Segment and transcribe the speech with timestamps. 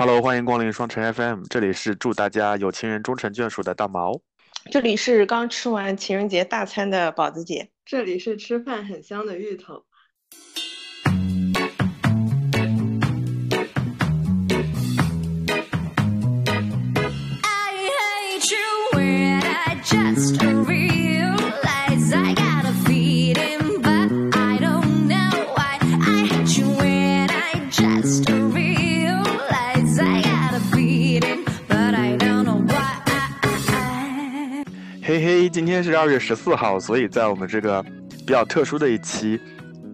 [0.00, 4.18] Hello，欢迎光临双城 FM，这里是祝大家有情人终成眷属的大毛。
[4.70, 7.68] 这里是刚吃完情人节大餐的宝子姐。
[7.84, 9.84] 这里是吃饭很香的芋头。
[35.60, 37.82] 今天是二月十四号，所以在我们这个
[38.26, 39.38] 比较特殊的一期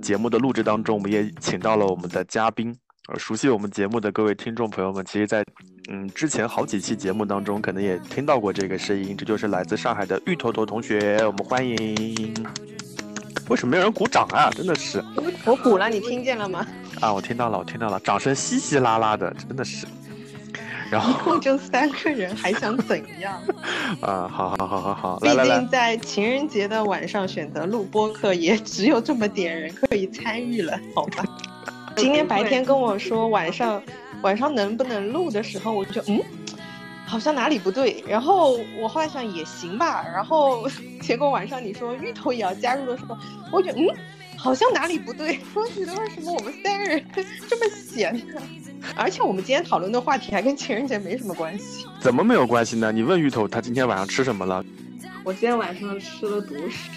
[0.00, 2.72] 节目的录制当中，我们也请到了我们的嘉宾。
[3.08, 5.44] 呃，熟悉我们节目的各位听众朋友们，其实，在
[5.88, 12.32] 嗯之前好几期节目当中，可能也听到过这个声音，这就是来自上海的芋头头同学，我们欢迎。
[13.48, 14.48] 为什么没有人鼓掌啊？
[14.52, 15.02] 真的是，
[15.44, 16.64] 我鼓了，你听见了吗？
[17.00, 19.84] 啊，我听到了，我听到了，掌声稀稀拉拉的，真的是。
[20.90, 23.40] 然后一共就三个人，还想怎样？
[24.00, 31.24] 啊，好好好好好，毕竟在情人节的晚上选择录播课，也只有这么点人可以参与了，好吧？
[31.96, 33.82] 今天白天跟我说晚上
[34.22, 36.20] 晚上能不能录的时候，我就嗯，
[37.06, 38.04] 好像哪里不对。
[38.06, 40.04] 然后我后来想也行吧。
[40.12, 40.68] 然后
[41.00, 43.16] 结果晚上你说芋头也要加入的时候，
[43.50, 43.86] 我觉得嗯，
[44.46, 45.40] 好像哪里不对。
[45.54, 47.04] 我觉得为什么我们三个人
[47.50, 48.40] 这么闲呢？
[48.94, 52.92] 而且我们今天讨论的话题还跟情人节没什么关系，怎么没有关系呢？
[52.92, 54.64] 你问芋头他今天晚上吃什么了？
[55.24, 56.90] 我今天晚上吃了独食。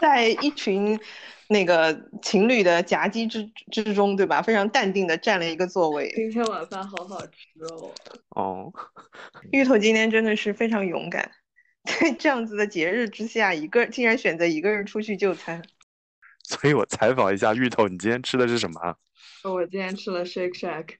[0.00, 0.98] 在一群
[1.48, 4.42] 那个情侣的夹击之之中，对吧？
[4.42, 6.10] 非常淡定的占了一个座位。
[6.14, 7.92] 今天晚饭好好吃哦。
[8.30, 8.72] 哦，
[9.52, 11.30] 芋头今天真的是非常勇敢，
[11.84, 15.62] 在这样子的节日之下，一个竟然选择一个人出去就餐。
[16.44, 18.96] 所以我采访一下芋头，你今天吃的是什么？
[19.44, 20.96] 我今天吃了 Shake Shack，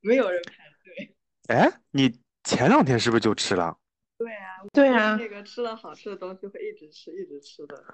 [0.00, 1.14] 没有人排队。
[1.48, 3.76] 哎，你前两天是不是就吃了？
[4.18, 7.84] 对啊，对啊，那个吃了好吃的东西会一直吃，一直吃的。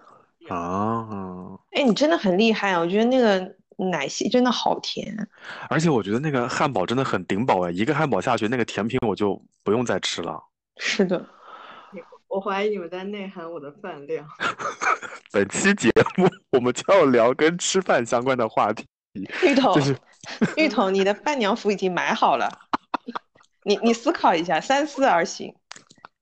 [0.48, 2.80] 啊，哎，你真的很厉害啊！
[2.80, 3.54] 我觉得那个
[3.90, 5.28] 奶昔真的好甜，
[5.68, 10.42] 而且我觉得那个汉堡真的很顶饱哎，一个汉堡下去，那个甜品我就不用再吃了。
[10.78, 11.26] 是的，
[12.28, 14.26] 我怀疑你们在内涵我的饭量。
[15.32, 18.86] 本期节目我们就要聊跟吃饭相关的话题。
[19.42, 19.96] 芋头，就是
[20.56, 22.48] 芋头，你的伴娘服已经买好了。
[23.64, 25.54] 你你思考一下，三思而行，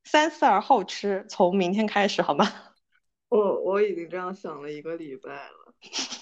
[0.04, 2.47] 三思而后吃，从明天开始好吗？
[3.31, 5.72] 我我已经这样想了一个礼拜了，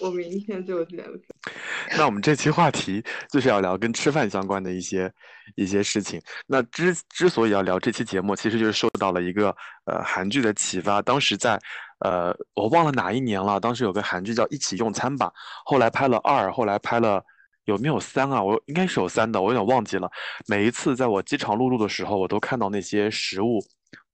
[0.01, 1.21] 我明天就减肥。
[1.97, 5.13] 那我们这期话题就是要聊跟吃饭相关的一些
[5.55, 6.21] 一些事情。
[6.47, 9.55] 那之之所以要聊这期节目，其实就是受到了一个
[9.85, 11.03] 呃韩剧的启发。
[11.03, 11.61] 当时在
[12.01, 15.31] 呃我忘了哪一年了，当时有个韩剧叫《一起用餐》吧，
[15.65, 17.23] 后来拍了二，后来拍了。
[17.67, 18.43] 有没有三啊？
[18.43, 20.07] 我应该是有三的，我有点忘记了。
[20.47, 23.59] 每一次在我饥肠辘辘的时候，我都看到那些食物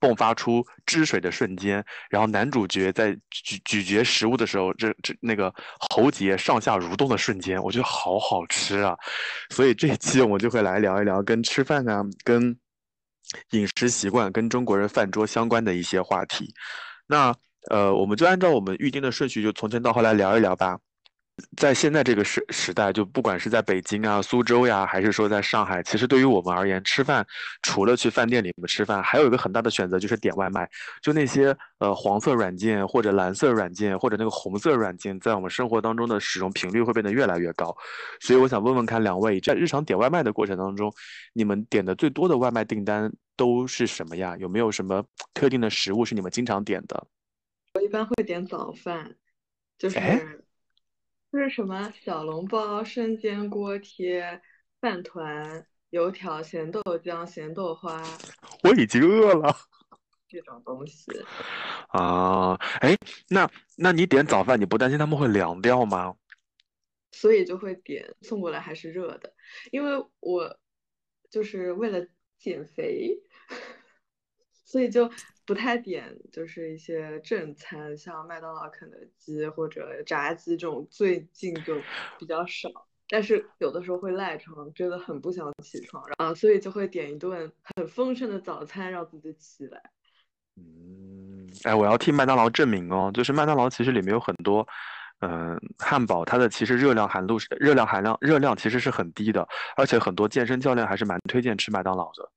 [0.00, 5.54] 迸发出汁水的瞬间，然后男主角在咀咀嚼食物的时候，这这那个
[5.90, 8.96] 喉结上下蠕动的瞬间，我觉得好好吃啊！
[9.50, 12.58] 所以这一期我们就会来聊一聊跟吃饭啊、跟
[13.50, 16.54] 饮食习惯、跟中国人饭桌相关的一些话题。
[17.06, 17.34] 那
[17.70, 20.78] 呃，我们就按照我们预定的顺序，就从前到后来聊一聊吧。
[21.56, 27.26] 在现在这个时时代，就不管是在北京啊、苏州呀，还是说在上海，其实对于我们而言，吃饭
[27.62, 30.68] 除了去饭店里面吃饭，还有一个很大的选择就是点外卖。
[31.02, 37.76] 就那些呃黄色软件或者蓝色软件或者那个红色软件，在我们生活当中的使用频率会变得越来越高。
[38.20, 40.92] 所以我想问问看两位，在日常点外卖的过程当中，
[41.32, 44.36] 你们点的最多的外卖订单都是什么呀？
[44.38, 47.06] 有没有什么特定的食物是你们经常点的？
[47.74, 49.14] 我一般会点早饭，
[49.78, 49.98] 就是。
[51.32, 54.42] 就是什么小笼包、生煎锅贴、
[54.80, 58.02] 饭团、油条、咸豆浆、咸豆花，
[58.64, 59.54] 我已经饿了。
[60.26, 61.10] 这种东西
[61.88, 62.96] 啊，哎，
[63.28, 66.16] 那那你点早饭，你不担心他们会凉掉吗？
[67.12, 69.32] 所以就会点送过来还是热的，
[69.70, 70.58] 因为我
[71.30, 72.06] 就是为了
[72.38, 73.20] 减肥，
[74.66, 75.10] 所以就。
[75.50, 81.74] 不太点，就是一些正餐，像麦当劳、肯德基或者炸鸡这种，最近就
[82.20, 82.70] 比较少。
[83.08, 89.82] 但是有的时候会赖床，真的很不想起床，啊，所以就会点一顿很丰盛的早餐，让自己起来。
[90.56, 94.64] 嗯，哎，我要替麦当劳证明哦，就是麦当劳其实里面有很多，
[95.18, 102.30] 嗯，汉堡它的其实热量含度是热量含量热量其实是很低的，而且很多健身教练还是蛮推荐吃麦当劳的，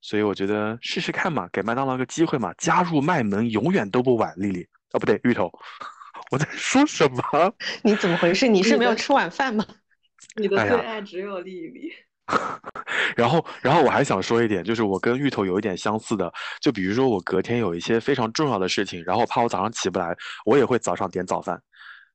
[0.00, 4.32] 所以我觉得试试看嘛，给麦当劳个机会嘛，加入麦门永远都不晚。
[4.36, 5.50] 丽丽，哦不对，芋头，
[6.30, 7.54] 我在说什么？
[7.82, 8.48] 你怎么回事？
[8.48, 9.64] 你是没有吃晚饭吗？
[10.36, 11.90] 你的最爱只有丽丽。
[13.16, 20.16] 然后，然后我还想说一点，就是我跟芋头有一点相似的，就比如说我隔天有一些非常重要的事情，然后怕我早上起不来，
[20.46, 21.60] 我也会早上点早饭，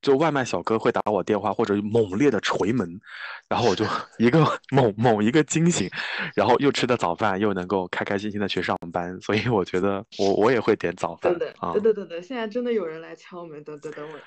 [0.06, 3.02] 就外卖小哥会打我电话或者猛烈的捶门，
[3.50, 3.84] 然后我就
[4.20, 5.90] 一个猛猛一个惊醒，
[6.36, 11.36] 然后又吃的早饭，又能够开开心心的去上班，所以我觉得我我也会点早饭。
[11.36, 14.20] 等等，等等等等，现在真的有人来敲门，等等等我。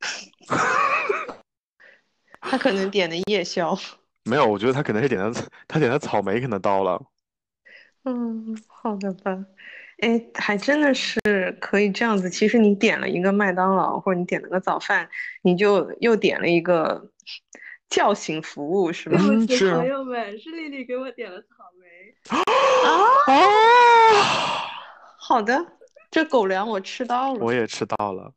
[2.40, 3.78] 他可能点的夜宵。
[4.24, 5.32] 没有，我觉得他可能是点的，
[5.68, 7.00] 他点的草莓可能到了。
[8.02, 9.46] 嗯，好的吧。
[10.02, 12.28] 哎，还真的是可以这样子。
[12.28, 15.08] 其实你点了一个麦当劳，或者你点了个早饭，
[15.42, 17.08] 你就又点了一个
[17.88, 19.18] 叫醒服务，是吗？
[19.48, 19.70] 是。
[19.70, 21.86] 朋友们，是丽丽给我点了草莓。
[22.36, 22.42] 啊！
[25.16, 25.64] 好的，
[26.10, 27.38] 这狗粮我吃到了。
[27.40, 28.34] 我也吃到了。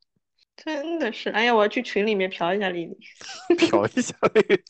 [0.56, 2.96] 真的是，哎呀，我要去群里面嫖一下丽丽。
[3.56, 4.62] 嫖一下丽丽。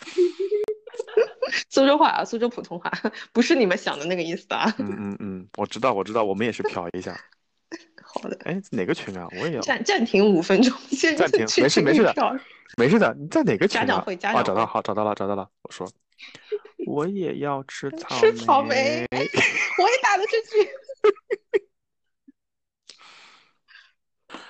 [1.70, 2.90] 苏州话啊，苏州普通话，
[3.32, 4.72] 不是你们想的那个意思啊。
[4.78, 7.18] 嗯嗯嗯，我知道，我知道，我们也是瞟一下。
[8.02, 8.38] 好的。
[8.44, 9.26] 哎，哪个群啊？
[9.40, 9.60] 我也要。
[9.60, 12.40] 暂暂停五分钟，先暂停，没事没事的，
[12.76, 13.14] 没事的。
[13.18, 13.80] 你在哪个群？
[13.80, 14.42] 家长会，家长啊。
[14.42, 15.48] 找到，好，找到了，找到了。
[15.62, 15.88] 我说，
[16.86, 18.20] 我也要吃草莓。
[18.20, 19.06] 吃草莓。
[19.12, 20.68] 我也打了这句。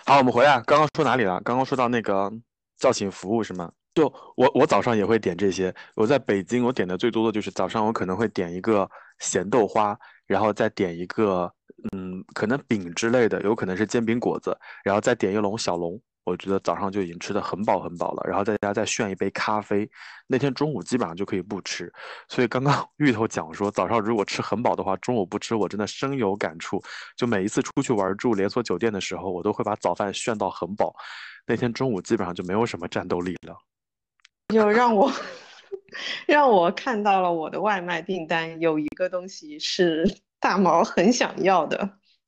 [0.05, 1.41] 好，我们回来，刚刚说哪里了？
[1.43, 2.33] 刚刚说到那个
[2.79, 3.73] 叫醒服务是吗？
[3.97, 5.75] 就我我早上也会点这些。
[5.95, 8.89] 我在北京，我点的最多的就是早上我可能会点一个
[9.21, 11.51] 咸豆花，然后再点一个
[11.93, 14.55] 嗯，可能饼之类的，有可能是煎饼果子，
[14.85, 15.99] 然后再点一笼小笼。
[16.25, 19.89] 我觉得早上就已经吃的很饱很饱了，然后在家再炫一杯咖啡。
[20.27, 21.91] 那天中午基本上就可以不吃。
[22.29, 26.83] 所以刚刚 芋头讲说，早上如果吃很饱的话，中午不吃，我真的深有感触。
[27.17, 30.95] 就每一次出去玩住连锁酒店的时候，我都会把早饭炫到很饱。
[31.47, 33.57] 那天中午基本上就没有什么战斗力了。
[34.49, 35.13] 就让我
[36.27, 40.05] 让我看到了我的外卖订单有一个东西是
[40.39, 41.79] 大毛很想要的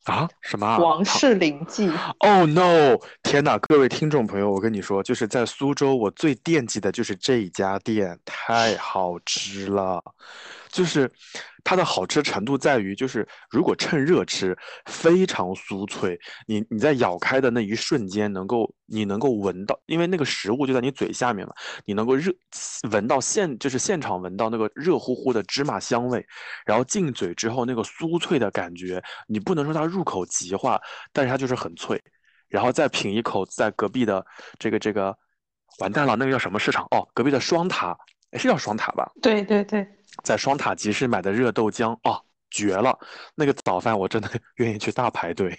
[0.05, 0.29] 啊？
[0.41, 0.79] 什么？
[0.79, 2.97] 王氏灵记？Oh no！
[3.23, 10.03] 天哪，各位听众朋友，我跟你说，就是在苏州，我最惦记的就是这一家店，太好吃了，
[10.71, 11.11] 就是。
[11.65, 14.57] 它的好吃程度在于，就是如果趁热吃，
[14.87, 16.19] 非常酥脆。
[16.47, 21.53] 你你在咬开的那一瞬间，能够你能够闻到，因为那个食物就在你嘴下面嘛，
[21.85, 22.33] 你能够热
[22.91, 26.25] 闻到现就是现场闻到那个热乎乎的芝麻香味，
[26.65, 30.81] 然后进嘴之后那个酥脆的感觉，你不能说它入口即化，
[31.13, 32.03] 但是它就是很脆。
[32.49, 34.25] 然后再品一口在隔壁的
[34.59, 35.15] 这个这个，
[35.81, 36.87] 完蛋了，那个叫什么市场？
[36.93, 37.95] 哦，隔壁的双塔，
[38.39, 39.13] 是叫双塔吧？
[39.21, 39.87] 对对对。
[40.23, 42.99] 在双塔集市买的热豆浆哦，绝了！
[43.35, 45.57] 那个早饭我真的 愿意去大排队。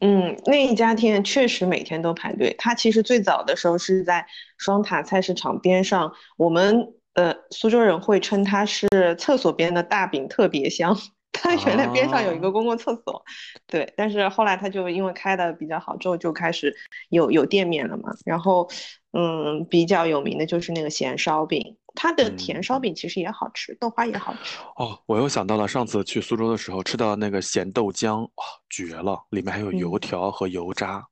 [0.00, 2.54] 嗯，那一家店确实每天都排队。
[2.58, 4.26] 它其实最早的时候是在
[4.58, 8.88] 双塔菜市场边上，我们呃苏州人会称它是
[9.18, 10.94] 厕所边的大饼特别香。
[11.32, 13.24] 它原来边上有一个公共厕所，
[13.66, 13.90] 对。
[13.96, 16.74] 但是后来它就因为开的比较好，之后就开始
[17.08, 18.10] 有有店面了嘛。
[18.24, 18.68] 然后
[19.12, 21.76] 嗯，比较有名的就是那个咸烧饼。
[21.96, 24.96] 它的甜烧饼其实也好吃，豆花也好吃哦。
[25.06, 29.18] 我又想到了上次去苏州的时候吃到那个咸豆浆，哇，绝了！
[29.30, 31.04] 里面还有油条和油渣。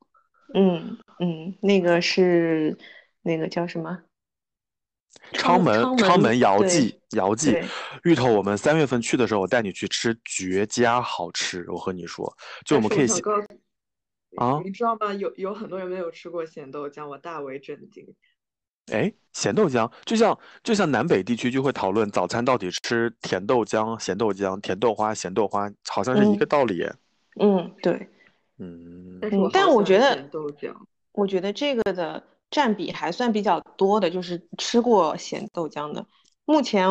[0.55, 2.79] 嗯嗯，那个是
[3.23, 3.99] 那个叫什么？
[5.33, 7.57] 昌门昌门姚记姚记
[8.03, 8.31] 芋头。
[8.31, 11.65] 我们三月份去的时候，我带你去吃，绝佳好吃。
[11.71, 12.31] 我和你说，
[12.65, 13.07] 就我们可以
[14.37, 15.15] 啊，你知道吗？
[15.15, 18.05] 有有很多人没有吃过咸豆浆，我大为震惊。
[18.93, 26.87] 哎，咸豆浆就像就像南北地区就会讨论早餐到底吃甜豆浆、咸豆浆、甜豆花、咸豆花，好像是一个道理。
[27.41, 28.09] 嗯，对。
[28.59, 29.19] 嗯，
[29.53, 30.31] 但我觉得
[31.13, 36.07] 我觉得这个的占比还算比较多的，就是吃过咸豆浆的。
[36.45, 36.87] 目前，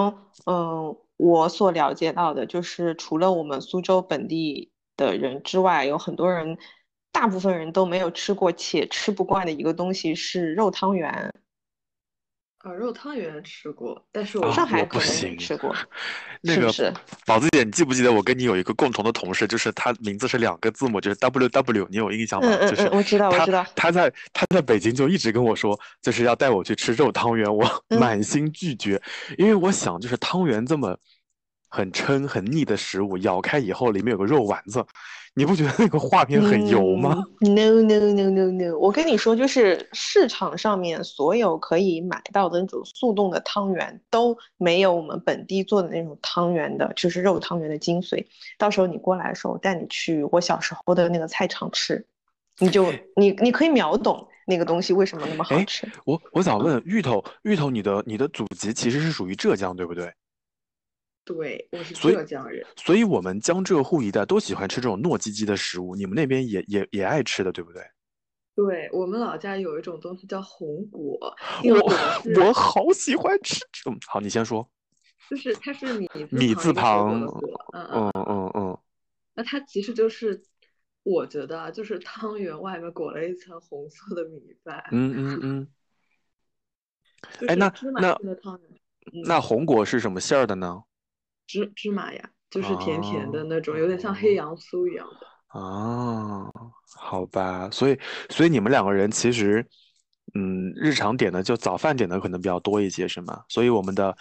[0.45, 6.57] 嗯，我所了解到的就是，除了我们苏州本地的人之外，有很多人，
[7.13, 11.33] 大部分人都没有吃过且吃不惯的一个东西是肉汤圆。
[12.63, 15.75] 啊，肉汤圆吃过，但是我上海不行吃过。
[16.39, 16.71] 那个
[17.25, 22.47] 宝子姐，你记不记得我跟你有一个共同的同事，就是他名字是两个字母，就是 W W，你有印象吗？
[22.47, 23.65] 嗯嗯嗯，我知道，我知道。
[23.75, 29.01] 他在他在北京就一直跟我说，就是要带我去吃肉汤圆，我满心拒绝，
[29.37, 30.97] 因为我想就是汤圆这么
[31.73, 34.85] 很撑、很腻的食物，咬开以后里面有个肉丸子，
[35.33, 37.17] 你不觉得那个画面很油吗？
[37.41, 38.77] 嗯？No no no no no！
[38.77, 48.23] 我跟你说，就是市场上面所有可以买到的那种速冻的汤圆都没有我们本地做的那种汤圆的，就是肉汤圆的精髓。
[48.59, 52.05] 到时候你过来的时候，我带你去我小时候的那个菜场吃，
[52.59, 55.91] 你就你你可以秒懂那个东西为什么那么好哎吃。
[56.05, 60.13] 我我想问芋头，芋头，你的你的祖籍其实是属于浙江，对不对？
[61.25, 67.81] 对，我是浙江人，所以我们江浙沪一带都喜欢吃这种糯叽叽的食物，你们那边也也也爱吃的，对不对？
[68.55, 71.17] 对我们老家有一种东西叫红果，
[71.63, 73.97] 我我好喜欢吃这种。
[74.05, 74.69] 好，你先说。
[75.29, 77.41] 就是它是米米字字旁嗯
[77.73, 78.77] 嗯嗯嗯嗯，
[79.33, 80.43] 那它其实就是，
[81.03, 85.67] 我觉得啊，就是汤圆外面裹了一层红色的米饭，嗯嗯嗯。
[87.39, 88.17] 就是哎那那
[89.25, 90.83] 那红果是什么馅儿的呢？
[91.47, 95.59] 芝芝麻呀，就是甜甜的哦那种，有点像黑杨酥一样的。
[95.59, 96.49] 啊，
[96.99, 99.65] 好吧，所以所以你们两个人其实，
[100.33, 103.43] 嗯，日常点的就早饭点的可能比较多一些，是吗？
[103.49, 104.15] 所以我们的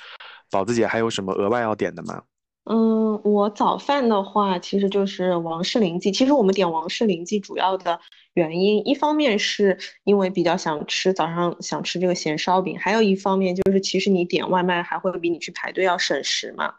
[0.50, 2.23] 宝子姐还有什么额外要点的吗？
[2.64, 6.12] 嗯，我早饭的话，其实就是王氏灵记。
[6.12, 7.99] 其实我们点王氏灵记主要的
[8.35, 16.75] 原因，一方面是因为比较想吃早上想吃这个咸烧饼，还有一方面就是其实你点外卖还会比你去排队要省时嘛，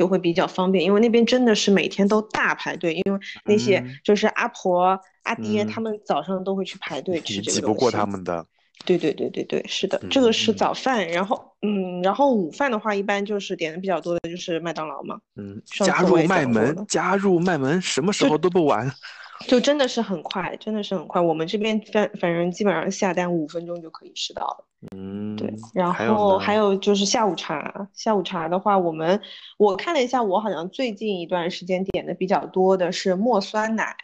[0.00, 0.82] 就会比较方便。
[0.82, 8.06] 因为那边真的是每天都大排队，因为那些嗯就是阿婆阿爹嗯他们早上都会去排队吃这个挤不过他。
[8.06, 8.46] 们的。
[8.86, 15.18] 对对对对对，是的，这个是嗯早饭，然后嗯，然后午饭的话，一般就是点的比较多的就是麦当劳嘛。
[15.36, 18.90] 嗯，加入麦门加入麦门，什么时候都不晚。
[19.46, 21.20] 就真的是很快，真的是很快。
[21.20, 24.64] 我们这边反反正基本上下单五分钟就可以吃到了。
[24.94, 29.20] 嗯，对，然后还有就是下午茶，下午茶的话，我们
[29.58, 33.94] 我看了一下，我好像最近一段时间点的比较多的是墨酸奶，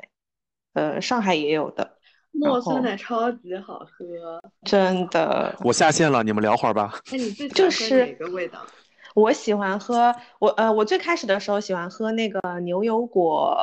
[0.74, 1.96] 呃，上海也有的，
[2.32, 5.54] 墨酸奶超级好喝，真的。
[5.60, 6.92] 我下线了，你们聊会儿吧。
[7.10, 8.60] 那，你最 喜欢喝就是哪个味道？
[9.14, 13.56] 我喜欢喝我呃，我最开始的时候喜欢喝那个牛油果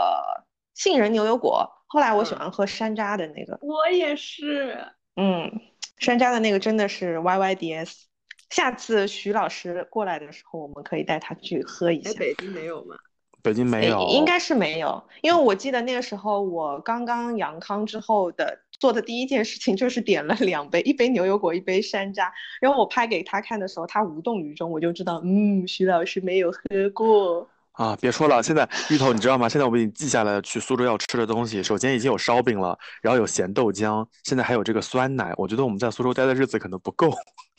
[0.73, 3.57] 杏仁牛油果，后来我喜嗯欢喝山楂的那个。
[3.61, 5.51] 我也是，嗯，
[5.99, 8.03] 山楂的那个真的是 YYDS。
[8.49, 12.19] 下次徐老师过来的时候，我们可以带他去喝一哎，下。
[12.19, 12.95] 北京没有吗？
[13.41, 22.29] 北京没有，应该是没有，因为我记得那个时候我刚刚阳康之后的做的第一件事情就是点了两杯，一杯牛油果，一杯山楂。
[22.61, 27.49] 然后我拍给他看的时候，他无动于衷，我就知道，嗯，徐老师没有喝过。
[27.73, 29.49] 啊，别说了，现在芋头你知道吗？
[29.49, 31.61] 现在我们已经记下来了去苏州要吃的东西。
[31.61, 35.33] 首先已经有烧饼了，然后有咸豆浆，现在还有这个酸奶。
[35.37, 37.11] 我觉得我们在苏州待的日子可能不够。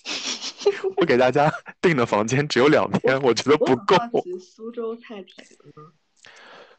[0.96, 3.96] 我给大家订的房间只有两天，我觉得不够。
[4.40, 5.24] 苏州菜？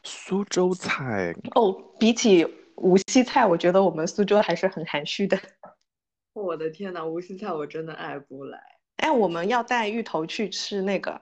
[0.02, 5.38] 苏州菜，哦，比起无锡菜，我觉得我们苏州还是很含蓄的。
[6.32, 8.58] 我的天呐，无锡菜我真的爱不来。
[8.96, 11.20] 哎，我们要带芋头去吃那个，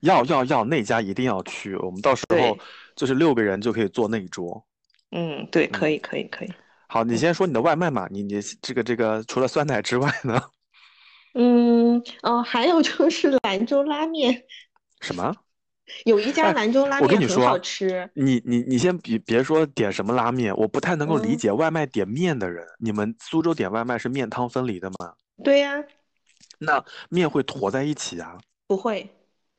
[0.00, 1.74] 要要要，那家一定要去。
[1.76, 2.58] 我们到时候
[2.96, 4.64] 就是六个人就可以坐那一桌。
[5.10, 6.52] 嗯，对，可以，可以，可以。
[6.88, 10.40] 好，你先说你的外卖嘛，你你这个这个除了酸奶之外呢？
[11.34, 14.42] 嗯，哦，还有就是兰州拉面，
[15.00, 15.34] 什么？
[16.04, 18.10] 有一家哎兰州拉我跟你面很好吃。
[18.12, 22.62] 你你你先别别说点什么拉面，我不太能够理嗯解外卖点面的人。
[22.78, 25.14] 你们苏州点外卖是面汤分离的吗？
[25.42, 25.82] 对呀，
[26.58, 28.36] 那面会坨在一起啊？
[28.66, 29.08] 不会。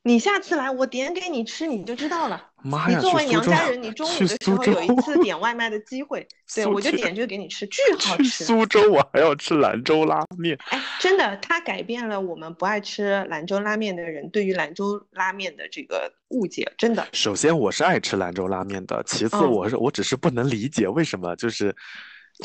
[0.03, 2.41] 你下次来，我点给你吃，你就知道了。
[2.63, 6.25] 妈呀，你作为娘家人，你中午的时候有一次点外卖的机会，
[6.55, 8.45] 对，我就点这个给你吃， 巨好去吃。
[8.45, 10.57] 苏州我还要吃兰州拉面。
[10.69, 17.05] 哎，真的，它改变了我们不爱吃兰州拉面的人对于兰州拉面的这个误解，真的。
[17.11, 21.75] 首先我是爱吃兰州拉面的，其次嗯我是我只是不能理解为什么就是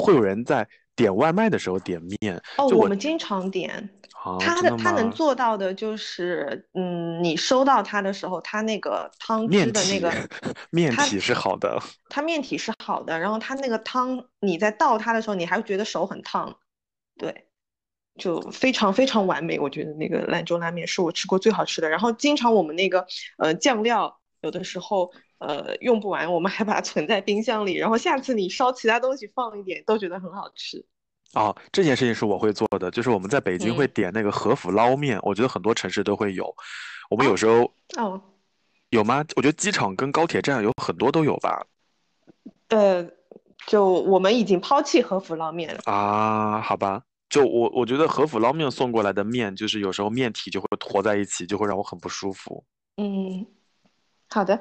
[0.01, 2.37] 会有人在点外卖的时候点面。
[2.59, 4.04] 哦，我我们经常点，啊，
[4.41, 5.11] 他的的他能？
[5.11, 11.79] 做到的就是，嗯，你收到它的时候，它那个汤汁的那个，它面体是好的。
[12.09, 16.57] 它面体是好的，然后它那个汤你在倒它的时候，你还会觉得手很烫，
[17.19, 17.47] 对，
[18.17, 19.59] 就非常非常完美。
[19.61, 21.89] 我觉得那个兰州拉面是我吃过最好吃的。
[21.89, 23.07] 然后经常我们那个
[23.39, 30.87] 呃酱料有的时候呃用不完，我们还把它存在冰箱里，然后下次你烧其他东西放一点，都觉得很好吃。
[31.35, 36.55] 哦，这件事情是我会做的，就是我们在北京会嗯点那个和府捞面，我觉得很多城市都会有。
[37.11, 38.21] 我们哦有时候哦，
[38.91, 39.25] 有吗？
[39.37, 41.67] 我觉得机场跟高铁站有很多都有吧。
[42.69, 43.05] 呃，
[43.67, 45.81] 就我们已经抛弃和府捞面了。
[45.85, 52.65] 啊，好吧，就我我觉得和府捞面送过来的面，就是有时候面体就会坨在一起，就会让我很不舒服。
[52.97, 53.47] 嗯，
[54.31, 54.59] 好的。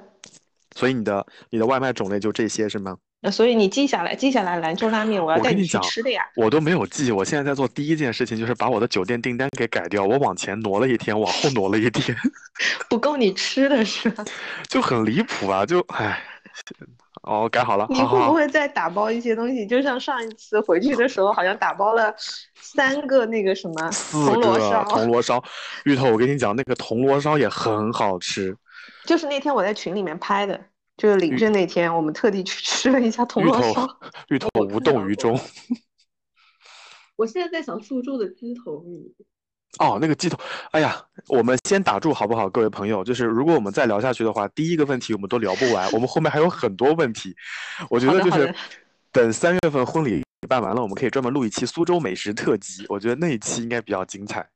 [0.76, 2.98] 所以你的你的外卖种类就这些是吗？
[3.24, 6.28] 那所以你记下来，记下来兰州拉面，我要带你去吃的呀。
[6.36, 12.14] 我都没有记，我现在在做第一件事情就是把我的酒店订单给改掉，我往前挪了一天，往后挪了一天，
[12.90, 14.26] 不够你吃的是吧？
[14.68, 15.66] 就很离谱啊！
[15.66, 16.22] 就唉，
[17.22, 19.66] 哦，改好了，你会不会再打包一些东西？
[19.66, 22.14] 就像上一次回去的时候，好像打包了
[22.60, 25.42] 三个那个什么四铜锣个烧，铜锣烧，
[25.86, 28.54] 芋头，我跟你讲，那个铜锣烧也很好吃。
[29.06, 30.60] 就是那天我在群里面拍的，
[30.98, 33.88] 就是领证那天，我们特地去 吃了一下铜锣烧。，
[34.30, 35.40] 芋头 无动于衷。
[37.16, 39.14] 我现在在想苏州的鸡头米，
[39.80, 40.40] 哦，那个鸡头，
[40.72, 43.04] 哎呀，我们先打住好不好，各位朋友？
[43.04, 47.36] 就是如果我们再聊下去的话，第一个问题我们都聊不完，我们后面还有很多问题。
[47.90, 48.54] 我觉得就是
[49.12, 54.48] 等三月份婚礼办完了，我们可以专门录一期苏州美食特辑，我觉得那一期应该比较精彩。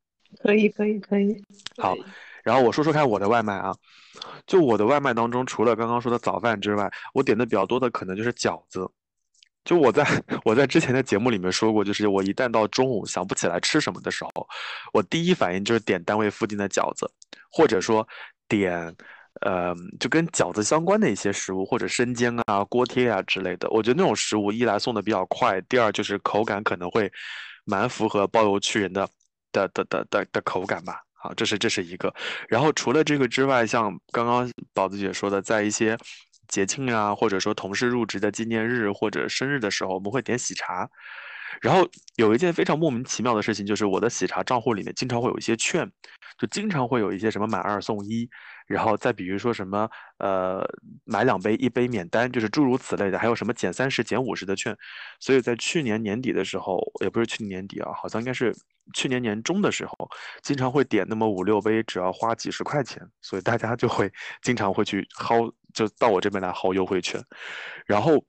[0.42, 1.42] 可以可以可以，
[1.78, 2.04] 好对，
[2.44, 3.74] 然后我说说看我的外卖啊，
[4.46, 8.88] 就我的外卖当中，除了刚刚说的早饭之外，我点的比较多的可能就是饺子。
[9.64, 10.06] 就我在
[10.46, 14.48] 我在之前的节目里面说过，就是我一旦到中午想不起来吃什么的时候，
[14.94, 17.10] 我第一反应就是点单位附近的饺子，
[17.52, 18.06] 或者说
[18.48, 18.94] 点
[19.42, 23.68] 呃就跟饺子相关的一些食物，或者生煎啊、锅贴啊之类的。
[23.68, 27.12] 我觉得那种食物一来送的比较快，第二就是口感可能会
[27.66, 29.06] 蛮符合包邮区人的
[29.52, 31.02] 的的的的的口感吧。
[31.36, 32.14] 这是这是一个。
[32.48, 35.96] 然后除了这个之外，像刚刚宝子姐说的，在一些
[36.48, 40.88] 节庆啊，或者说同事入职的纪念日或者生日的时候，我们会点喜茶。
[41.60, 45.90] 然后有一件非常莫名其妙的事情，就是我的喜茶账户里面经常会有一些券，
[46.38, 48.28] 就经常会有一些什么买二送一，
[48.66, 49.88] 然后再比如说什么
[50.18, 50.64] 呃
[51.04, 54.76] 买两杯一杯免单，就是诸如此类的，还有什么减三十减五十的券。
[55.20, 58.54] 所以在去年年底的时候，也不是去年年底啊，好像应该是
[58.94, 59.92] 去年年中的时候，
[60.42, 64.10] 经常会点那么五六杯，只要花几十块钱，所以大家就会
[64.42, 67.22] 经常会去薅，就到我这边来薅优惠券。
[67.86, 68.22] 然后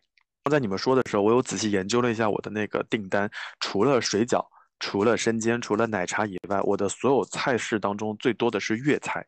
[0.50, 3.30] 刚才你们说的时候，我有仔细研究了一下我的那个订单，
[3.60, 4.44] 除了水饺、
[4.80, 9.24] 除了生煎、除了奶茶以外，我的所有菜式当中最多的是粤菜。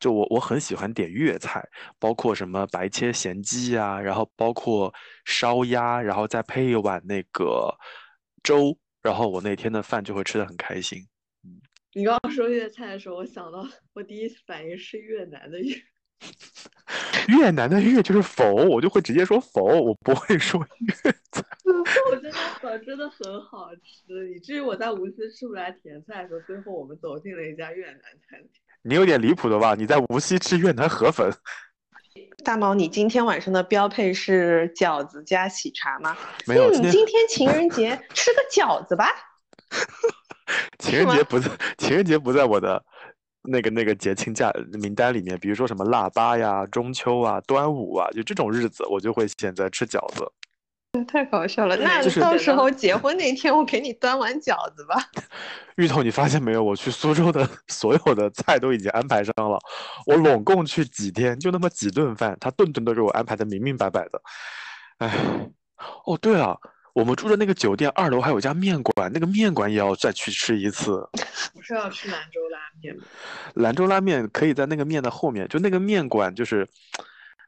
[0.00, 1.64] 就我我很喜欢点粤菜，
[2.00, 4.92] 包括什么白切咸鸡呀、然后包括
[5.24, 7.72] 烧鸭，然后再配一碗那个
[8.42, 11.06] 粥，然后我那天的饭就会吃的很开心。
[11.94, 15.72] 你刚刚说粤菜的时候，我想到我第一反应是越南的粤，
[17.28, 21.42] 越南的越就是否，我就会直接说否，我不会说粤菜。
[22.10, 28.48] 我真的粉真的很好吃，以至于我在无锡吃不来甜菜的时候，最后我们走进了一家越南餐厅。
[28.82, 29.74] 你有点离谱的吧？
[29.74, 31.32] 你在无锡吃越南河粉，
[32.44, 36.16] 大毛，你今天晚上的标配是饺子加喜茶吗？
[36.46, 36.68] 没有？
[36.70, 39.08] 嗯，今天今天情人节吃个饺子吧。
[40.78, 42.84] 情人节不在，情人节不在我的
[43.42, 45.38] 那个那个节庆假名单里面。
[45.38, 50.30] 比如说什么腊八呀、中秋啊、端午啊，就这种日子，我就会选择吃饺子。
[51.08, 51.74] 太搞笑了！
[51.74, 54.94] 那到时候结婚那天，我给你端碗饺子吧。
[55.76, 56.62] 芋头，你发现没有？
[56.62, 59.58] 我去苏州的 所有的菜都已经安排上了，
[60.04, 64.20] 我拢共去几天，就那么几顿饭，他顿顿都给我安排的明明白白的。
[64.98, 65.10] 哎，
[66.04, 66.60] 哦，对了，
[66.92, 71.06] 我们住的那个酒店二楼还有一家面馆，那个面馆也要再去吃一次。
[71.54, 73.02] 不是要吃兰州拉面吗？
[73.54, 76.68] 兰州拉面可以在那个面的后面，就那个面馆就是。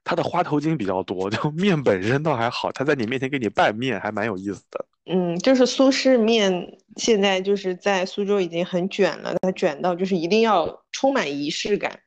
[0.06, 4.84] 它的花头筋比较多，就面本身倒还好，它在你面前给你拌面，还蛮有意思的。
[5.06, 12.00] 嗯，就是苏式面，现在就是在苏州已经很卷了，它卷到就是一定要充满仪式感。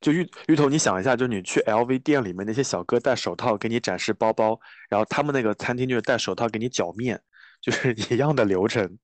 [0.00, 4.58] 就芋芋头，你想一下，就你去 LV 店里面那些小哥戴手套给你展示包包，
[4.88, 7.20] 然后他们那个餐厅就是戴手套给你搅面，
[7.60, 8.98] 就是一样的流程。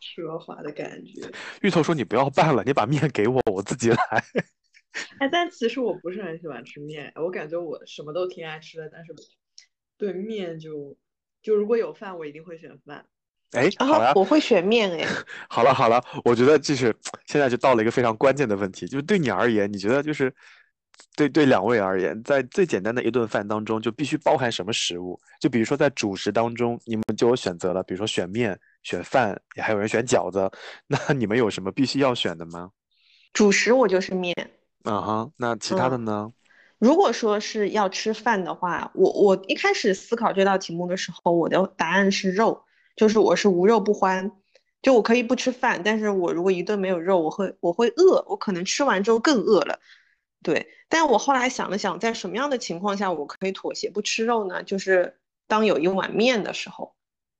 [0.00, 1.30] 奢华的感觉。
[1.60, 3.96] 芋头说：“你不要拌了，你把面给我，我自己来。
[5.20, 9.14] 哎，但其实我不是很喜欢吃面，我感觉我什么都挺爱吃的，但是
[9.96, 10.98] 对面就
[11.40, 13.06] 就如果有饭，我一定会选饭。”
[13.52, 15.06] 哎，好呀，啊，我会选面哎。
[15.48, 16.94] 好了好了，我觉得就是
[17.26, 20.34] 现在就到了一个非常关键的问题，就是对你而言，你觉得就是
[21.16, 25.18] 对对两位而言，在最简单的一顿饭当中，就必须包含什么食物？
[25.40, 30.50] 就比如说在主食当中，你们就有选择了，比如说选面、选饭，也还有人选饺子，
[30.88, 32.70] 那你们有什么必须要选的吗？
[33.32, 34.34] 主食我就是面。
[34.84, 36.30] 嗯哼，那其他的呢？
[36.78, 42.64] 如果说是要吃饭的话，我我一开始思考这道题目的时候，我的答案是肉，
[42.96, 44.30] 就是我是无肉不欢，
[44.82, 49.78] 就我可以不吃饭，但是我如果一顿没有肉，我会我会饿，我可能吃完之后更饿了。
[50.42, 54.62] 对，但我后来想了想，在什么样的情况下我可以妥协不吃肉呢？
[54.62, 56.94] 就是当有一碗面的时候，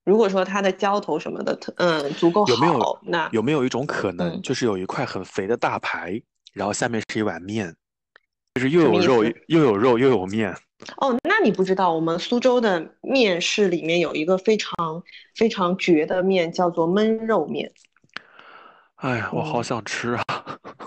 [0.04, 6.20] 如果说它的浇头什么的，嗯，足够好有没有，那有没有一种可能，嗯就是有一块很肥的大排，
[6.52, 7.74] 然后下面是一碗面？
[8.54, 10.54] 就是又有肉又有肉又有面。
[10.98, 15.02] 哦，那你不知道，我们苏州的面食里面有一个非常
[15.34, 17.72] 非常绝的面，叫做焖肉面。
[18.96, 20.24] 哎呀，我好想吃啊！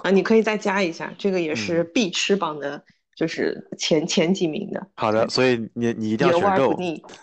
[0.03, 2.81] 啊，你可以再加一下，这个也是必吃榜的，
[3.15, 4.87] 就是前前几名的。
[4.95, 6.77] 好的，所以你你一定要选肉，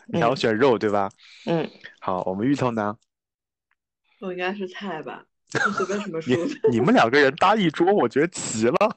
[0.06, 1.10] 你要选肉对吧？
[1.46, 1.66] 嗯。
[1.98, 2.96] 好，我们芋头呢？
[4.20, 5.24] 我应该是菜吧，
[5.76, 6.60] 随便什么蔬菜。
[6.70, 8.96] 你们两个人搭一桌，我觉得齐了。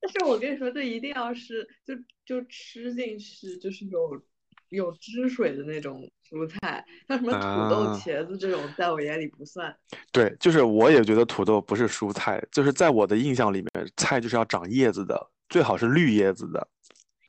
[0.00, 4.22] 但是我跟你说，这一定要是就就吃进去，就是有
[4.68, 9.74] 有汁水的那种蔬菜，像什么土豆、茄子这种，在我眼里不算。
[10.12, 16.68] 对，就是我也觉得土豆不是蔬菜，就是在我的印象里面，菜就是要长叶子的，最好是绿叶子的。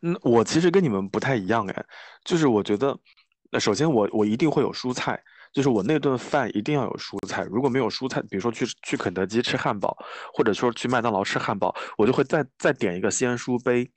[0.01, 1.85] 嗯，我其实跟你们不太一样哎，
[2.23, 2.97] 就是我觉得，
[3.49, 5.23] 那首先我我一定会有蔬菜。
[5.57, 9.97] 就是我那顿饭一定要有蔬菜，如果没有蔬菜，比如说去去肯德基吃汉堡，
[10.31, 13.89] 或者说去麦当劳吃汉堡，我就会再再点一个鲜蔬杯，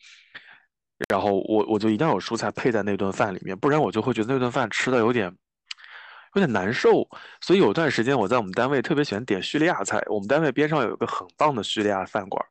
[1.11, 5.31] 然后我我就一定要有蔬菜配在那顿饭里面，不然我就会觉得那顿饭吃的有点
[6.35, 7.07] 有点难受。
[7.43, 12.43] 所以有段时间我在我们单位特别喜欢点叙利亚菜，我们单位边上有一个很棒的叙利亚饭馆，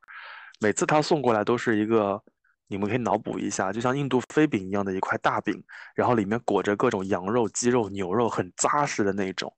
[0.60, 2.22] 每次他送过来都是一个。
[2.70, 5.60] 你们可以脑补一下，就像印度飞饼一样的一块大饼，
[5.92, 9.52] 然后里面裹着各种羊肉、鸡肉、牛肉，很扎实的那种，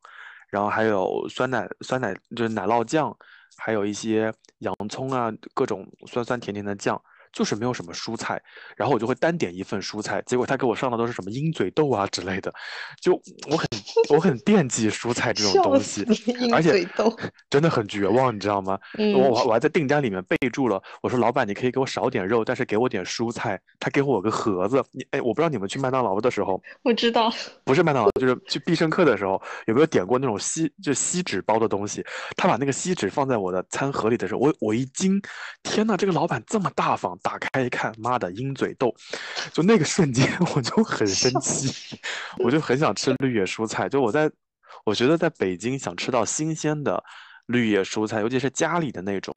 [0.48, 3.14] 然后还有酸奶、酸奶就是奶酪酱，
[3.58, 6.98] 还有一些洋葱啊，各种酸酸甜甜的酱。
[7.32, 8.40] 就是没有什么蔬菜，
[8.76, 12.52] 然后我就会单点一份蔬菜，结果他给我上的都是什么鹰嘴豆啊之类的，
[13.00, 13.14] 就
[13.50, 13.66] 我很
[14.10, 16.04] 我很惦记蔬菜这种东西，
[16.52, 16.86] 而且
[17.48, 18.78] 真的很绝望，你知道吗？
[19.14, 23.58] 我我我还在订单里面备注了，我说老板你可以给我少点肉，但是给我点蔬菜。
[23.80, 27.32] 他给我个盒子，你哎，我不知道你们去麦当劳的时候，我知道，
[27.64, 32.04] 不是麦当劳，就是去必胜客的时候，有没有点过那种锡就锡纸包的东西？
[32.36, 35.20] 他把那个锡纸放在我的餐盒里的时候，我我一惊，
[35.64, 37.18] 天呐，这个老板这么大方。
[37.22, 38.94] 打开一看，妈的鹰嘴豆，
[39.52, 41.98] 就那个瞬间 我就很生气，
[42.38, 43.88] 我就很想吃绿叶蔬菜。
[43.88, 44.30] 就我在，
[44.84, 47.02] 我觉得在北京想吃到新鲜的
[47.46, 49.32] 绿叶蔬菜，尤其是家里的那种，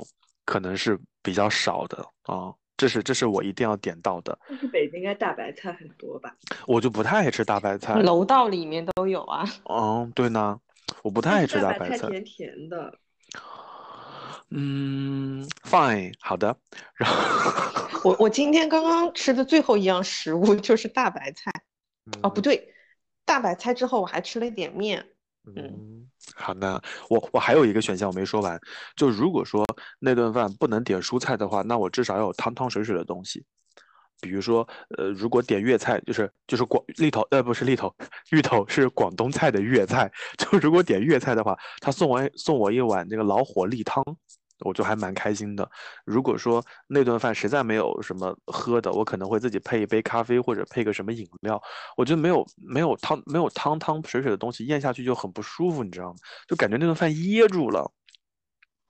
[0.45, 2.51] 可能是比较少的啊。
[2.77, 4.37] 这是这是我一定要点到的。
[4.49, 6.35] 但是北京应该大白菜很多吧？
[6.67, 7.93] 我就不太爱吃大白菜。
[8.01, 9.45] 楼道里面都有啊。
[9.69, 10.59] 嗯，对呢，
[11.01, 12.09] 我不太爱吃大白菜。
[12.09, 12.93] 甜甜的。
[14.51, 16.55] 嗯，fine，好的。
[16.95, 21.51] 然后我我今天刚刚吃的最后一样食物就是大白菜。
[22.21, 22.73] 哦，不对，
[23.25, 25.03] 大白菜之后我还吃了一点面。
[25.55, 26.81] 嗯，好的。
[27.09, 28.59] 我我还有一个选项我没说完，
[28.95, 29.65] 就如果说
[29.99, 33.43] 那顿饭不能点蔬菜的话，那我至少要有汤汤水水的东西。
[34.21, 37.93] 比如说，呃，如果点粤菜，就是就是广芋头，呃，不是芋头，
[38.31, 40.11] 芋头是广东菜的粤菜。
[40.37, 44.03] 就如果点粤菜的话，他送我送我一碗那个老火例汤，
[44.63, 45.69] 我就还蛮开心的。
[46.05, 51.61] 如果说那顿饭实在没有什么喝的，我可能会自己配一杯咖啡或者配个什么饮料。
[51.97, 56.15] 我觉得没有没有汤没有汤汤水水的东西咽下去就很不舒服，你知道吗？
[56.47, 57.91] 就感觉那顿饭噎住了。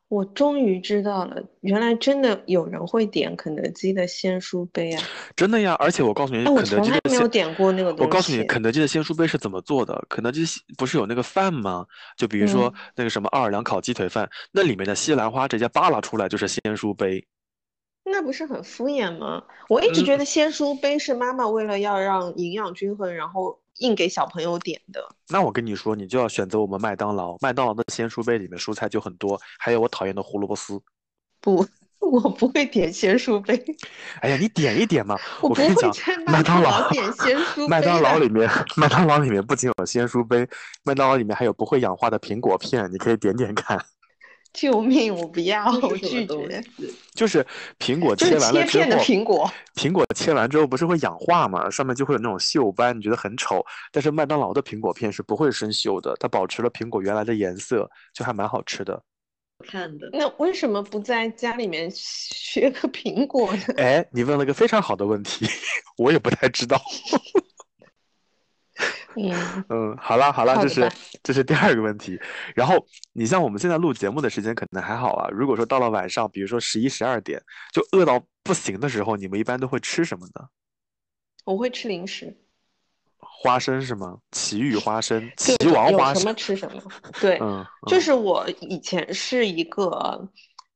[0.08, 5.04] 我终于知道了，原来真的有人会点肯德基的鲜蔬杯啊！
[5.36, 8.04] 真的呀，而且我告诉你，我从来没有点过那个东西。
[8.04, 10.06] 我告诉你，肯德基的鲜蔬杯是怎么做的？
[10.08, 10.44] 肯德基
[10.78, 11.86] 不是有那个饭吗？
[12.16, 17.26] 就比如说那个什么奥尔良烤鸡腿饭，那里面的西兰花直接扒拉出来就是鲜蔬杯。
[18.04, 19.44] 那不是很敷衍吗？
[19.70, 23.60] 我一直觉得鲜蔬杯是妈妈为了要让营养均衡，然后。
[23.80, 27.38] 硬给小朋友点的，那我跟你说，你就要选择我们麦当劳。
[27.42, 30.80] 麦当劳的鲜蔬杯里面蔬菜就很多，还有我讨厌的胡萝卜丝。
[31.42, 31.66] 不，
[32.00, 33.62] 我不会点鲜蔬杯。
[34.22, 35.18] 哎呀，你点一点嘛！
[35.44, 35.92] 我跟你讲，
[36.26, 37.68] 麦当劳点鲜蔬杯。
[37.68, 40.48] 麦当劳里面，麦当劳里面不仅有鲜蔬杯，
[40.84, 43.78] 麦当劳里面还有不会氧化的苹果片，你可以点点看。
[44.56, 45.14] 救命！
[45.14, 46.64] 我不要，我拒绝。
[47.14, 47.46] 就是
[47.78, 51.70] 苹果切完了之后，苹果 苹果切完之后不是会氧化吗？
[51.70, 53.64] 上面就会有那种锈斑，你觉得很丑。
[53.92, 59.04] 但是麦当劳的苹果片是不会生锈的，它保持了苹果原来的颜色，就还蛮好吃的。
[59.68, 60.10] 看的。
[60.12, 63.64] 那为什么不在家里面削个苹果呢？
[63.78, 65.46] 哎，你问了个非常好的问题，
[65.98, 66.82] 我也不太知道。
[69.18, 69.32] 嗯
[69.70, 70.92] 嗯，好了好了，这是
[71.24, 72.20] 这是第二个问题。
[72.54, 72.76] 然后
[73.14, 75.30] 你像我们现在录节目的时间可能还好啊。
[75.32, 77.42] 如果说到了晚上，比如说十一十二点，
[77.74, 80.48] 就饿到不行的时候，你们一般都会吃什么呢？
[81.46, 82.36] 我会吃零食，
[83.20, 84.18] 花生是吗？
[84.32, 86.82] 奇遇花生，奇王花生，什么吃什么。
[87.22, 90.28] 对， 嗯，就是我以前是一个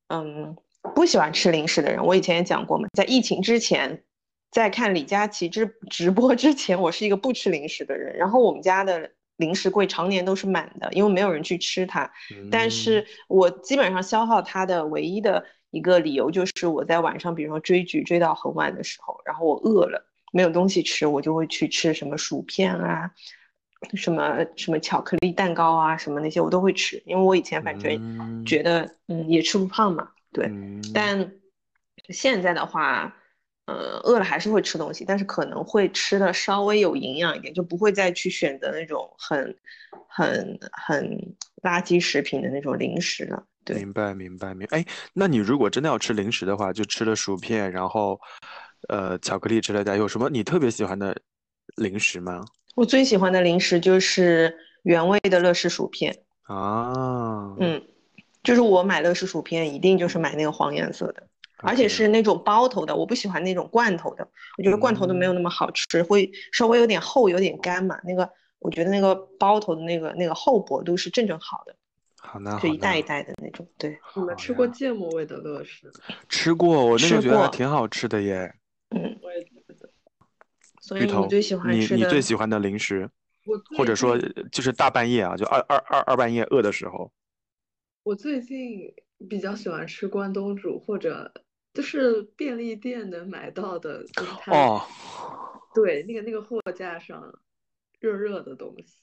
[0.08, 0.56] 嗯
[0.96, 2.04] 不喜欢吃零食的人。
[2.04, 4.04] 我以前也讲过嘛，在疫情之前。
[4.52, 8.16] 在看李佳琦直 直播之前，我是一个不吃零食的人。
[8.18, 12.12] 然后我们家的零食柜常年都是满的，因为没有人去吃它。
[12.52, 23.12] 但是我基本上消耗它的唯一的一个理由就是我在晚上，比如说追剧追到很晚的时候，然后我饿了，没有东西吃，我就会去吃什么薯片啊，
[23.94, 30.52] 什么什么巧克力蛋糕啊，什么那些我都会吃，因为我以前反正觉得嗯也吃不胖嘛，对，
[30.92, 31.34] 但
[32.10, 33.16] 现在的话。
[33.70, 39.56] 呃，饿了还是会吃东西，但是可能会吃的稍微有营养一点，就不会再去选择那种很、
[40.08, 41.08] 很、很
[41.62, 43.44] 垃圾食品的那种零食了。
[43.64, 44.68] 对，明白，明白，明。
[44.72, 48.20] 哎，那你如果真的要吃零食的话，就吃了薯片，然后，
[48.88, 51.16] 呃，巧克力之类的，有什么你特别喜欢的
[51.76, 52.44] 零食吗？
[52.76, 57.56] 我最喜欢的零食就是原味的乐事薯片啊。
[57.60, 57.80] 嗯，
[58.42, 61.28] 就是我买乐事薯片，一定就是买那个黄颜色的。
[61.62, 64.28] 而且是那种包头的，我不喜欢那种罐头的。
[64.58, 68.00] 我觉得罐头的没有那么好吃，会稍微有点厚，有点干嘛。
[68.04, 71.76] 那个我觉得那个包头的那个那个厚薄度是正正好的。
[72.22, 73.68] 好呢，就一袋一袋的那种。
[73.78, 75.92] 对，你们吃过芥末味的乐事？
[76.30, 78.54] 吃过，我那个觉得还挺好吃的耶。
[78.90, 79.90] 嗯，我也觉得。
[80.82, 81.96] 所以你最喜欢吃的？
[81.98, 83.10] 你你最喜欢的零食？
[83.78, 84.18] 或者说
[84.52, 87.12] 就是大半夜啊，就二二二二半夜饿的时候。
[88.04, 88.94] 我最近
[89.30, 91.34] 比较喜欢吃关东煮或者。
[91.74, 94.82] 就是便利店能买到的，就是它哦，
[95.74, 97.24] 对，那个那个货架上
[98.00, 98.96] 热热的东西。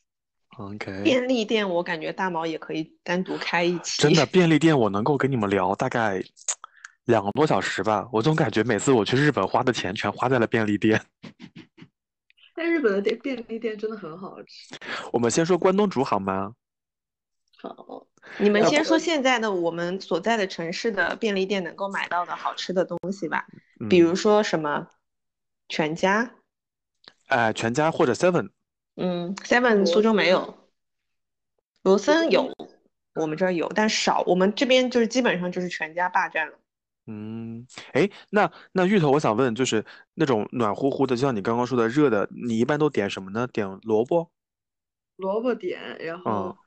[0.59, 1.03] OK。
[1.05, 4.03] 便利店我感觉大毛也可以单独开一 期。
[4.03, 6.23] 真的，便利店我能够跟你们聊大概
[7.05, 8.09] 两个多小时吧。
[8.13, 11.01] 我总感觉每次我去日本花的钱全花在了便利店。
[12.55, 14.75] 但日本的店便利店真的很好吃。
[15.13, 16.55] 我们先说关东煮好吗？
[17.59, 18.07] 好。
[18.39, 23.47] 你们先说现在的我们所在的城市的便利店能够买到的好吃的东西吧，
[23.89, 24.89] 比如说什么
[25.69, 26.35] 全家，
[27.29, 28.51] 哎，全家或者 Seven，
[28.97, 30.59] 嗯，Seven 苏州没有，
[31.83, 32.53] 罗森有，
[33.15, 36.59] 我们这儿有，但少，我们这边就是基本上就是全家霸占了。
[37.07, 39.85] 嗯，哎，那那芋头，我想问，就是
[40.15, 43.47] 那种暖乎乎的，就像你刚刚说的热的，你一般都点什么呢？
[43.47, 44.31] 点萝卜？
[45.17, 46.59] 萝卜点，然后，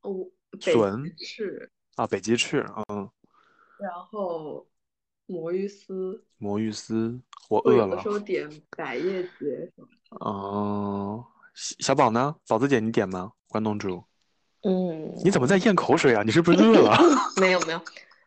[0.00, 0.26] 哦。
[0.60, 3.08] 笋翅啊，北极翅，嗯，
[3.78, 4.66] 然后
[5.26, 7.88] 魔芋丝，魔芋丝，我饿了。
[7.88, 10.16] 有的时候点百叶结什么的。
[10.26, 12.34] 哦，小宝呢？
[12.46, 13.32] 宝子姐，你点吗？
[13.48, 14.02] 关东煮？
[14.62, 15.12] 嗯。
[15.24, 16.22] 你怎么在咽口水啊？
[16.22, 16.96] 你是不是饿了？
[17.40, 17.80] 没有没有，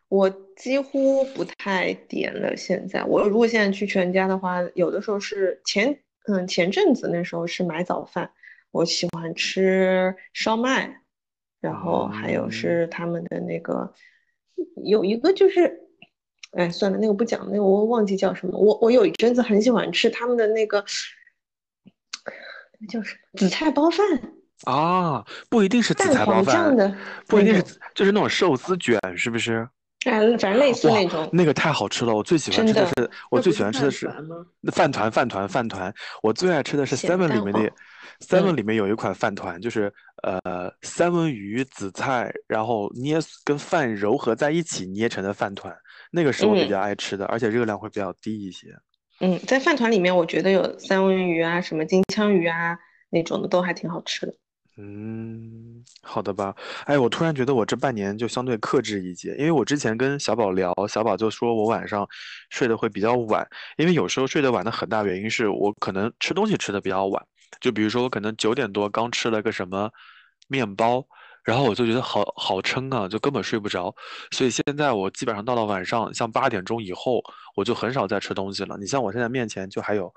[0.08, 2.56] 我几乎不太点了。
[2.56, 8.30] 现在我如果现在去全家的话，有的时候是前嗯前阵子那时候是买早饭，
[8.70, 11.02] 我喜欢吃烧麦。
[11.60, 13.92] 然后还有是他们的那个，
[14.84, 15.80] 有一个就是，
[16.52, 18.56] 哎，算了，那个不讲，那个我忘记叫什么。
[18.58, 20.84] 我我有一阵子很喜欢吃他们的那个，
[22.78, 24.06] 那叫什么紫菜包饭
[24.64, 25.24] 啊？
[25.48, 26.94] 不一定是紫菜包饭的，
[27.26, 29.68] 不一定是，就是那种寿司卷，是不是？
[30.04, 31.28] 哎，反正类似那种。
[31.32, 34.08] 那个太好吃了，我最喜欢吃的是，我最喜欢吃的是
[34.70, 35.92] 饭团，饭团，饭团。
[36.22, 37.72] 我最爱吃的是 Seven 里面的。
[38.20, 45.74] Seven 里面有一款饭团，就是呃三文鱼、紫菜，然后捏跟饭揉合在一起捏成的饭团，
[46.10, 48.68] 那个是我比较爱吃的，而且热量会比较低一些。
[49.20, 52.76] 嗯，在饭团里面，我觉得有三文鱼啊、什么金枪鱼啊
[53.10, 54.34] 那种的都还挺好吃的。
[54.78, 56.54] 嗯，好的吧。
[56.84, 62.06] 哎，我突然觉得我这半年就相对克制一些，因为我之前跟小宝聊，小宝就说我晚上
[62.50, 63.46] 睡得会比较晚，
[63.78, 67.26] 因为有时候睡得晚的很大原因是我可能吃东西吃的比较晚。
[67.60, 69.90] 就比如说，我可能九点多刚吃了个什么
[70.48, 71.06] 面包，
[71.44, 73.94] 然后我就觉得好好撑啊，就根本睡不着。
[74.30, 77.22] 所以现在我基本上到了晚上，像八点钟以后，
[77.54, 78.76] 我就很少再吃东西了。
[78.78, 80.12] 你像我现在面前就还有。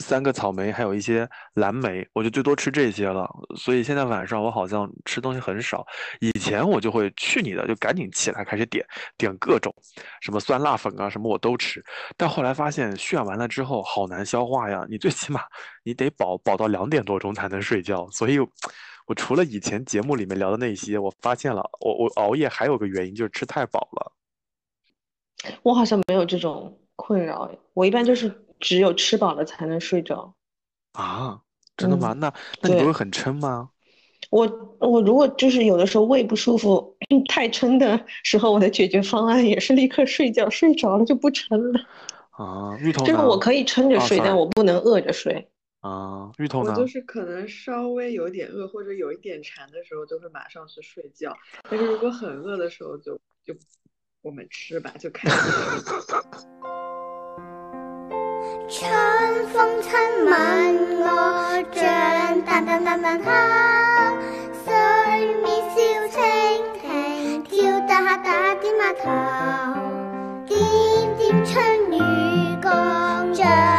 [0.00, 3.28] 三个草莓，还有一些蓝莓，我就最多吃这些了。
[3.56, 5.86] 所以现在晚上我好像吃东西很少。
[6.20, 8.84] 以前我就会去你的，就赶紧起来开始点
[9.16, 9.74] 点各种，
[10.20, 11.84] 什么酸辣粉啊，什么我都吃。
[12.16, 15.42] 但后来发现炫完了之后好难消化呀，你最起码
[15.84, 18.08] 你得饱饱到两点多钟才能睡觉。
[18.10, 18.38] 所以，
[19.06, 24.12] 我除了以前节目里面聊的那些，我发现了我我熬夜还有个原因就是吃太饱了。
[25.62, 28.44] 我好像没有这种困扰，我一般就是。
[28.60, 30.34] 只有吃饱了才能睡着，
[30.92, 31.40] 啊，
[31.76, 32.12] 真的吗？
[32.18, 33.70] 那那你不会很撑吗？
[34.30, 36.96] 我我如果就是有的时候胃不舒服
[37.30, 41.80] 太撑的时候，我的解决方案也是立刻睡觉，睡着了就不撑了。
[42.30, 45.48] 啊，芋头就是我可以撑着睡，但我不能饿着睡。
[45.80, 46.72] 啊，芋头呢？
[46.72, 51.34] 我就是可能稍微有点饿或者有一点馋的时候，就会马上去睡觉。
[51.70, 53.54] 但是如果很饿的时候，就就
[54.20, 55.36] 我们吃吧，就开始。
[58.70, 58.86] 春
[59.46, 59.90] 风亲
[60.26, 63.24] 吻我，像哒哒哒哒敲。
[64.62, 64.66] 水
[65.42, 65.80] 面笑
[66.12, 66.18] 蜻
[66.78, 69.08] 蜓，跳哒哒哒的码头。
[70.46, 70.52] 点
[71.16, 71.56] 点春
[71.90, 71.96] 雨
[72.62, 73.77] 降。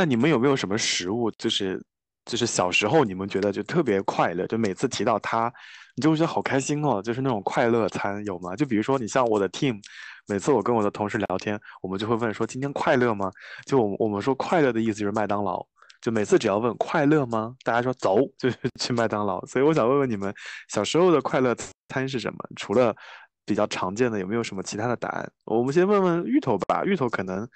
[0.00, 1.78] 那你们有没有什么食物，就是
[2.24, 5.52] 就是小时候你们觉得就特别快乐，就每次提到它，
[5.94, 8.56] 你就会觉得好开心哦，就是那种快乐餐有吗？
[8.56, 9.78] 就比如说你像我的 team，
[10.26, 13.30] 每次我跟我的同事聊天，我们就会问说今天快乐吗？
[13.66, 15.62] 就我我们说快乐的意思就是麦当劳，
[16.00, 17.54] 就每次只要问快乐吗？
[17.62, 19.44] 大家说走，就是去麦当劳。
[19.44, 20.34] 所以我想问问你们
[20.70, 21.54] 小时候的快乐
[21.90, 22.38] 餐是什么？
[22.56, 22.96] 除了
[23.44, 25.30] 比较常见的，有没有什么其他的答案？
[25.44, 27.46] 我们先问问芋头吧，芋头可能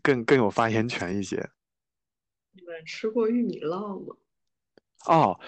[0.00, 1.44] 更更有发言权一些。
[2.54, 4.14] 你们吃过玉米烙吗？
[5.06, 5.38] 哦，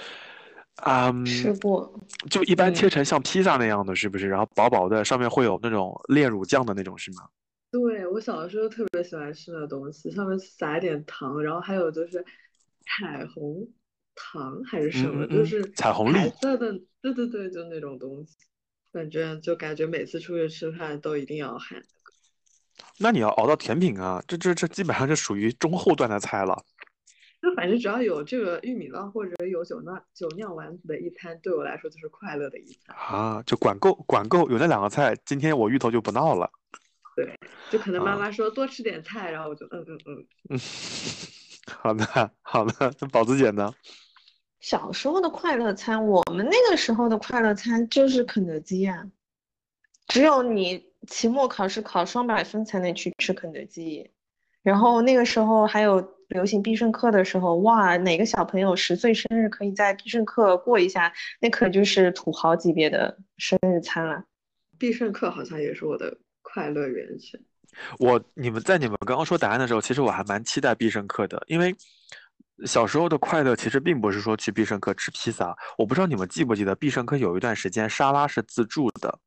[0.84, 4.28] 嗯，吃过，就一般切成像披萨那样的，是不是？
[4.28, 7.28] 然后薄薄的，上面会有那种炼乳酱的那种，是吗？
[7.70, 12.24] 对，我小的时候特别喜欢吃那东西，上面撒一点糖，然后还有就是
[12.80, 13.66] 彩虹
[14.14, 18.36] 糖还是什么，就是彩虹绿色的，对对对，就那种东西。
[18.92, 21.82] 反正就感觉每次出去吃饭都一定要喊。
[22.98, 26.64] 那你要熬到甜品啊，这这这基本上是属于中后段的菜了。
[27.46, 33.40] 就反正只要有这个玉米烙或者有酒酿酒酿丸子的一餐，对我来说就是快乐的一餐啊！
[33.46, 36.50] 就管够管够，有那两个菜，今天我芋头就不闹了。
[37.14, 37.38] 对，
[37.70, 40.58] 就可能妈妈说多吃点菜，然后我就嗯嗯嗯嗯。
[41.70, 43.72] 好的好的，那宝子姐呢？
[44.58, 49.08] 小时候的快乐餐，我们那个时候的快乐餐就是肯德基呀。
[50.08, 54.10] 只有你期末考试考双百分才能去吃肯德基。
[54.62, 64.24] 然后那个时候还有流行必胜客的时候，哇，哪个小朋友十岁生日可以在必胜客过一下，那可就是土豪级别的生日餐了。
[64.78, 67.40] 必胜客好像也是我的快乐源泉。
[67.98, 71.74] 我你们在你们刚刚说答案的时候，其实我还蛮期待必胜客的，因为。
[72.64, 79.18] 小时候的快乐其实并不是说去必胜客吃披萨，我不知道你们记不记得，必胜客有一段时间沙拉是自助的，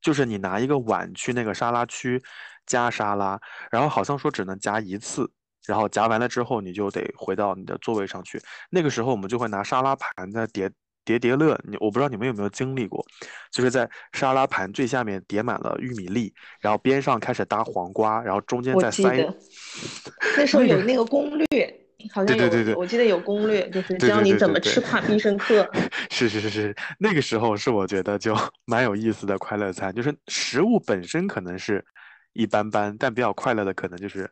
[0.00, 2.22] 就是你拿一个碗去那个沙拉区
[2.64, 3.38] 加沙拉，
[3.70, 5.30] 然后好像说只能夹一次，
[5.66, 8.40] 然后夹完了之后你就得回到你的座位上去。
[8.70, 10.70] 那个时候我们就会拿沙拉盘在叠
[11.04, 13.04] 叠叠乐，你我不知道你们有没有经历过，
[13.50, 19.28] 就是在沙拉盘最下面叠满了玉米粒，然后边上开始搭黄瓜，然后中间再塞。
[20.36, 21.76] 那时候有那个攻略。
[22.14, 25.70] 好像有，我记得有攻略，就是教你怎么吃垮必胜客。
[26.10, 31.84] 是是是是，那个时候是我觉得就 蛮有意思的快乐餐，就是食物本身可能是
[32.32, 34.30] 一般般，但比较快乐的可能就是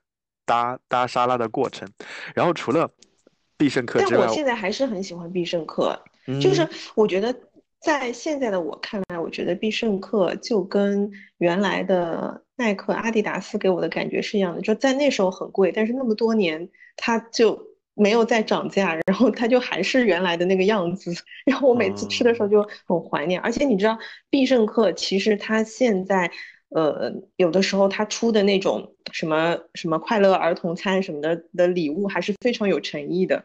[0.48, 1.86] 搭搭沙拉的过程。
[2.34, 2.90] 然后除了
[3.56, 5.96] 必胜客之外，但我现在还是很喜欢必胜客，
[6.40, 7.32] 就是我觉得
[7.80, 11.08] 在现在的我看来，我觉得必胜客就跟
[11.38, 16.68] 原来的耐克、阿迪达斯给我的感觉是一样的，就在那时候很贵，但是那么多年。
[17.00, 17.56] 它就
[17.94, 21.14] 没有再涨价，然后它就还是原来的那个样子。
[21.46, 23.40] 然后我每次吃的时候就很怀念。
[23.40, 23.96] 而且你知道，
[24.28, 26.28] 必胜客其实它现在，
[26.70, 33.44] 呃，有的时候他出的那种什么什么快乐儿童餐什么的的礼物还是非常有诚意的，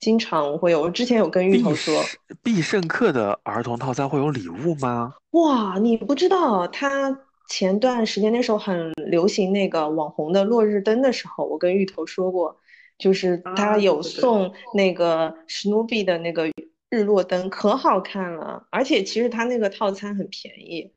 [0.00, 0.82] 经常会有。
[0.82, 2.02] 我之前有跟芋头说，
[2.42, 5.14] 必胜客的儿童套餐会有礼物吗？
[5.32, 12.56] 哇，你不知道，他前段时间那时候很流行那个网红的落日灯的时候，我跟芋头说过。
[12.98, 16.48] 就是他有送那个史努比的那个
[16.88, 20.92] 日落灯，可好看了，而且其实他那个套餐很便宜。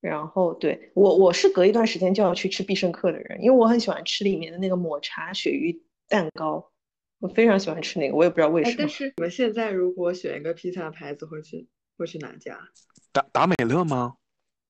[0.00, 6.70] 然后对我我是隔一段时间就要去吃必胜客的人，因为我很喜欢吃里面的那个抹茶鳕鱼蛋糕，
[7.20, 8.76] 我非常喜欢吃那个，我也不知道为什么。
[8.78, 11.66] 但是你们现在如果选一个披萨牌子，会去
[11.96, 12.58] 会去哪家？
[13.12, 14.14] 达达美乐吗？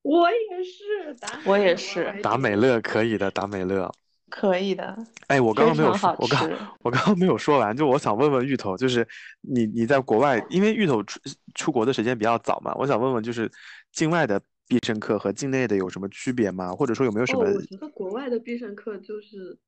[0.02, 3.92] 我也是，达我也是，达美乐可以的，达美乐。
[4.30, 4.94] 可以的，
[5.28, 6.50] 哎，我刚刚没有说，我刚
[6.82, 9.06] 我刚刚没有说完，就我想问问芋头，就是
[9.40, 11.18] 你你在国外，因为芋头出
[11.54, 13.50] 出国的时间比较早嘛，我想问问，就是
[13.90, 14.38] 境外的
[14.68, 16.72] 必胜客和境内的有什么区别吗？
[16.72, 17.42] 或者说有没有什么？
[17.42, 19.58] 我觉得国外的必胜客就是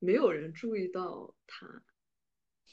[0.00, 1.66] 没有人注意到它，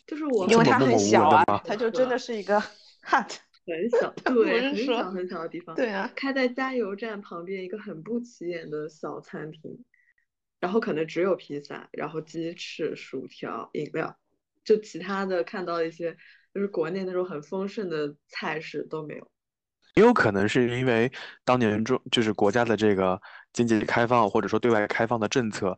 [0.07, 2.59] 就是我因为它很小啊，它就真的是一个
[3.03, 9.86] hut， 很小， 对，很小很小的地方，对啊，开在加油站旁边一个很不起眼的小餐厅。
[10.59, 14.16] 然后可能只有披萨，然后鸡翅、薯条、饮料，
[14.64, 16.16] 就其他的看到一些
[16.53, 19.31] 就是国内那种很丰盛的菜式都没有。
[19.96, 21.12] 也有可能是因为
[21.44, 23.22] 当年中就是国家的这个
[23.54, 25.78] 经济开放或者说对外开放的政策，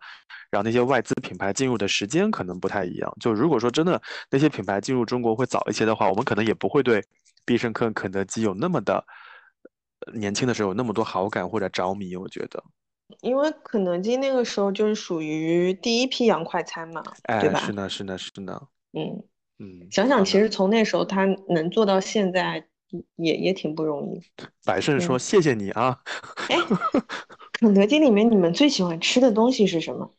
[0.50, 3.12] 然后那些外资品牌进入的时间可能不太一样。
[3.20, 7.04] 就如果说真的那些品牌进入中国会早一些的话，我们可能也不会对
[7.46, 9.06] 必胜客、肯德基有那么的
[10.14, 12.16] 年轻的时候有那么多好感或者着迷。
[12.16, 12.64] 我觉得。
[13.22, 17.04] 因为肯德基那个时候就是属于第一批洋快餐嘛，
[17.42, 17.60] 对吧？
[17.60, 18.60] 是呢，是呢，是呢。
[18.94, 19.24] 嗯
[19.60, 22.66] 嗯，想想其实从那时候他能做到现在，
[23.16, 24.22] 也也挺不容易。
[24.66, 26.00] 百胜说：“谢谢你啊。”
[26.50, 26.58] 哎，
[27.52, 30.12] 肯德基里面你们最喜欢吃的东西是什么？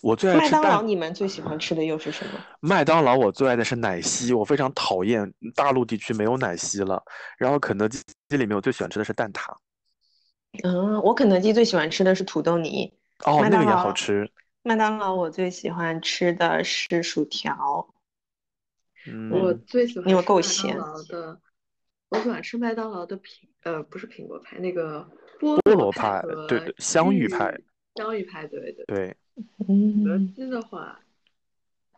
[0.00, 2.32] 我最爱吃麦当劳，你们最喜欢吃的又是什么？
[2.58, 7.00] 麦当劳我最爱的是奶昔，我非常讨厌大陆地区没有奶昔了。
[7.38, 9.54] 然后肯德基里面我最喜欢吃的是蛋挞，
[10.64, 12.92] 嗯，我肯德基最喜欢吃的是土豆泥，
[13.24, 14.28] 哦，那个也好吃。
[14.64, 17.91] 麦当劳我最喜欢吃的是薯条。
[19.30, 21.40] 我嗯，最喜欢因为吃麦当够咸劳的，
[22.10, 25.00] 我喜欢吃麦当劳的苹呃不是苹果派，那个
[25.40, 27.58] 菠菠萝萝派和对对香芋芋派，
[27.96, 28.84] 香芋派，对对。
[28.86, 29.16] 对，
[29.58, 31.00] 肯德嗯，基的话，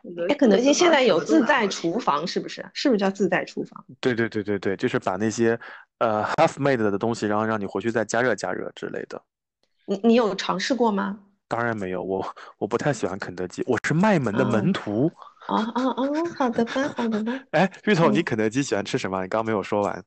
[0.03, 2.65] 肯德哎，肯德基现在有自在带厨房，是不是？
[2.73, 3.85] 是不是叫自带厨房？
[4.01, 5.59] 对对对对对，就是把那些
[5.99, 9.21] 呃 half made 的东西，然后让你回去再加热加热之类的。
[9.87, 11.21] 你你有尝试过吗？
[11.47, 12.25] 当然没有，我
[12.59, 15.13] 我不太喜欢肯德基，我是卖门的门哦
[15.47, 15.55] 徒。
[15.55, 16.35] 啊啊啊！
[16.39, 17.45] 好的吧，好的吧。
[17.53, 19.23] 哎，芋头，你嗯肯德基喜欢吃什么？
[19.23, 20.05] 你刚刚没有说完。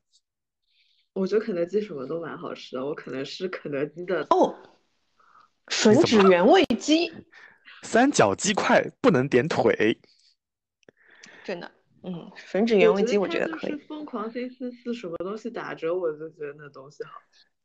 [1.14, 4.54] 我觉得肯德基什么都蛮好吃的，我可能是肯德基的哦，
[5.66, 7.12] 吮怎么指原味鸡，
[7.82, 9.98] 三角鸡块不能点腿。
[11.42, 11.70] 真的，
[12.04, 13.72] 嗯，吮指原味鸡我我觉得可以。
[13.72, 17.10] 就是疯狂星期四什么东西打折，我就觉得那东西好。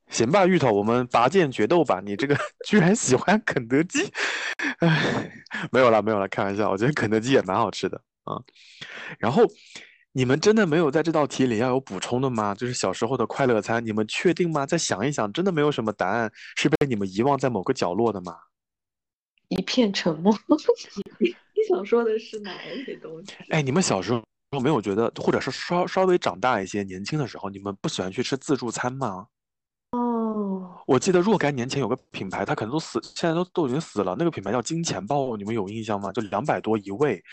[0.09, 1.99] 行吧，芋头，我们拔剑决斗吧！
[2.05, 2.37] 你这个
[2.67, 4.11] 居然喜欢肯德基，
[4.79, 5.31] 哎，
[5.71, 6.69] 没有了，没有了，开玩笑。
[6.69, 8.37] 我觉得肯德基也蛮好吃的啊。
[9.17, 9.43] 然后，
[10.11, 12.53] 你们真的没有在这道题里要有补充的吗？
[12.53, 14.65] 就是小时候的快乐餐，你们确定吗？
[14.65, 18.35] 再想一想，真的没有什么答案是被你们遗忘在某个角落的吗？
[19.47, 20.37] 一片沉默。
[21.19, 21.33] 你
[21.67, 23.33] 想说的是哪一些东西？
[23.49, 29.25] 哎，你们小时候没有觉得，或者是稍稍微长大一些、年轻的时候，你们不喜欢去吃自助餐吗？
[30.33, 34.15] 哦，我记得若干年前有个品牌，它可能都死，现在都都已经死了。
[34.17, 36.11] 那个品牌叫金钱豹，你们有印象吗？
[36.11, 37.23] 就两百多一位，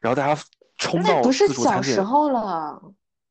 [0.00, 0.42] 然后大家
[0.76, 2.40] 冲到那不是小时候了。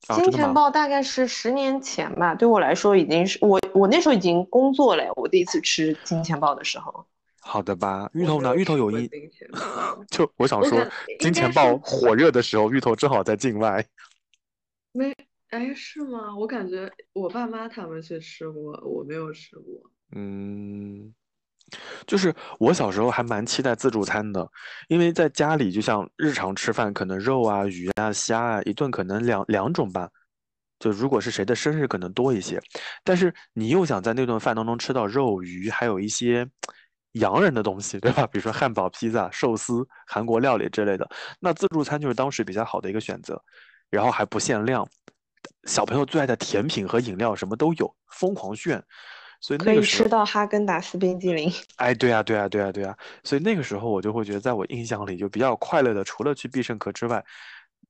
[0.07, 0.32] 啊，金？
[0.32, 7.05] 钱豹大概是十年前吧，对我来说已经是我我那时候已经工作了，我第一次吃金钱豹的时候。
[7.41, 8.55] 好的吧，芋头呢？
[8.55, 10.80] 芋头有印， 金钱豹就我想说，
[11.20, 13.84] 金钱豹火热的时候，芋头正好在境外。
[14.91, 15.15] 没，
[15.49, 16.35] 哎，是吗？
[16.35, 19.91] 我感觉我爸妈他们去吃过，我没有吃过。
[20.15, 21.13] 嗯，
[22.05, 24.47] 就是我小时候还蛮期待自助餐的，
[24.87, 30.09] 因为在家里就像日常吃饭，可能肉啊、鱼啊、虾啊，一顿可能两两种吧。
[30.79, 32.57] 就如果是谁的生日，可能多一些，
[33.03, 36.47] 但是你又想在那顿饭当中吃到肉、鱼，还有一些
[37.13, 38.25] 洋人的东西，对吧？
[38.27, 43.43] 比如说汉堡、披萨、寿司、韩国料理之类的，那自助餐就是当时比较好的一个选择，
[43.89, 44.87] 然后还不限量，
[45.66, 48.84] 小朋友最爱的甜品和饮料什么都有，疯狂炫。
[49.41, 51.49] 所以可那个时候，以吃到哈根达斯冰激凌。
[51.78, 57.24] 哎，对呀，对呀，对呀，对呀，所以那个时候我就会觉得，在我印象里就比较快乐的，除了去必胜客之外，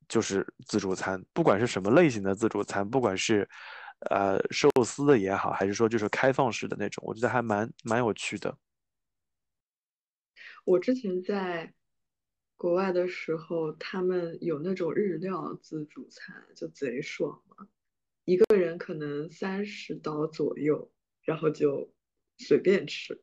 [0.08, 3.48] 就是自助餐，不管是什么类型的自助餐，不管是
[4.10, 8.56] 呃寿司的也好，还是说就是开放式的那种，我觉得还蛮蛮有趣的。
[10.64, 11.72] 我之前在
[12.60, 17.66] 国外的时候，他们有那种日料自助餐，就贼爽嘛，
[18.26, 20.90] 一个人可能三十刀左右，
[21.22, 21.90] 然后就
[22.36, 23.18] 随便吃。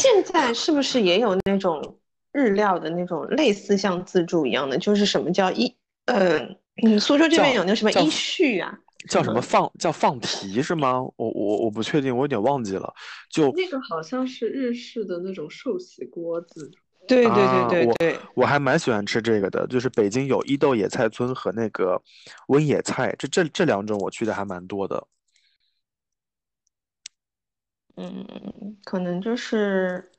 [0.00, 2.00] 现在是不是也有那种
[2.32, 4.78] 日料的那种类似像自助一样的？
[4.78, 6.38] 就是什么叫一呃，
[6.82, 8.80] 嗯，苏州这边有那什么一序啊？
[9.06, 10.98] 叫什么放叫放题是吗？
[11.16, 12.94] 我我我不确定，我有点忘记了。
[13.30, 16.70] 就那个好像是日式的那种寿喜锅自
[17.16, 17.28] 助。
[17.28, 22.00] 对对对对对，我还蛮喜欢吃这个的，就是北京有伊豆野菜村和那个
[22.48, 25.06] 温野菜，这这这两种我去的还蛮多的。
[27.96, 30.10] 嗯，可能就是，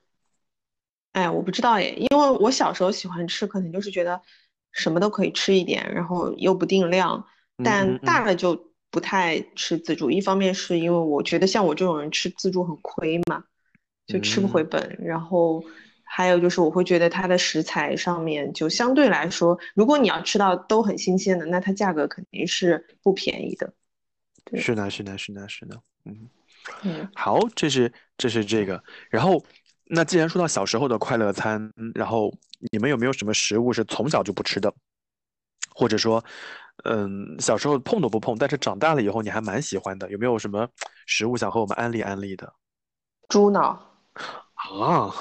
[1.14, 4.22] 哎，我不知道耶，因为我小时候喜欢吃，可能就是觉得
[4.72, 7.26] 什么都可以吃一点，然后又不定量，
[7.58, 10.12] 嗯但大了就不太吃自助。
[10.12, 13.44] 一方面是因为我觉得像我这种人吃自助很亏嘛，
[14.06, 15.64] 就吃不回嗯，本，然后
[16.16, 23.74] 还有就是我会觉得它的食材上面就相对来说，如果你要吃到都很新鲜的，那它价格肯定是不便宜的。
[24.46, 26.30] 对，是的，是的，是的，是的，嗯，
[26.84, 27.10] 嗯。
[27.16, 29.44] 好，这是这是这个，然后
[29.86, 32.32] 那既然说到小时候的快乐餐，然后
[32.72, 34.72] 你们有没有什么食物是从小就不吃的，
[35.74, 36.24] 或者说，
[36.84, 40.70] 嗯，小时候碰都不碰，但是长大了以后你还蛮喜欢的，有没有什么
[41.08, 42.54] 食物想和我们安利安利的
[43.30, 43.82] 猪脑，
[44.54, 45.12] 啊？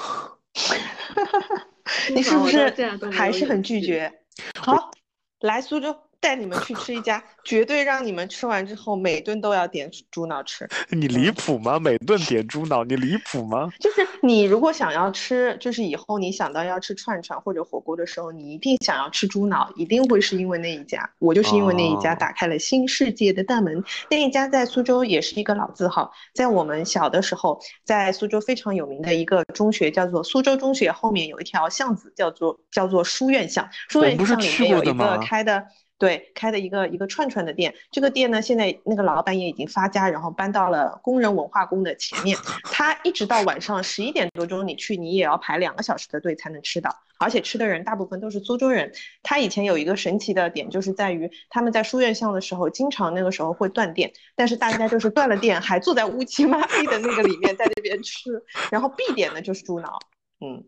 [2.13, 2.73] 你是不是
[3.11, 3.61] 还是很。
[3.63, 4.11] 拒绝？
[4.59, 4.91] 好，
[5.39, 10.65] 来苏州带你们去吃一家，绝对让你们吃完之后每顿都要点猪脑吃。
[10.89, 11.77] 你离谱吗？
[11.77, 13.69] 每顿点猪脑，你离谱吗？
[13.77, 21.09] 就是你如果想要吃，就是以后你想到要吃串串或者火锅的时候，你一定想要吃猪脑，一定会是因为那一家。
[21.19, 23.83] 我就是因为那一家打开了新世界的大门。
[24.09, 35.65] 那一家在苏州也是一个老字号，在我们小的时候，在苏州非常有名的一个中学叫做苏州中学，后面有一条巷子叫做叫做书院巷，书院巷里面有一个开的。
[36.03, 42.37] 对，开的一个一个串串的店，这个店呢，现在那个老板也已经发家，然后搬到了工人文化宫的前面。
[42.65, 48.91] 他一直到晚上十一点多钟，你去，你也要排两个小时的队才能吃到，而且吃的人大部分都是苏州人。
[49.21, 59.99] 他以前有一个神奇的点，就是在于他们在书院巷的时候，经常那个时候会断电，但是大家就是断了电，还坐在乌漆嘛黑的那个里面在那边吃，然后必点的就是猪脑。
[60.41, 60.65] 嗯，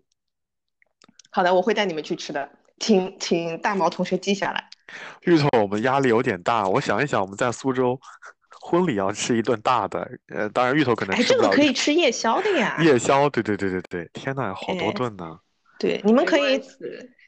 [1.30, 4.70] 好的，我会带你们去吃的，请请大毛同学记下来。
[5.24, 6.68] 芋头，我们压力有点大。
[6.68, 8.00] 我想一想，我们在苏州
[8.62, 12.78] 婚礼要吃一顿大的，呃，当然芋头可能哎，这个可以吃夜宵的呀。
[12.82, 15.40] 夜宵，对对对对对，天呐，好多顿呢。
[15.78, 16.62] 对，你们可以，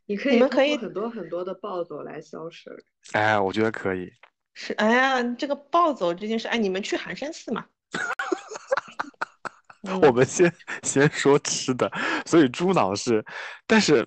[0.06, 2.72] 你可以，你们可以很多很多的暴走来消食。
[3.12, 4.12] 哎，我觉得可以。
[4.54, 7.66] 是，哎呀，这个暴走这件事，哎，你们去寒山寺嘛。
[10.02, 10.52] 我们先
[10.84, 11.90] 先说吃的，
[12.26, 13.24] 所以猪脑是，
[13.66, 14.06] 但是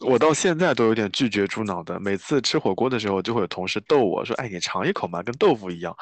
[0.00, 1.98] 我到现在都有点拒绝猪脑的。
[2.00, 5.96] 每次吃火锅的时候，就会有同事逗我说：“哎，你尝一口嘛，跟豆腐一样。”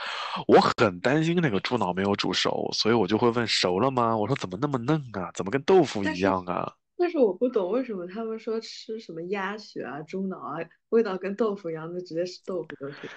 [0.48, 5.30] 我很担心那个猪脑没有煮熟，所以我就会问：“熟了吗？”我说：“怎么那么嫩啊？
[5.34, 10.58] 怎么跟豆腐一样啊？”但是我不懂为什么他们说吃什么鸭血啊、猪脑啊，
[10.90, 13.10] 味道跟豆腐一样，那直接是豆腐就可以。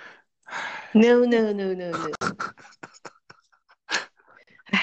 [0.99, 2.11] No no no no no
[4.67, 4.79] 哎。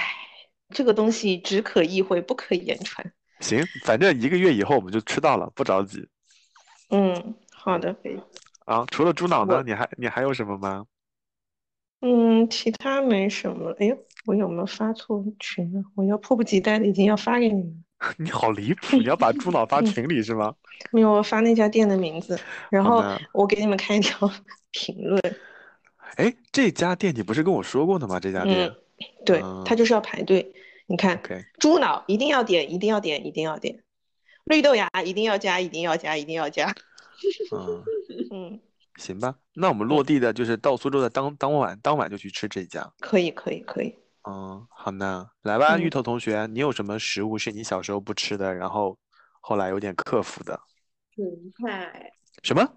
[0.72, 3.12] 这个东西只可意会，不可言传。
[3.40, 6.06] 行，反正一个月以后我们就吃到了，不着急。
[6.90, 8.20] 嗯，好的，可以。
[8.66, 10.84] 啊，除了猪脑呢，你还你还有什么吗？
[12.02, 13.74] 嗯，其他没什么。
[13.78, 15.82] 哎呦，我有没有发错群啊？
[15.94, 17.84] 我要迫不及待的已经要发给你们。
[18.16, 18.96] 你好离谱！
[18.96, 20.54] 你要把猪脑发群里是吗？
[20.90, 22.38] 没有，我发那家店的名字，
[22.70, 24.30] 然后我给你们看一条
[24.72, 25.20] 评论。
[26.16, 28.18] 哎，这家店你不是跟我说过的吗？
[28.18, 28.72] 这家店。
[29.26, 30.50] 对，他就是要排队。
[30.90, 31.22] 你看，
[31.60, 33.84] 猪脑一定要点，一定要点，一定要点。
[34.42, 36.74] 绿豆芽一定要加，一定要加，一定要加。
[37.52, 37.84] 嗯
[38.32, 38.60] 嗯，
[38.98, 39.38] 行吧。
[39.54, 42.92] 那我们落地的就是到苏州的当当晚，当晚就去吃这家。
[42.98, 43.94] 可以，可以，可以。
[44.28, 48.98] 嗯，好呢，来吧，芋头同学，你有什么食物是你小时候不吃的，然后
[49.40, 50.60] 后来有点克服的？
[51.14, 52.10] 芹菜。
[52.42, 52.68] 什么？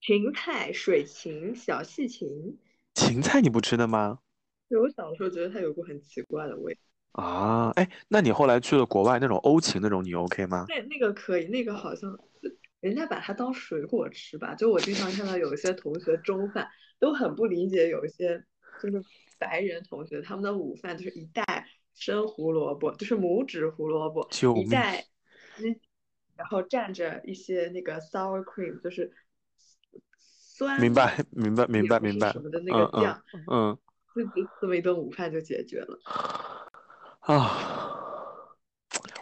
[0.00, 2.56] 芹菜，水芹，小细芹。
[2.94, 4.20] 芹菜你不吃的吗？
[4.68, 6.78] 我小时候觉得它有股很奇怪的味
[7.12, 10.64] 啊，哎，那你后来去了国外那种欧芹那种，你 OK 吗？
[10.68, 12.18] 那那个可以，那个好像
[12.80, 14.54] 人家把它当水果吃吧。
[14.54, 16.66] 就我经常看到有一些同学中饭
[16.98, 18.42] 都很不理解，有一些
[18.82, 19.02] 就是
[19.38, 25.04] 白人同学他们的午饭就是一袋生胡萝卜，就是拇指胡萝卜， 一袋，
[26.34, 29.12] 然后蘸着一些那个 sour cream，就是
[30.18, 33.76] 酸，明白明白明白明白什么的那个酱，嗯。
[34.14, 34.22] 这
[34.60, 35.98] 这么一顿午饭就解决了
[37.22, 37.58] 啊！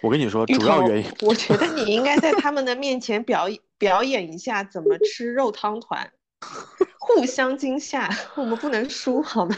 [0.03, 6.11] 我跟你说，主要原因，我觉得你应该在他们的面前表演表演一下怎么吃肉汤团，
[6.98, 9.57] 互相惊吓，我们不能输，好吗？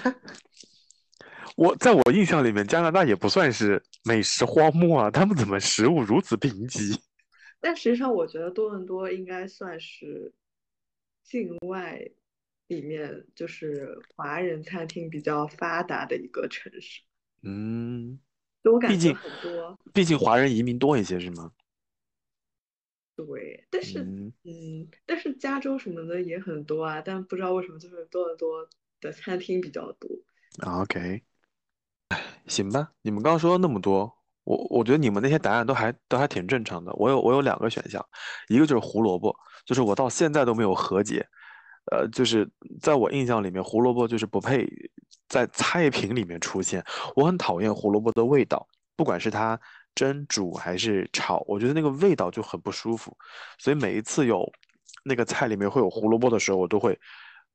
[1.57, 6.99] 我在我印象里面，加拿大也不算是美食荒漠啊，他们怎么食物如此贫瘠？
[7.61, 10.32] 但实际上，我觉得多伦多应该算是
[11.24, 12.01] 境外。
[12.68, 17.03] 里面就是华人餐厅比较发达的一个城市，
[17.43, 18.18] 嗯，
[18.71, 21.53] 我感觉很多，毕竟华人移民多一些，是吗？
[23.15, 24.01] 对，但是，
[24.45, 28.69] 嗯，但是加州什么的也很多啊，但不知道为什么就是多伦多
[29.01, 30.09] 的餐厅比较多。
[30.67, 31.23] OK，
[32.09, 34.13] 哎， 行吧，你们刚刚说了那么多，
[34.45, 36.93] 我我觉得你们那些答案都还都还挺正常的。
[36.95, 38.05] 我有我有两个选项，
[38.49, 39.37] 一个就是胡萝卜，
[39.67, 41.27] 就是我到现在都没有和解。
[41.91, 42.49] 呃，就是
[42.80, 44.66] 在我印象里面，胡萝卜就是不配
[45.28, 46.85] 在菜品里面出现。
[47.16, 48.66] 我很讨厌胡萝卜的味道，
[48.97, 49.59] 不管是它
[49.95, 53.16] 蒸、煮还是炒，我觉得那个味道就很不舒服。
[53.59, 54.51] 所以每一次有
[55.05, 56.99] 那个菜里面会有胡萝卜的时候，我都会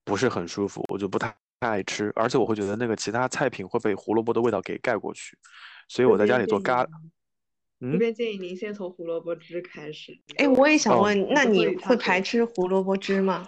[0.03, 2.11] 不是很舒服，我就不太爱吃。
[2.15, 5.37] 而且我会觉得那个其他菜品会被胡萝卜的味道给盖过去。
[5.87, 6.85] 所以我在家里做咖，
[7.79, 10.19] 嗯，这边建议您先从胡萝卜汁开始。
[10.37, 13.47] 哎，我也想问，那你会排斥胡萝卜汁吗？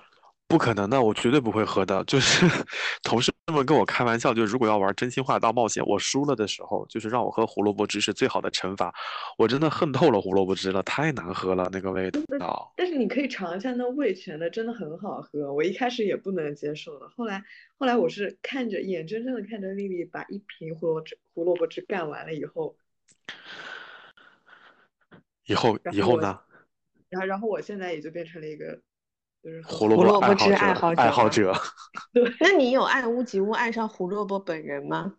[0.50, 2.04] 不可能的，我绝对不会喝的。
[2.06, 2.44] 就是
[3.04, 8.92] 同事么跟我开玩笑，就如果要玩真心话大冒险，我输了的时候，就是让我喝胡萝卜汁是最好的惩罚。
[9.38, 12.74] 我真的恨透了胡萝卜汁了，太难喝了那个味道。
[12.76, 15.54] 但是你可以尝一下那味全的，真的很好喝。
[15.54, 17.44] 我一开始也不能接受的，后来
[17.78, 22.76] 后来我是看着眼睁睁的看着丽丽把一瓶胡萝卜汁胡萝卜汁干完了以后，
[25.46, 26.40] 以后以后呢？
[27.10, 28.82] 然后然后我现在也就变成了一个。
[29.66, 31.54] 胡萝卜汁爱好者，爱好者。
[32.14, 35.14] 对，那你有爱屋及乌爱上胡萝卜本人吗？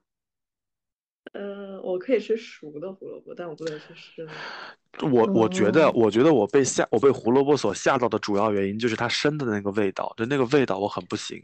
[1.32, 4.32] 呃，我可以吃熟的胡萝卜，但我不能吃生的。
[5.08, 11.42] 我我觉得，我觉得我被吓，我被胡萝卜所吓到的主要原因就是它生的那个味道，就那个味道我很不行。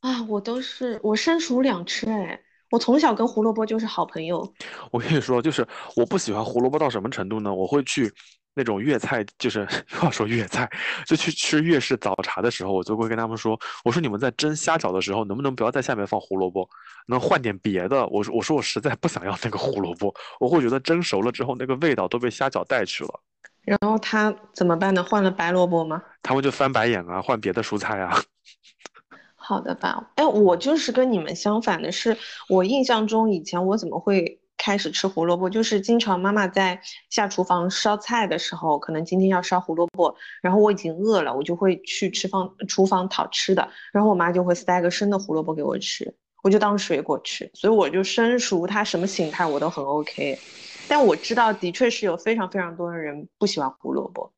[0.00, 2.40] 啊，我都是我生熟两吃，哎，
[2.70, 4.52] 我从小跟胡萝卜就是好朋友。
[4.90, 7.54] 我跟你说，就是我不喜欢胡萝卜到什么程度呢？
[7.54, 8.12] 我会去。
[8.54, 9.60] 那种粤菜就是
[9.94, 10.70] 又要说粤菜，
[11.06, 16.68] 就去吃粤式早茶的时候，我就会跟他们说：“我说你们在蒸虾饺的时候，能不能不要在下面放胡萝卜，
[17.06, 23.20] 能换点别的？”我说：“我说我实在不想要那个胡萝卜，我会觉得蒸熟了之后那个味道都被虾饺带去了。”
[23.64, 25.02] 然后他怎么办呢？
[25.02, 26.02] 换了白萝卜吗？
[26.22, 28.12] 他们就翻白眼啊，换别的蔬菜啊。
[29.36, 30.10] 好的吧？
[30.16, 32.16] 哎，我就是跟你们相反的是，
[32.48, 34.40] 我印象中以前我怎么会？
[34.64, 50.38] 开始吃胡萝卜，就是经常妈妈在下厨房烧菜的时候，可能今天要烧胡萝卜，然后我已经饿了，我就会去吃房厨房讨吃的，然后我妈就会塞个生的胡萝卜给我吃，我就当水果吃，所以我就生熟它什么形态我都很 OK，
[50.88, 54.32] 但我知道的确是有非常非常多的人不喜欢胡萝卜。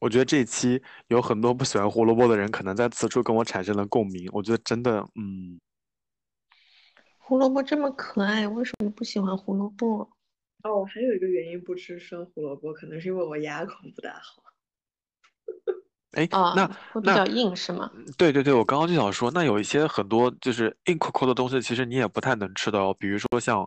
[0.00, 4.28] 我觉得这一期有很多不喜欢胡萝卜的人，可能在此处跟我产生了共鸣。
[4.32, 5.60] 我觉得真的，嗯。
[7.26, 10.06] 胡萝卜这么可爱，为什么不喜欢胡萝卜？
[10.62, 14.42] 哦，还有一个原因不吃生胡萝卜，可能是因为我牙口不大好。
[16.12, 17.90] 哎，那会比较硬是吗？
[18.18, 22.94] 对对对，我刚刚就想说，那有一些很多就是硬壳壳的东西，其实你也不太能吃的哦。
[22.98, 23.66] 比如说像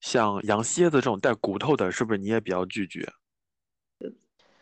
[0.00, 3.10] 像羊蝎子这种带骨头的，是不是你也比较拒绝？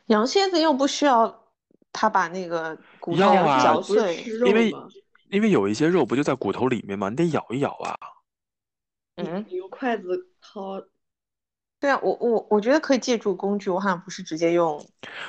[0.06, 1.48] 羊蝎子又不需要
[1.92, 4.72] 它把那个骨头嚼碎，因为
[5.30, 7.08] 因为有一些肉不就在骨头里面吗？
[7.08, 7.98] 你得咬一咬啊。
[9.26, 10.82] 嗯，你用筷子掏。
[11.80, 14.78] 对啊，我我我觉得可以借助工具，我好像不是直接用。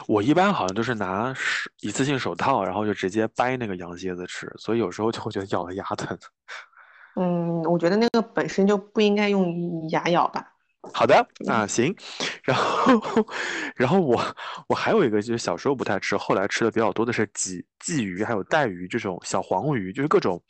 [0.05, 6.17] 我一般好像都是拿手一次性手套，然后就直接掰那个羊蝎子吃，所以有时候就会觉得咬的牙疼。
[7.15, 10.45] 嗯，我觉得那个本身就不应该用牙咬吧。
[10.93, 11.95] 好的，那行。
[12.43, 12.99] 然后，
[13.77, 14.21] 然后我
[14.67, 20.43] 我还有一个就是小时候不太吃，后来吃的比较多的是鲫鲫鱼，还有带鱼这种小黄鱼，就是各种。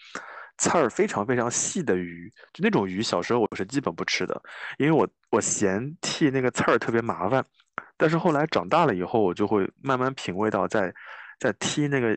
[0.61, 4.39] 刺儿非常非常细的鱼，就那种鱼，小时候我是基本不吃的，
[4.77, 7.43] 因为我我嫌剔那个刺儿特别麻烦。
[7.97, 10.93] 但是后来长大了以后，我就会慢慢品味到在
[11.39, 12.15] 在剔那个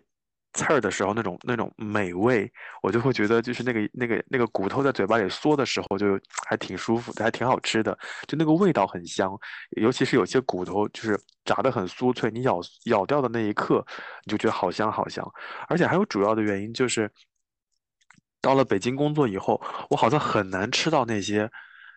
[0.52, 2.50] 刺儿的时候那种那种美味，
[2.82, 9.32] 我就会觉得就是那个那个那个骨头在嘴巴里嗦的时候就还挺舒服，还挺好吃的，就那个味道很香。
[9.80, 13.82] 尤其是有些骨头就是炸得很酥脆，你咬咬掉的那一刻，
[14.26, 15.26] 你就觉得好香好香。
[15.66, 17.10] 而且还有主要的原因就是。
[18.44, 21.50] 到了北京工作以后，我好像很难吃到那些，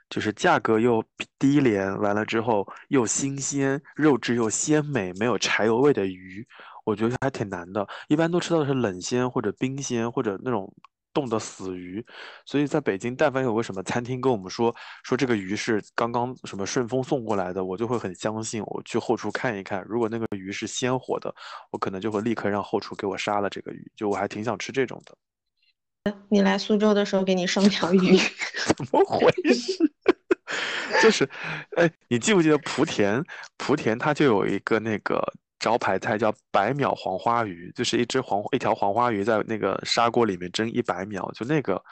[0.10, 1.04] 就是价格又
[1.38, 6.48] 低廉，完了之后又新鲜，肉质又鲜美，没有柴油味的鱼，
[6.86, 7.86] 我觉得还挺难的。
[8.08, 10.74] 一般都吃到的是冷鲜或者冰鲜或者那种
[11.14, 12.06] 冻的死鱼。
[12.46, 14.74] 所以在北京，但凡有个什么餐厅跟我们说
[15.04, 18.64] 说这个鱼是刚刚什么顺丰送过来的，我就会很相信。
[18.64, 21.36] 我去后厨看一看，如果那个鱼是鲜活的，
[21.72, 23.92] 我可能就会立刻让后厨给我杀了这个鱼。
[23.98, 25.14] 就我还挺想吃这种的。
[26.30, 28.18] 你来苏州的时候，给你生条鱼。
[28.78, 29.78] 怎么回事？
[31.02, 31.30] 就是，
[31.76, 33.24] 哎，你记不记得莆田？
[33.58, 35.22] 莆田它就有一个那个
[35.60, 41.84] 招牌菜叫百秒黄花鱼，就是一只黄一条黄花鱼在那个砂锅里面蒸一百秒，就那个，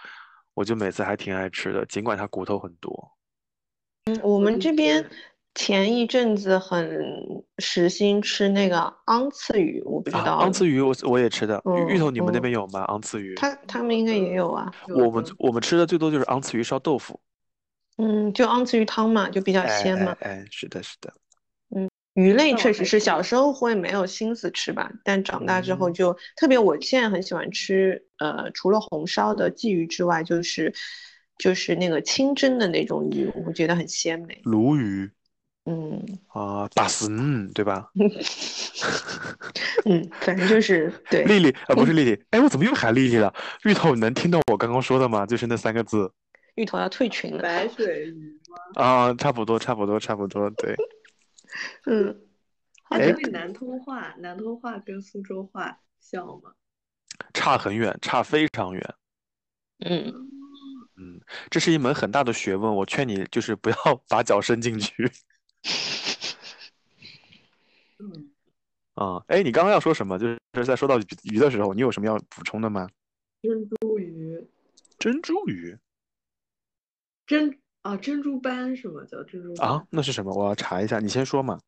[0.53, 3.11] 我就每次还挺爱吃的，尽管它骨头很多。
[4.05, 5.07] 嗯，我们这边。
[5.55, 7.01] 前一阵子很
[7.59, 10.35] 时兴吃那个昂刺鱼，我不知道。
[10.35, 12.81] 昂刺鱼我我也吃的，芋头你们那边有吗？
[12.89, 13.33] 昂刺鱼？
[13.35, 14.69] 他他们应该也有啊。
[14.89, 17.17] 我们我们吃的最多就是昂刺鱼烧豆腐。
[17.97, 20.13] 嗯，就昂刺鱼汤嘛，就比较鲜嘛。
[20.19, 21.13] 哎，是的，是的。
[21.73, 26.59] 嗯，鱼类确实是小时候会没有心思吃吧，但长大之后就特别。
[26.59, 30.73] 我现在很喜欢吃，呃，除了红烧的鲫鱼之外，就是
[31.37, 34.41] 就是那个清蒸的那种鱼，我觉得很鲜美。
[34.43, 35.09] 鲈鱼。
[35.65, 37.89] 嗯啊，打死嗯，对吧？
[39.85, 41.23] 嗯，反正就是对。
[41.25, 43.33] 丽丽啊，不是丽丽，哎，我怎么又喊丽丽了？
[43.63, 45.25] 芋头你能听到我刚刚说的吗？
[45.25, 46.11] 就是那三个字。
[46.55, 47.41] 芋头要退群了。
[47.41, 48.39] 白水鱼
[48.75, 48.83] 吗？
[48.83, 50.75] 啊，差不多，差不多，差不多，对。
[51.87, 52.21] 嗯。
[52.89, 56.53] 哎，南通话，南通话跟苏州话像吗？
[57.33, 58.95] 差很远，差非常远。
[59.79, 60.13] 嗯，
[60.97, 63.75] 嗯，这是一门很大的学问，我劝你就是不要
[64.07, 65.11] 把脚伸进去。
[67.99, 68.31] 嗯，
[68.95, 70.17] 啊，哎，你刚刚要说什么？
[70.17, 72.89] 就是在说到鱼鱼的时候，你有什么要补充的吗？
[73.41, 74.47] 珍珠鱼，
[74.97, 75.77] 珍珠鱼
[77.27, 79.05] 珍啊珍珠斑什么？
[79.05, 79.69] 叫珍珠斑。
[79.69, 80.33] 啊，那是什么？
[80.33, 81.59] 我要查一下，你先说嘛。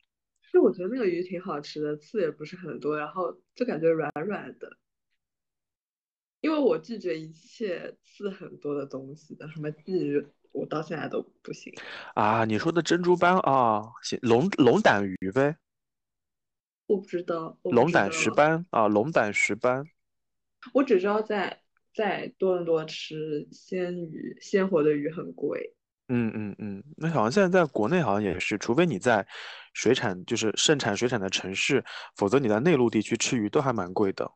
[0.52, 4.78] 就我觉得那个鱼挺好吃的，刺也不是很多，然后就感觉软软的。
[6.39, 11.74] 因为我拒绝一切刺很多的东西的，什么鲫鱼，我到现在都不行。
[12.16, 15.56] 啊，你说的珍珠斑啊，行，龙龙胆鱼呗，
[16.88, 19.86] 我不知道，龙胆石斑啊，龙胆石斑。
[20.74, 21.62] 我只知道在
[21.93, 25.74] 在多伦多吃鲜鱼，鲜活的鱼很贵。
[26.10, 29.28] 嗯嗯嗯，那好像现在在国内好像也是，除非你在
[29.74, 31.84] 水产就是盛产水产的城市，
[32.16, 34.32] 否则你在内陆地区吃鱼都还蛮贵的。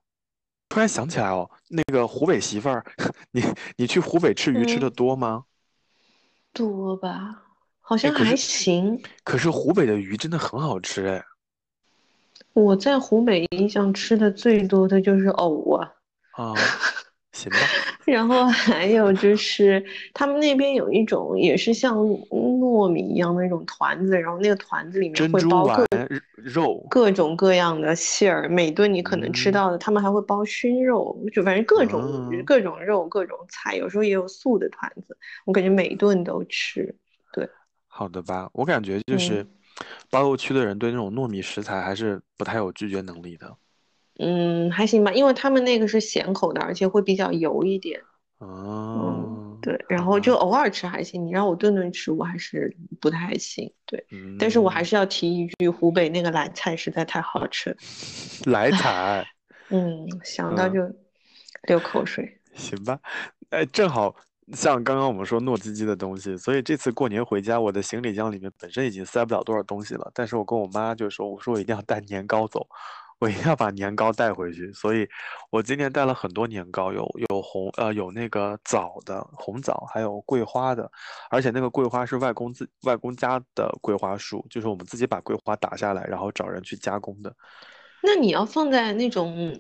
[0.68, 2.86] 突然想起来哦，那个湖北媳妇儿，
[3.32, 3.42] 你
[3.78, 5.46] 你去湖北吃鱼吃的嗯多吗？
[6.54, 7.44] 多吧，
[7.80, 9.02] 好哎，像还是行。
[9.24, 11.24] 可是湖北的鱼真的很好吃哎。
[12.54, 15.94] 我在湖北印象吃的最多的就是藕啊，
[16.34, 16.54] 啊，
[17.32, 17.58] 行吧，
[18.06, 19.84] 然后还有就是
[20.14, 36.96] 他们那边有一种也是像糯米一样的那种团子，然后那个团子里面会包各丸肉，各种各样的馅儿，每顿你可能吃嗯到的，他们还会包熏肉，就反正各种啊，各种肉、各种菜，有时候也有素的团子，我感觉每顿都吃。
[37.32, 37.48] 对，
[37.88, 39.48] 好的吧，我感觉就是嗯
[40.10, 43.56] 包邮区的人对那种糯米食材还是不太有拒绝能力的。
[44.20, 48.00] 嗯，还行吧，因为他们那个是咸口的，而且会比较油一点。
[48.40, 53.72] 嗯，哦，对，然，后就偶尔吃还行，你让我顿顿吃，我还是不太行。
[53.86, 54.04] 对，
[54.40, 57.76] 但是我还嗯，是要提一句，湖北那个兰菜实在太好吃了。
[58.52, 59.26] 来唉，彩，
[59.70, 60.96] 嗯，想到嗯，就
[61.68, 62.40] 流口水。
[62.54, 63.00] 行吧，
[63.52, 64.16] 哎，正好
[64.54, 72.68] 像刚刚我们说糯叽叽的东西，所以这次过年回家，我的行李箱里面本身已经塞不了多少东西了，但是我跟我妈就说，我说我一定要带年糕走，
[73.22, 75.08] 我一定要把年糕带回去，所以
[75.52, 80.92] 我今年带了很多年糕，有有红呃有那个枣的红枣，还有桂花的，
[81.30, 87.32] 而且那个桂花是外公自外公家的桂花树，就是我们自己把桂花打下来，然后找人去加工的。
[88.02, 89.56] 那你要放在那种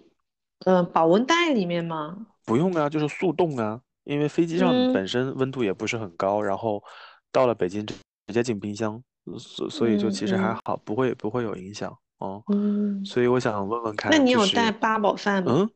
[0.66, 2.26] 呃保温袋里面吗？
[2.43, 6.84] 不用啊，就是速冻啊，因为飞机上本嗯身温度也不是很高，然后
[7.32, 7.93] 到了北京直
[8.26, 8.99] 直接进冰箱，
[9.38, 12.41] 所所以就嗯其实还嗯好，不会不会有影响哦。
[12.53, 15.51] 嗯，所以我想问问看那看，你有就是带八宝饭吗？
[15.53, 15.69] 嗯，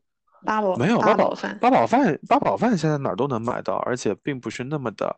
[0.44, 1.58] 八宝没有八宝八宝饭。
[1.60, 5.14] 八宝饭八宝饭现在哪儿都能买到，而且并不是那么的，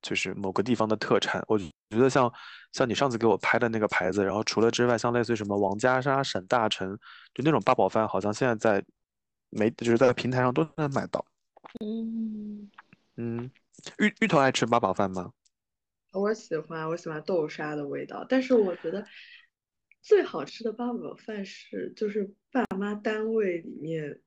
[0.00, 1.44] 就是某个地方的特产。
[1.48, 2.32] 我觉得像
[2.72, 6.96] 像你上次给我拍的那个牌子，然后除了之外，像类似于什么王家沙、沈大成，
[7.34, 8.84] 就那种八宝饭，好像现在在
[9.50, 11.24] 没就是在平台上都能买到。
[11.80, 12.70] 嗯，
[13.16, 13.50] 嗯，
[13.98, 15.30] 芋芋头爱吃八宝饭吗？
[16.12, 19.04] 我喜欢，我喜欢豆沙的味道，但是我觉得
[20.06, 24.20] 最好吃的八宝饭是就是爸妈单位里面，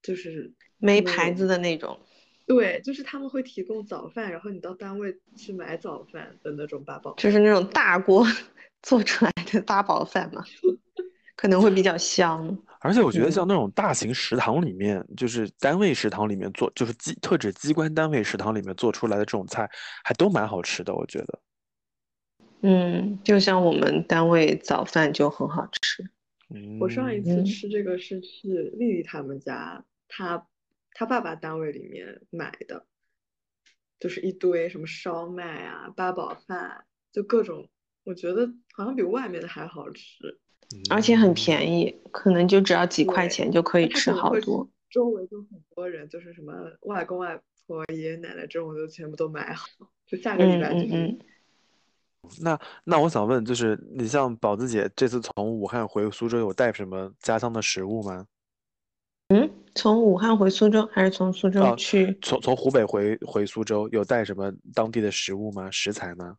[0.00, 1.98] 就是没牌子的那种。
[2.46, 8.24] 对，就是他们会提供早饭，然后你到单位去买早饭的那种八宝就是那种大锅
[8.82, 10.44] 做出来的八宝饭嘛，
[11.34, 12.56] 可能会比较香。
[12.78, 19.68] 而且我觉得嗯像那种大型食堂里面，就是单位食堂里面做，就是机特指机关单位食堂里面做出来的这种菜，
[20.04, 21.40] 还都蛮好吃的，我觉得。
[22.66, 26.04] 嗯，就像我们单位早饭就很好吃。
[26.80, 30.46] 我上一嗯，次嗯吃这个是去丽丽他们家，他
[30.92, 32.84] 他爸爸单位里面买的，
[34.00, 37.68] 就是一堆什么烧麦啊、八宝饭，就各种，
[38.04, 40.38] 我觉得好像比外面的还好吃。
[40.90, 41.32] 而且很。
[41.32, 44.68] 便宜，可能就只要几块，钱就可以吃好多。
[44.90, 49.66] 周围就很多人，就是什么外公外婆、爷爷奶奶这种就全部都买好，
[50.06, 51.18] 就下个礼嗯拜就是嗯嗯，
[52.40, 58.26] 那那我想问，就是你像宝子姐这次从武汉回苏州，有带什么家乡的食物吗？
[59.28, 65.68] 嗯，从武汉回苏州还是从苏州啊，去从从湖北回回苏州，有带什么当地的食物吗？
[65.70, 66.36] 食材吗？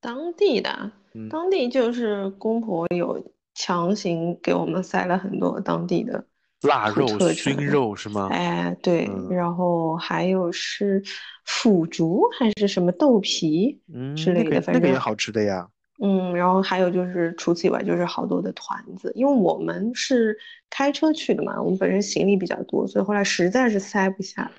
[0.00, 0.92] 当地的？
[1.14, 6.27] 嗯，当地就是公婆有强行给我们塞了很多当地的土
[6.62, 7.66] 腊肉、特熏。
[7.66, 8.28] 肉是吗？
[8.30, 11.02] 哎，对，嗯然后还有是
[11.44, 15.68] 腐竹还是什么豆皮嗯，之类的，那个那反正个也好吃的呀。
[16.00, 20.36] 嗯，然后还有就是除此以外就是好多的团子，因为我们是
[20.70, 24.50] 开车去的嘛，我们本身行李比较多，所以后来实在是塞不下，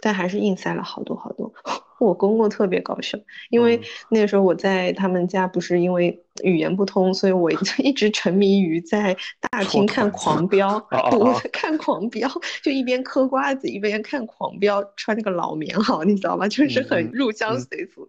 [0.00, 1.52] 但还是硬塞了好多好多。
[1.98, 3.18] 我公公特别搞笑，
[3.50, 9.16] 因为嗯那个时候我在他们家，不是因为语言不通，所以我一 直沉迷于在
[9.50, 10.80] 大厅看《狂飙》
[11.18, 12.28] 我在看《狂飙》，
[12.62, 16.46] 就一边嗑瓜子一边看《狂飙》，穿那个老棉袄，你知道吗？
[16.48, 18.08] 就是很入乡嗯随俗。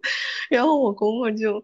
[0.50, 1.62] 然后我公公就。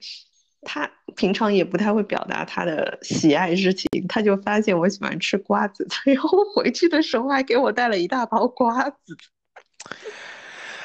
[0.66, 9.14] 他平常也不太会表达他的喜爱之情，他就发现我喜欢吃瓜子，然后回去的时候还给我带了一大包瓜子。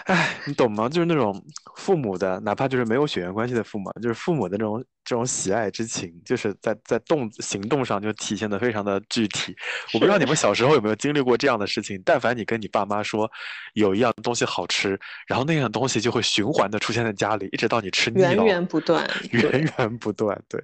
[0.09, 0.89] 哎，你懂吗？
[0.89, 1.39] 就是那种
[1.75, 9.55] 父母的，哪怕就是没有血缘关系的父母，就是父母的这种这种喜爱之情，就是在在动行动上就体现的非常的具体。
[9.93, 13.31] 我不知道你们小时候有没有经历过这样的事情，但凡你跟你爸妈说
[13.73, 19.07] 有一样东西好吃，然后那样东西就会循环的出现在家里，一直到你吃腻源了，源不断。
[19.29, 20.41] 源源不断。
[20.49, 20.59] 对，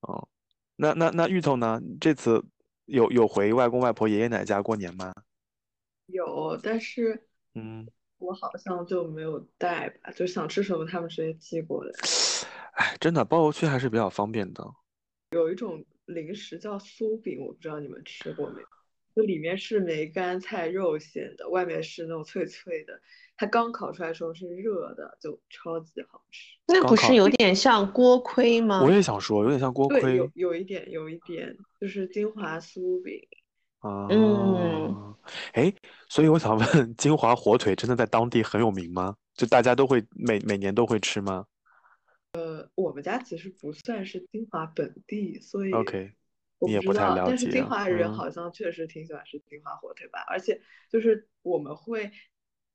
[0.00, 0.26] 哦，
[0.74, 1.80] 那那那芋头呢？
[2.00, 2.44] 这次
[2.86, 5.14] 有有回外公外婆爷爷奶奶家过年吗？
[6.06, 7.22] 有，但是
[7.54, 7.86] 嗯。
[8.18, 11.92] 我好像就没有带吧，就想吃什么他们直接寄过来。
[12.72, 14.64] 哎，真的包邮区还是比较方便的。
[15.30, 18.68] 有一种零食叫酥饼，我不知道你们吃过没有？
[19.16, 23.00] 就里面是梅干菜肉馅的，外面是那种脆脆的。
[23.36, 26.56] 它刚烤出来的时候是热的，就超级好吃。
[26.66, 28.82] 那不是有点像锅盔吗？
[28.82, 33.20] 我也想说，有点像锅，盔有有一点，有一点，就是金华酥饼。
[33.80, 34.08] 啊。
[34.10, 35.14] 嗯，
[35.52, 35.72] 哎，
[36.08, 36.66] 所以我想问，
[36.96, 39.16] 金华火腿真的在当地很有名吗？
[39.34, 41.46] 就大家都会每每年都会吃吗
[42.32, 46.12] 呃我们家其实不算是金华本地，所以？OK，
[46.58, 47.22] 我你也不太了解。
[47.26, 50.60] 但是金华人嗯好像确实挺喜欢吃金华火腿吧，而且
[50.90, 52.10] 就是我们会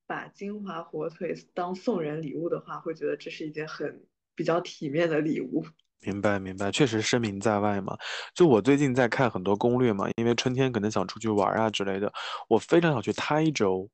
[0.07, 5.65] 把金华火腿当送人礼物的话，会觉得这是一件很比较体面的礼物。
[6.05, 7.97] 明白明白，确实声名在外嘛。
[8.35, 12.11] 就我最近在看很多攻略嘛，因为春天可能想出去玩啊之类的，
[12.47, 13.89] 我非常想去台州，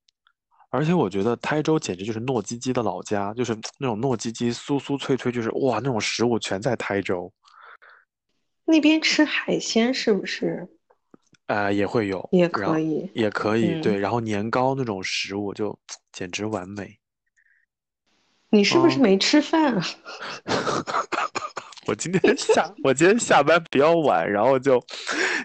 [0.70, 7.32] 而且我觉得台州简直就是糯叽叽的老家，就是 那种糯叽叽、酥酥脆脆，就是哇，那种食物全在台州。
[8.66, 10.68] 那边吃海鲜是不是
[11.48, 13.10] 呃，也会有，也可以？
[13.16, 15.78] 也可以，对，嗯然后年糕那种食物就
[16.12, 17.00] 简直完美。
[18.52, 19.86] 你是不是哦没吃饭啊？
[21.90, 24.80] 我今天 下我今天下班比较晚，然后就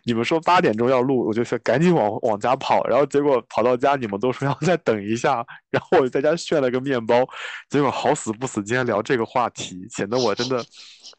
[0.04, 7.26] 你们说八点钟要录，我就说赶紧往往家跑，然后结果跑到家，你们都说要再等一下，然后我在家炫了个面包，
[7.70, 10.62] 结果好死不死今天聊这个话题，显得我真的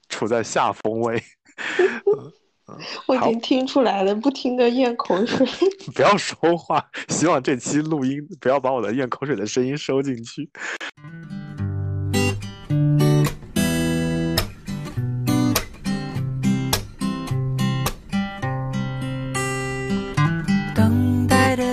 [0.10, 1.20] 处在下风位。
[3.08, 5.48] 我已经听出来了，不停的咽口水。
[5.96, 10.48] 不要说话，希望这期录音不要把我的咽口水的声音收进去。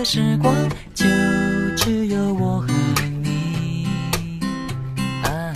[0.05, 0.55] 时光
[0.95, 1.07] 就
[1.77, 2.69] 只有我和
[3.23, 3.87] 你。
[5.23, 5.53] 啊，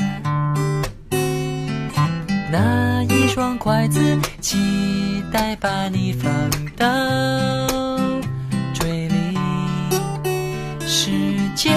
[2.50, 4.00] 那一双筷子，
[4.40, 6.30] 期待把你放
[6.76, 6.86] 到
[8.72, 9.16] 嘴里。
[10.86, 11.10] 世
[11.54, 11.72] 界，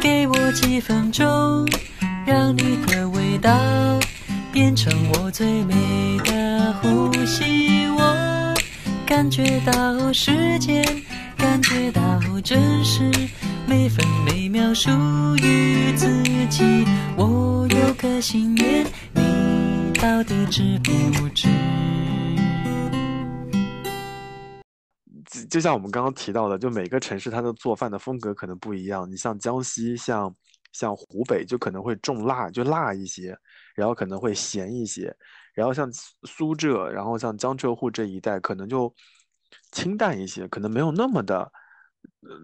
[0.00, 1.66] 给我几分钟，
[2.26, 3.54] 让你的味道
[4.50, 5.74] 变成我最美
[6.24, 7.86] 的呼吸。
[7.90, 8.54] 我
[9.06, 10.82] 感觉到时间，
[11.38, 13.10] 感觉到真实，
[13.66, 14.90] 每分每秒属
[15.36, 16.06] 于自
[16.48, 16.84] 己。
[17.16, 18.84] 我有个心愿，
[19.14, 20.78] 你到底知
[21.12, 21.48] 不知？
[25.48, 29.10] 就像我们刚刚提到的，就每个城市它的做饭的风格可能不一样。
[29.10, 30.34] 你像江西，像
[30.72, 33.36] 像湖北，就可能会重辣，就辣一些，
[33.74, 35.14] 然后可能会咸一些。
[35.54, 35.90] 然后像
[36.24, 38.92] 苏浙，然后像江浙沪这一带，可能就
[39.72, 41.50] 清淡一些，可能没有那么的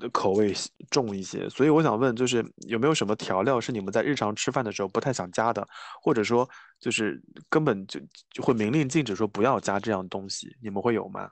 [0.01, 0.53] 呃口味
[0.91, 1.49] 重一些。
[1.49, 5.67] 所以我想问，就是有没有什么调料是你们在日常吃饭的时候不太想加的，
[6.03, 6.49] 或者说
[6.79, 8.01] 就是根本就
[8.31, 11.29] 就会明令禁止说不要加这样东西，你们会有吗？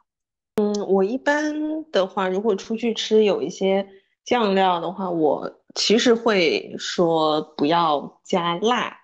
[0.57, 3.87] 嗯，我一般的话，如果出去吃有一些
[4.25, 8.95] 酱料的话，我其实会说不要加辣，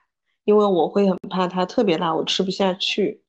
[0.44, 3.22] 因为我会很怕它特别辣，我吃不下去。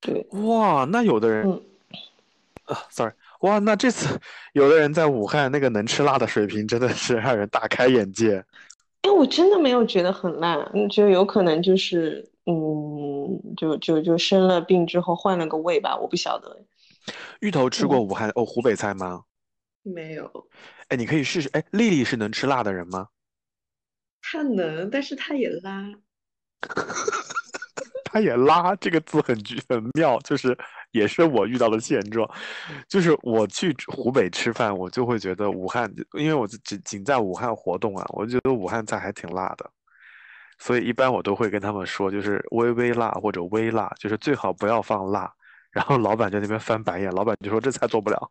[0.00, 1.62] 对，哇，那有的人，嗯
[2.66, 4.20] 啊，sorry，哇，那这次
[4.52, 8.44] 有的人在武汉那个能吃辣的水平真的是让人大开眼界。
[9.02, 16.64] 哎，我真的没有觉得很辣，嗯觉得有可能就是，嗯，就就就生了病之后换了个胃吧，我不晓得。
[17.40, 19.22] 芋头吃过武汉哦湖北菜吗？
[19.82, 20.28] 没有，
[20.88, 21.48] 哎，你可以试试。
[21.52, 23.08] 哎，丽丽是能吃辣的人吗？
[24.20, 25.92] 她能，但是她也拉。
[28.16, 30.56] 他也拉这个字很绝很妙，就是
[30.92, 32.26] 也是我遇到的现状，
[32.88, 39.70] 就是我去湖北吃饭，我就会觉得武汉，因为我只仅在武汉活动啊，我就觉得武汉菜还挺辣的。
[40.58, 45.30] 所以一般我都会跟他们说，就是微微辣或者微辣，就是最好不要放辣。
[45.70, 48.30] 然后老板在那边翻白眼，老板就说这菜做不了。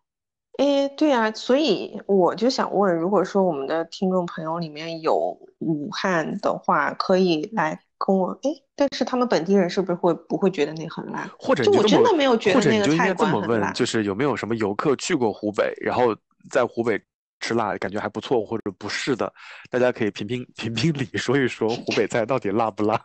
[0.58, 5.16] 哎，对啊，所以我就想问，如果说我们的听众朋友里面有
[5.60, 11.30] 武汉的话，可以来跟我哎，但是他们本地人是不是会不会觉得那很辣？
[11.38, 13.72] 或者就我真的没有觉得那个菜你就应该这么问，馆很辣。
[13.74, 16.16] 就是有没有什么游客去过湖北，然后
[16.50, 17.02] 在湖北
[17.42, 19.32] 吃辣感觉还不错，或者不是的，
[19.70, 23.00] 大家可以评评评评理，说一说湖北菜到底辣不辣。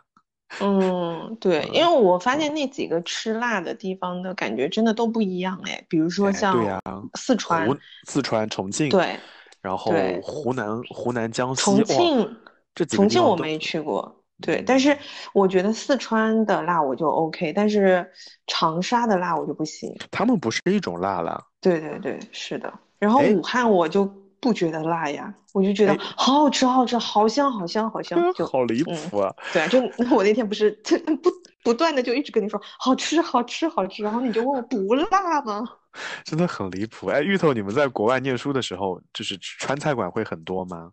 [0.59, 6.81] 嗯，对，因为我发现那几个吃辣的地方的感觉真的都不一样哎，比如说哎，像
[7.13, 7.75] 四川，湖
[8.07, 9.17] 四川、重庆，对
[9.61, 12.37] 然后，湖南、湖南、江西，重，庆，
[12.75, 14.97] 这重庆我没去过，对，但嗯，是
[15.33, 18.11] 我觉得四川的辣我就 OK，但是
[18.47, 19.95] 长沙的辣我就不行。
[20.09, 21.41] 他们不是一种辣了。
[21.61, 22.73] 对对对，是的。
[22.97, 24.11] 然后哎武汉我就
[24.41, 28.19] 不觉得辣呀，我就觉得哎，好好吃，好好吃，好香，好香，好香。
[28.33, 29.33] 就好离嗯，谱啊！
[29.53, 29.79] 对啊，就
[30.13, 30.71] 我那天不是
[31.21, 31.29] 不
[31.63, 35.63] 不断的就一直跟你说好吃，好吃，好吃，然后你就问我不辣吗？
[36.25, 37.07] 真的很离谱。
[37.07, 40.91] 哎，芋头，你们在国外念书的时候，就是川菜馆会很多吗？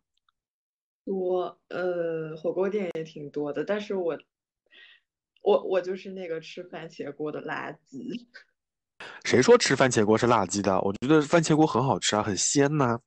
[1.06, 4.18] 多，呃，火锅店也挺多的，但是我
[5.40, 8.26] 我我就是那个吃番茄锅的垃圾。
[9.24, 10.78] 谁说吃番茄锅是辣鸡的？
[10.82, 12.98] 我觉得番茄锅很好吃啊，很鲜呐。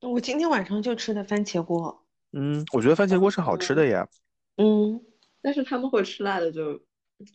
[0.00, 2.04] 我今天晚上就吃的番茄锅。
[2.32, 4.08] 嗯，我觉得番茄锅是好吃的嗯，呀。
[4.56, 5.00] 嗯，
[5.42, 6.80] 但是他们会吃辣的就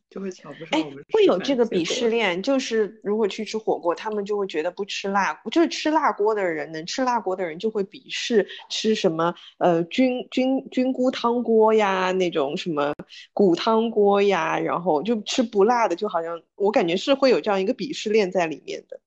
[0.09, 1.83] 就会瞧不上哎，我们会有这个鄙。
[1.83, 12.93] 视链，就是如果去吃火锅，他们就会觉得不吃辣，就是吃辣锅的人，能吃辣锅的人就会鄙视吃什么呃菌菌菌菇汤锅呀，那种什么
[13.33, 18.99] 骨汤锅呀，然后就吃不辣的，就好像我感觉是会有这样一个鄙视链在里面的。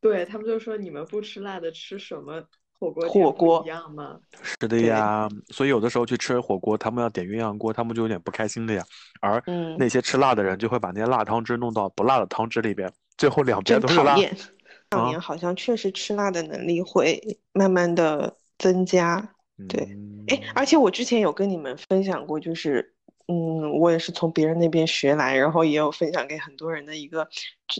[0.00, 2.42] 对，他们就说你们不吃辣的吃什么
[2.80, 4.18] 火锅火锅，一样吗？
[4.42, 8.82] 是的，呀，所以有的时候去吃火锅，他们要点鸳鸯锅，他们就有点不开心的呀。
[9.20, 14.32] 而嗯，那些吃辣的人就会把那些辣汤汁弄到不辣的汤汁里边，最后两边都是辣两
[14.88, 15.06] 啊。
[15.08, 19.34] 年好像确实吃辣的能力会慢慢的增加。
[19.68, 19.82] 对，
[20.28, 22.94] 哎，嗯，而且我之前有跟你们分享过，就是，
[23.28, 27.28] 嗯，我也是从别人那边学来，然后也有分享给很多人的一个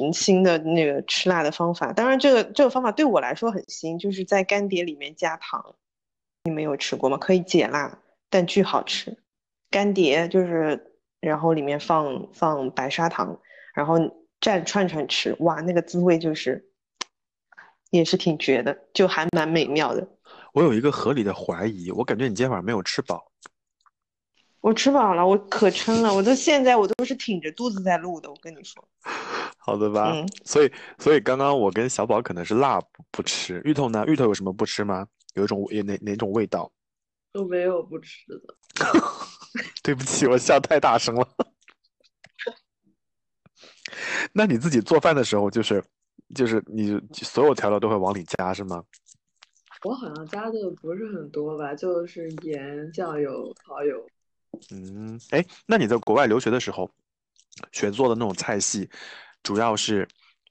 [0.01, 1.93] 嗯新的那个吃辣的方法。
[1.93, 5.74] 当然，这个这个方法对我来说很新，就是在干碟里面加糖。
[6.45, 7.18] 你们有吃过吗？
[7.18, 7.99] 可以解辣，
[8.30, 9.18] 但巨好吃。
[9.70, 13.38] 干碟就是，然后里面放放白砂糖，
[13.74, 13.99] 然后
[14.41, 16.70] 蘸串串吃，哇，那个滋味就是
[17.91, 20.09] 也是挺绝的，就还蛮美妙的。
[20.55, 23.30] 我有一个合理的怀疑，我感觉你今天晚上没有吃饱。
[24.61, 28.87] 我吃饱了，我可撑了，我都现在我都是挺着肚子在录的，我跟你说。
[29.57, 30.13] 好的吧？
[30.15, 34.05] 嗯，所以，所以刚刚我跟小宝可能是辣不不吃，芋头呢？
[34.07, 35.07] 芋头有什么不吃吗？
[35.35, 36.71] 有一种有哪哪种味道？
[37.33, 38.41] 都没有不吃的。
[39.83, 41.29] 对不起，我笑太大声了。
[44.33, 45.83] 那你自己做饭的时候，就是
[46.35, 48.85] 就是你所有调料都会往里加是吗？
[49.85, 54.07] 我好像加的不是很多吧，就是盐、酱油、蚝油。
[54.71, 56.91] 嗯，哎，那你在国外留学的时候，
[57.73, 58.89] 学做的那种菜系，
[59.43, 60.07] 主要是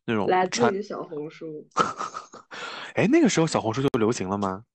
[0.06, 1.68] 那种来自，于小红书。
[2.95, 4.66] 哎，那个时候小红书就流行了吗？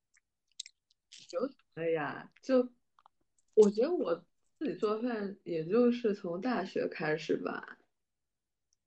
[1.31, 2.69] 流行了呀，就
[3.55, 4.25] 我觉得我
[4.59, 7.77] 自己做饭，也就是从大学开始吧。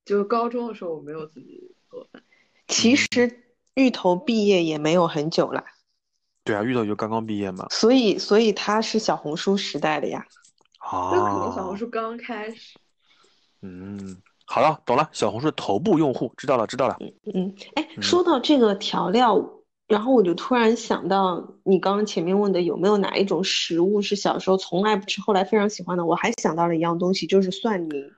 [0.06, 2.24] 就高中的时候，我没有自己做饭。
[2.68, 3.44] 其嗯，实
[3.76, 5.66] 芋头毕业也没有很久了，
[6.48, 7.68] 对啊，遇到就刚刚毕业嘛。
[7.70, 10.26] 所以所以他是小红书时代的呀。
[10.90, 12.78] 那可能小红哦，书刚开始。
[13.62, 16.96] 嗯，好了，懂了，小红书的头部用户，知道了，知道了。
[17.34, 19.38] 嗯，哎，嗯，说到这个调料，
[19.88, 28.12] 然后我就突然想到你刚刚前面问的有没有哪一种食物是小时候从来不吃，后来非常喜欢的，我还想到了一样东西，就是蒜泥。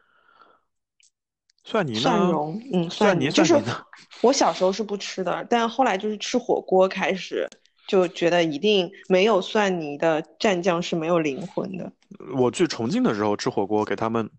[1.64, 2.00] 蒜泥呢？
[2.00, 3.60] 蒜蓉，嗯，蒜泥，蒜泥就是？
[4.22, 7.48] 我小时候是不吃的，但后来就是吃火锅开始
[7.90, 11.92] 就觉得一定没有蒜泥的蘸酱是没有灵魂的。
[12.36, 14.30] 我去重庆的时候吃火锅，给他们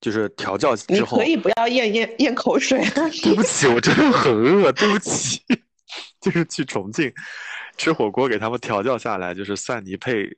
[0.00, 3.08] 就是调教你之后，可以不要咽咽咽口水啊！
[3.24, 5.42] 对不起，我真的很饿，对不起。
[6.22, 7.12] 就是去重庆
[7.76, 10.28] 吃火锅，给他们调教下来，就是蒜泥配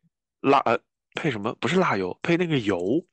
[0.41, 0.79] 辣，呃，
[1.15, 1.55] 配什么？
[1.61, 3.05] 不是辣油，配那个油，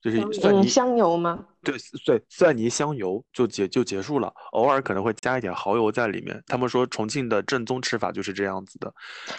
[0.00, 1.44] 就是蒜泥，香油吗？
[1.62, 1.74] 对
[2.06, 6.42] 对，蒜泥香油就结就结束了，偶尔可能会加一点蚝油在里面。
[6.46, 8.92] 他们说重庆的正宗吃法就是这样子的。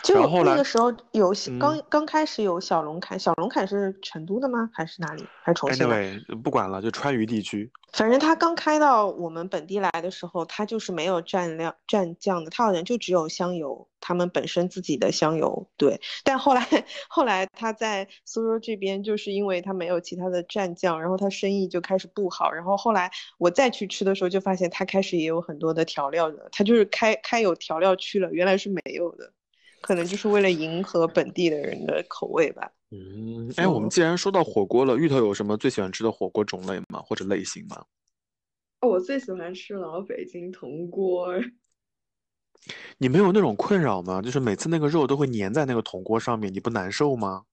[0.04, 4.70] 就然后那个时候有嗯刚刚开始有小龙坎，小龙坎是成都的吗？
[4.74, 5.26] 还是哪里？
[5.42, 7.72] 还是重庆的？Anyway，不管了，就川渝地区。
[7.94, 15.70] 反正他刚开到我们本地来的时候，他就是没有蘸料蘸酱的，他好像就只有香油，他们本身自己的香油。
[15.78, 16.68] 对，但后来
[17.08, 22.52] 后来他在苏州这边，就是因为他没有其他的蘸酱，然后他生意就开始不好。
[22.52, 29.32] 然后后来我再去吃的时候，就发现他开始也有很多的调料的，他就是开开有调料区了，原来是没有的，
[29.82, 32.72] 可能就是为了迎合本地的人的口味吧。
[32.90, 37.02] 嗯，哎，我们哦既然说到火锅了，芋头有什么最喜欢吃的火锅种类吗？
[37.06, 37.86] 或者类型吗？
[38.82, 41.42] 哦，我最喜欢吃老北京铜锅儿，
[42.98, 44.22] 你没有那种困扰吗？
[44.22, 47.44] 就是每次那个肉都会粘在那个铜锅上面，你不难受吗？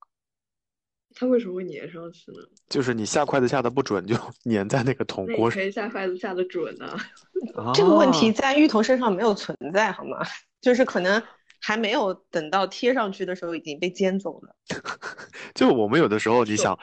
[1.14, 2.38] 它为什么会粘上去呢？
[2.68, 4.14] 就是你下筷子下的不准，就
[4.48, 5.58] 粘在那个铜锅上。
[5.58, 6.96] 那你可以下筷子下的准呢、
[7.74, 10.18] 这个问题啊在芋头身上没有存在，好吗？
[10.60, 11.20] 就是可能
[11.60, 14.54] 还没有等到贴上去的时候已经被煎走了。
[15.54, 16.78] 就我们有的时候，你想，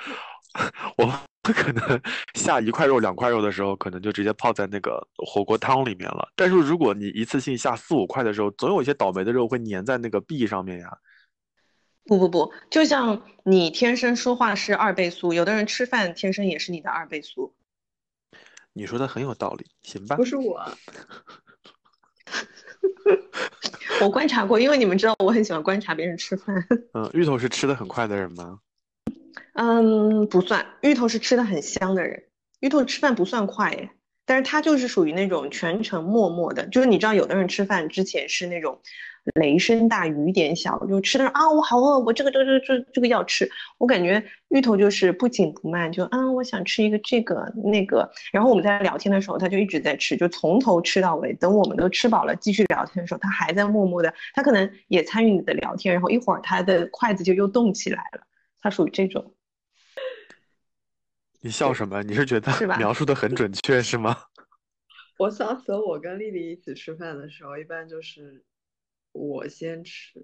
[0.97, 1.05] 我
[1.45, 2.01] 们可能
[2.35, 6.27] 下一块肉、两块肉的时候，可能就直接泡在那个火锅汤里面了。
[6.35, 10.97] 但是如果你一次性下四五块的时候，总有一些倒霉的肉会粘在那个壁上面呀。
[12.05, 17.55] 不不不，就像你天生说话是二倍速，有的人吃饭天生也是你的二倍速。
[18.73, 20.25] 你说的很有道理，行吧不？
[20.25, 20.61] 是我，
[24.01, 26.55] 我观察过，因为你们知道我很喜欢观察别人吃饭。
[26.93, 28.59] 嗯，芋头是吃的很快的人吗？
[29.55, 32.23] 嗯，不算，芋头是吃的很香的人，
[32.59, 33.89] 芋头吃饭不算快耶，
[34.25, 38.77] 但是他就是属于那种全程默默的，就是你知道有的人吃饭之前是那种
[39.35, 58.19] 雷声大雨点小，就吃的啊我好饿，我这个这个这个这个要吃，我感觉芋头就是不紧不慢，就啊我想吃一个这个那个，然后我们在聊天的时候他就一直在吃，就从头吃到尾，等我们都吃饱了继续聊天的时候，他还在默默的，他可能也参与你的聊天，然后一会儿他的筷子就又动起来了，
[58.59, 59.31] 他属于这种。
[61.45, 62.01] 你笑什么？
[62.01, 64.17] 你是觉得描述的很准确是吗？
[65.19, 68.43] 我想起了我跟丽丽一起吃饭的时候，一般就是
[69.11, 70.19] 我先吃，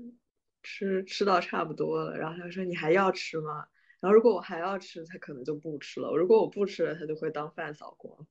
[0.64, 3.68] 吃吃到差不多了，然后她说你还要吃吗？
[4.00, 8.26] 然后如果我还要吃，她可能就不吃了；如果我不吃了，她就会当饭扫光。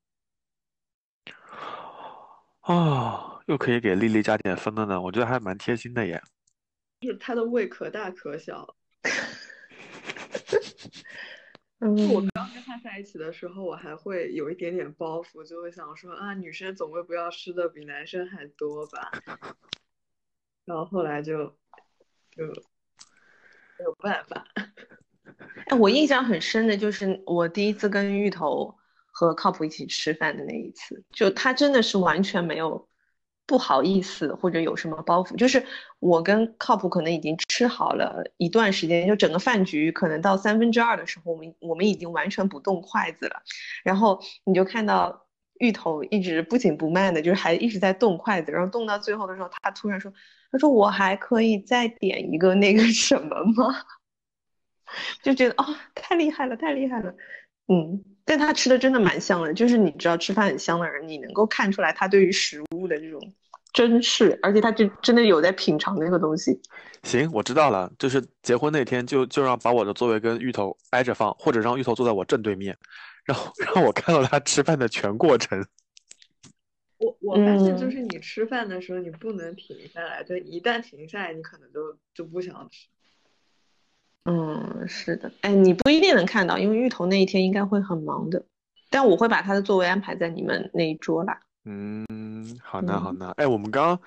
[2.63, 6.21] 哦，又可以给丽丽加点分了呢，我觉得还蛮贴心的耶。
[7.03, 8.75] 就是她的胃可大可小。
[11.81, 19.11] 嗯，我刚跟他在一起的时候，我还会有一点点包袱，就会想说啊，女生总归不要吃的比男生还多吧。
[20.67, 21.47] 然后后来就
[22.31, 22.45] 就
[23.79, 24.47] 没有办法。
[25.69, 28.77] 哎，我印象很深的就是我第一次跟芋头
[29.07, 32.90] 和靠谱一起吃饭的那一次，就他真的是完全没有
[33.51, 35.67] 不好意思或者有什么包袱，就是
[35.99, 43.43] 我跟靠谱可能已经吃好了一段时间，就整个饭局可能到三分之二的时候，我们我们已经完全不动筷子了，
[43.83, 45.27] 然后你就看到
[45.59, 50.13] 芋头一直不紧不慢的，就是还一直在动筷子，然后动到最后的时候，他突然说，
[50.53, 53.83] 他说我还可以再点一个那个什么吗？
[55.25, 57.13] 就觉得哦，太厉害了，太厉害了，
[57.67, 63.21] 嗯，但他吃的真的蛮香的，就是你知道吃饭很香的人，你能够看出来他对于食物的这种
[63.73, 66.61] 珍视，而且他就真的有在品尝那个东西。
[67.03, 72.77] 行，我知道了，就是结婚那天就就让把我的座位跟芋头挨着放，或者让芋头坐在我正对面，
[73.25, 75.65] 然后让我看到他吃饭的全过程。
[76.99, 82.89] 我我发现就嗯是你吃饭的时候，你不能停下来，就一旦停下来，你可能就就不想吃。
[84.27, 88.45] 嗯，是的，哎，你不一定能看到，因为芋头那一天应该会很忙的，
[88.91, 91.41] 但我会把他的座位安排在你们那一桌啦。
[91.65, 93.33] 嗯，好呢，好嗯呢。
[93.37, 94.01] 哎，我们刚刚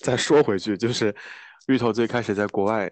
[0.00, 1.14] 再说回去，就是
[1.68, 2.90] 芋头最开始在国外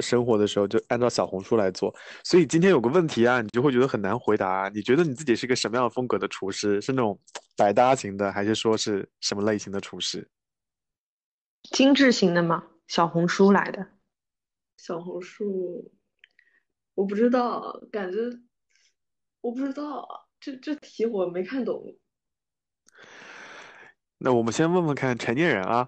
[0.00, 1.94] 生活的时候，就按照小红书来做。
[2.22, 4.68] 所以今天有个问题啊，你就会觉得很难回答啊。
[4.68, 6.80] 你觉得你自己是个什么样风格的厨师？
[6.80, 7.18] 是那种
[7.56, 10.28] 百搭型的，还是说是什么类型的厨师？
[11.70, 12.64] 精致型的吗？
[12.86, 13.88] 小红书来的。
[14.76, 15.92] 小红书，
[16.94, 18.18] 我不知道，感觉
[19.40, 21.96] 我不知道，这这题我没看懂。
[24.24, 25.86] 那我们先问问看成年人啊，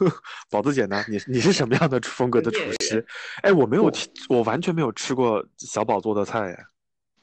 [0.50, 1.02] 宝子姐呢？
[1.08, 3.04] 你你是什么样的风格的厨师？
[3.40, 6.56] 哎，我没有我听，我完全没有吃过小宝做的菜呀。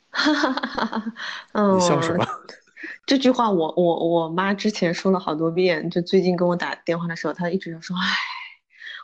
[0.09, 1.13] 哈哈哈哈，
[1.53, 2.25] 嗯，你笑什么？
[3.05, 8.03] 这句话我我我妈之前说了好多遍，就最近跟我打电话的时候，她一直就说：“哎，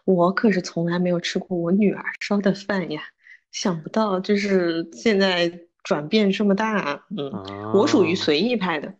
[0.05, 3.03] 我可是从来没有吃过我女儿烧的饭呀，
[3.51, 5.51] 想不到就是现在
[5.83, 7.03] 转变这么大。
[7.15, 8.91] 嗯，啊我属于随意派的，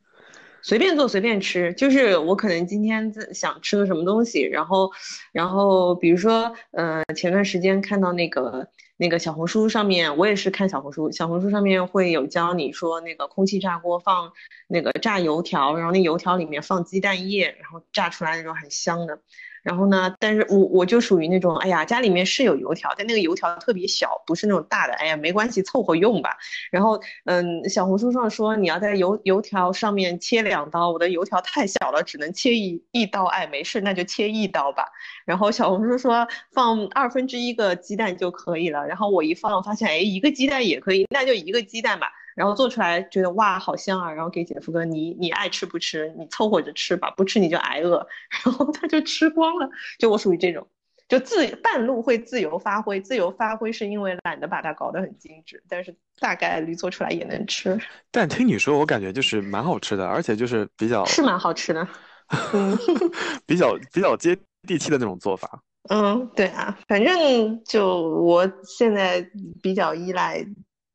[0.63, 1.73] 随便做随便吃。
[1.73, 4.89] 就是我可能今天想吃个什么东西，然后，
[5.31, 8.67] 然后比如说，呃，前段时间看到那个
[8.97, 14.31] 那个小红书上面，我也是看小红书，小红书上面会有教你说那个空气炸锅放
[14.67, 19.19] 那个炸油条，然后那油条里面放鸡蛋液，然后炸出来那种很香的。
[19.61, 26.37] 然后呢，但是我我就属于那种，哎呀，家里面是有油条，但那个油条特别小，不是那种大的，哎呀，没关系，凑合用吧。
[26.71, 34.85] 然后，嗯，小红书上说你要在油油条上面切两刀，我的油条太小了，只能切一一刀，哎，没事，那就切一刀吧。
[35.25, 42.11] 然后小红书说放二分之一个鸡蛋就可以了，然后我一放发现，哎，一个鸡蛋也可以，那就一个鸡蛋吧。
[42.41, 48.03] 然后做出来觉得哇好香啊，然后给姐夫哥你你爱吃不吃，你凑合着吃吧，不吃你就挨饿。
[48.43, 49.69] 然后他就吃光了，
[49.99, 50.67] 就我属于这种，
[51.07, 61.87] 就自半路会自由发挥，自由发挥是因为懒得把它搞得很精致，但是大概率做出来也能吃，但听你说，我感觉就是蛮好吃的，而且就是比较是蛮好吃的。
[62.53, 62.75] 嗯
[63.45, 64.35] 比较比较接
[64.65, 65.61] 地气的那种做法。
[65.89, 69.27] 嗯，对啊，反正就我现在
[69.61, 70.45] 比较依赖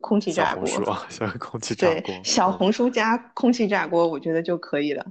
[0.06, 5.04] 空气炸锅， 红书啊，小空气炸对锅，，小嗯红书加空气炸锅，我觉得就可以了。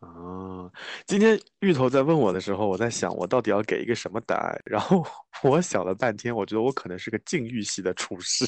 [0.00, 0.68] 啊，
[1.06, 5.06] 今天芋头在问我的时候，我在想我到底要给一个什么答案，然后
[5.44, 8.44] 我想了半天，我觉得我可能是个禁欲系的厨师。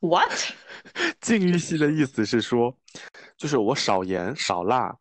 [0.00, 0.32] What？
[1.22, 2.76] 禁欲系的意思是说，
[3.36, 4.94] 就是我少盐少辣，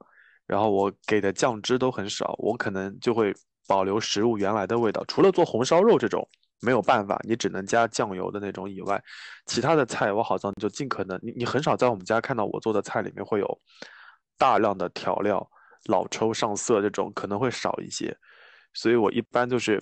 [0.46, 3.34] 然后我给的酱汁都很少，我可能就会
[3.68, 5.04] 保留食物原来的味道。
[5.08, 6.26] 除了做红烧肉这种
[6.64, 9.04] 没有办法，你只能加酱油的那种以外，
[9.46, 13.62] 其他的菜我好像就尽可能，你你很少在我们家看到我做的菜里面会有
[14.38, 15.48] 大量的调料，
[15.86, 18.18] 老抽上色这种可能会少一些，
[18.74, 19.82] 所以我一般就是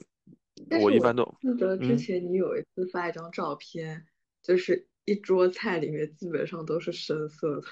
[0.71, 4.05] 是我一般都记得之嗯前你有一次发一张照片，
[4.41, 7.67] 就是一桌菜里面基本上都是深色的。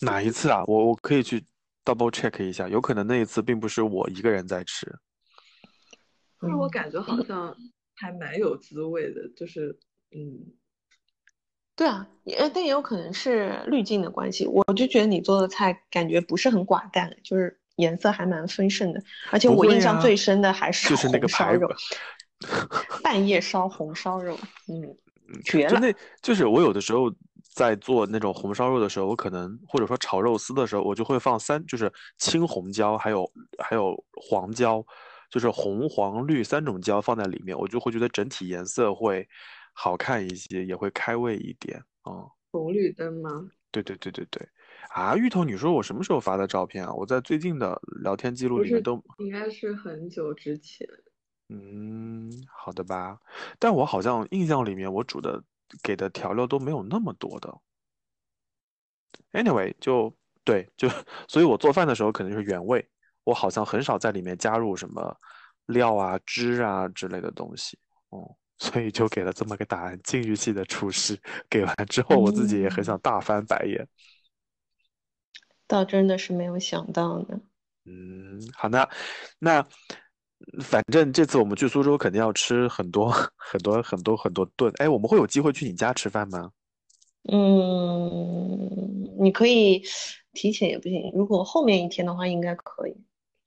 [0.06, 0.64] 哪一次啊？
[0.66, 1.44] 我我可以去
[1.84, 4.86] double check 一下，有可能那一次并不是我一个人在吃。
[6.40, 7.54] 但是我嗯感觉好像
[8.00, 9.78] 还蛮有滋味的，就是
[10.16, 10.40] 嗯，
[11.76, 14.46] 对啊，也但也有可能是滤镜的关系。
[14.46, 19.02] 我就觉得你做的菜感觉不是很寡淡，就是颜色还蛮丰盛的。
[19.30, 24.34] 而且我印象最深的还是就是那个红烧肉排骨，半夜烧红烧肉，
[24.68, 24.82] 嗯，
[25.28, 25.70] 嗯，绝了。
[25.70, 27.12] 就那就是我有的时候
[27.54, 34.84] 在做那种红烧肉的时候，我可能或者说炒肉丝的时候，我就会放三，就是青红椒，还有还有黄椒，
[35.30, 39.26] 就是红黄绿三种胶放在里面，我就会觉得整体颜色会
[39.72, 41.82] 好看一些，也会开胃一点。
[42.04, 43.48] 嗯、红绿灯吗？
[43.70, 44.48] 对对对对对。
[44.90, 46.92] 啊，芋头，你说我什么时候发的照片啊？
[46.92, 50.88] 我在最近的聊天记录里面都，应该是很久之前。
[51.48, 53.18] 嗯，好的吧。
[53.58, 55.42] 但我好像印象里面我煮的
[55.82, 57.56] 给的调料都没有那么多的。
[59.32, 60.12] Anyway，就
[60.42, 60.88] 对，就
[61.28, 62.88] 所以我做饭的时候可能就是原味，
[63.24, 65.16] 我好像很少在里面加入什么
[65.66, 67.78] 料啊、汁啊之类的东西。
[68.10, 69.98] 哦，所以就给了这么个答案。
[70.02, 71.18] 禁欲系的厨师
[71.48, 73.86] 给完之后，我自己也很想大翻白眼。
[75.66, 77.40] 倒真的是没有想到呢。
[77.84, 78.88] 嗯，好的，
[79.38, 79.64] 那
[80.62, 84.72] 反正这次我们去苏州肯定要吃很多 很多很多很多顿。
[84.78, 86.50] 哎，我们会有机会去你家吃饭吗？
[87.30, 89.82] 嗯，你可以
[90.32, 92.96] 提前也不行，如果后面一天的话，应该可以。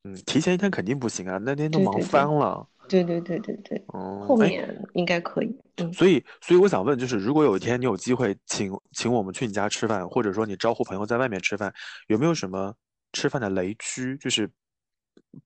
[0.03, 2.67] 嗯，提前一天肯定不行啊，那天都忙对对对翻了。
[2.89, 5.57] 对对对对对，嗯，后哎，面应该可以。
[5.77, 11.73] 嗯，所以所以我想问，就是如果有一天你有机会请请我们去你家吃饭，或者说你招呼朋友在外面吃饭，
[12.07, 12.75] 有没有什么
[13.13, 14.49] 吃饭的雷区，就是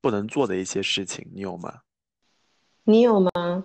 [0.01, 1.71] 不能做的一些事情，你有吗？
[2.83, 3.63] 你有吗？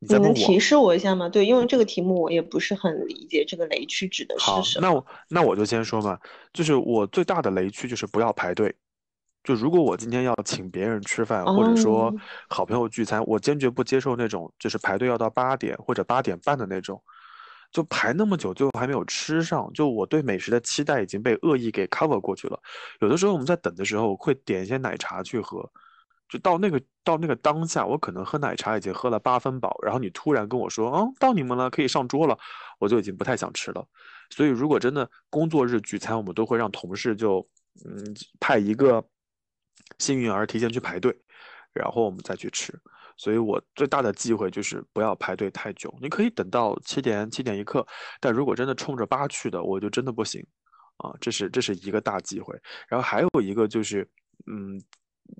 [0.00, 1.28] 你能提示我一下吗？
[1.28, 4.88] 对，因为这个题目我也不是很理解，这个雷区指的是，什么？
[4.88, 6.18] 那我那我就先说嘛，
[6.52, 8.74] 就是我最大的雷区就是不要排队。
[9.44, 12.14] 就如果我今天要请别人吃饭，或者说哦，
[12.48, 17.02] 好朋友聚餐，我坚决不接受那种就是排队要到八点或者八点半的那种，
[17.72, 22.58] 就排那么久，最后还没有吃上，就我对美食的期待已经被恶意给 cover 过去了。
[23.00, 25.68] 有的时候我们在等的时候，会点一些奶茶去喝，
[26.28, 32.38] 就到那个到那个当下，我可能喝奶茶已经喝了八分饱，然后你突然跟我说，嗯，到你们了，可以上桌了，
[32.78, 33.84] 我就已经不太想吃了。
[34.30, 37.46] 所以如果真的工作日聚餐，我们都会让同事就
[37.84, 39.04] 嗯派一个
[39.98, 41.16] 幸运儿提前去排队，
[41.72, 42.72] 然后我们再去吃。
[43.16, 45.94] 所以我最大的忌讳就是不要排队太久。
[46.00, 47.86] 你可以等到七点七点一刻，
[48.20, 50.44] 但如果真的冲着八去的，我就真的不行
[50.96, 51.12] 啊。
[51.20, 52.58] 这是这是一个大忌讳。
[52.88, 54.08] 然后还有一个就是，
[54.46, 54.82] 嗯，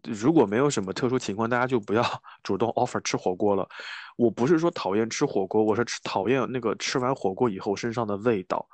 [0.04, 2.04] 如果没有什么特殊情况，大家就不要
[2.44, 3.66] 主动 offer 吃火锅了。
[4.16, 8.64] 我不是说讨厌吃火锅，我是吃讨厌那个吃完火锅以后身上的味道，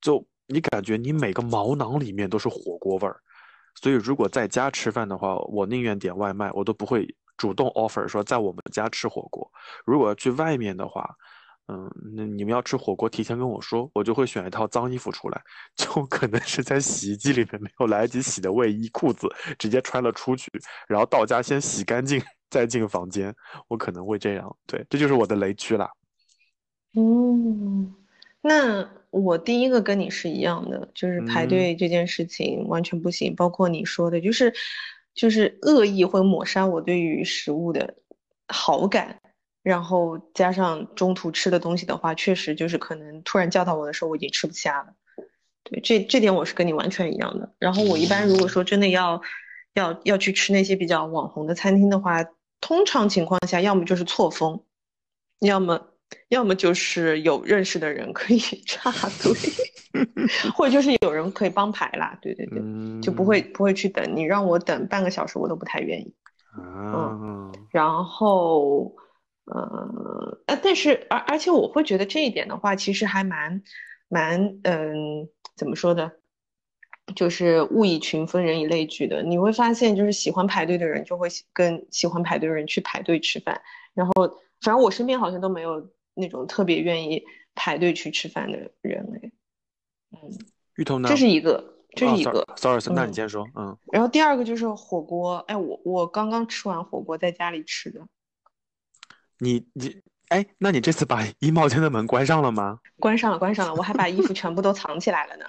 [0.00, 3.20] 就你感觉你每个毛囊里面都是火锅味儿。
[3.82, 9.50] 所以如果在家吃饭的话，我宁愿点外卖，我都不会主动 offer 说在我们家吃火锅。
[9.84, 11.08] 如果要去外面的话，
[11.68, 15.42] 嗯，那你们要吃火锅，提前跟我说，我就会选一套脏衣服出来，
[15.76, 19.28] 就可能是在洗衣机里面没有来得及洗的卫衣、裤子，
[19.58, 20.50] 直接穿了出去，
[20.86, 23.34] 然后到家先洗干净再进房间，
[23.66, 24.56] 我可能会这样。
[24.66, 25.90] 对，这就是我的雷区啦。
[26.94, 27.92] 嗯，
[28.46, 34.52] 那我第一个跟你是一样的，就是排队这件事情完全不行，包括你说的，就是
[35.14, 37.94] 就是恶意会抹杀我对于食物的
[38.48, 39.18] 好感。
[39.62, 44.94] 然后加上中途吃的东西的话，确实就是可能突然叫到我的时候，我已经吃不下了。
[45.64, 47.52] 对，这这点我是跟你完全一样的。
[47.58, 49.20] 然后我一般如果说真的要
[49.74, 52.24] 要要去吃那些比较网红的餐厅的话，
[52.60, 54.62] 通常情况下要么就是错峰，
[55.40, 55.88] 要么
[56.28, 58.90] 要么就是有认识的人可以 插
[59.22, 59.32] 队，
[60.54, 62.18] 或者就是有人可以帮排啦。
[62.20, 62.60] 对对对，
[63.00, 66.14] 就不会不会去等你让我等半个小时，我都不太愿意。
[66.58, 68.94] 嗯，然后。
[69.48, 73.62] 呃，呃，但是而而且我会觉得这一点的话，其实还蛮
[74.08, 76.10] 蛮嗯，怎么说的，
[77.14, 79.22] 就是物以群分，人以类聚的。
[79.22, 83.62] 你会发现，就是喜欢排队的人就会跟喜欢排队的人去排队吃饭。
[83.94, 84.12] 然后，
[84.62, 85.80] 反正我身边好像都没有
[86.16, 87.22] 那种特别愿意
[87.54, 89.30] 排队去吃饭的人哎。
[90.12, 90.38] 嗯，
[90.76, 91.08] 芋头呢？
[91.08, 91.62] 这是一个，
[91.94, 92.44] 这是一个。
[92.56, 93.46] Sorry，那你先说。
[93.54, 93.76] 嗯。
[93.92, 98.00] 然后第二个就是火锅，哎，我我刚刚吃完火锅，在家里吃的。
[99.38, 102.80] 你你哎，那你这次把衣帽间的门关上了吗？
[102.98, 105.44] 关上了，关上了，我还把衣服全部都藏起来了呢。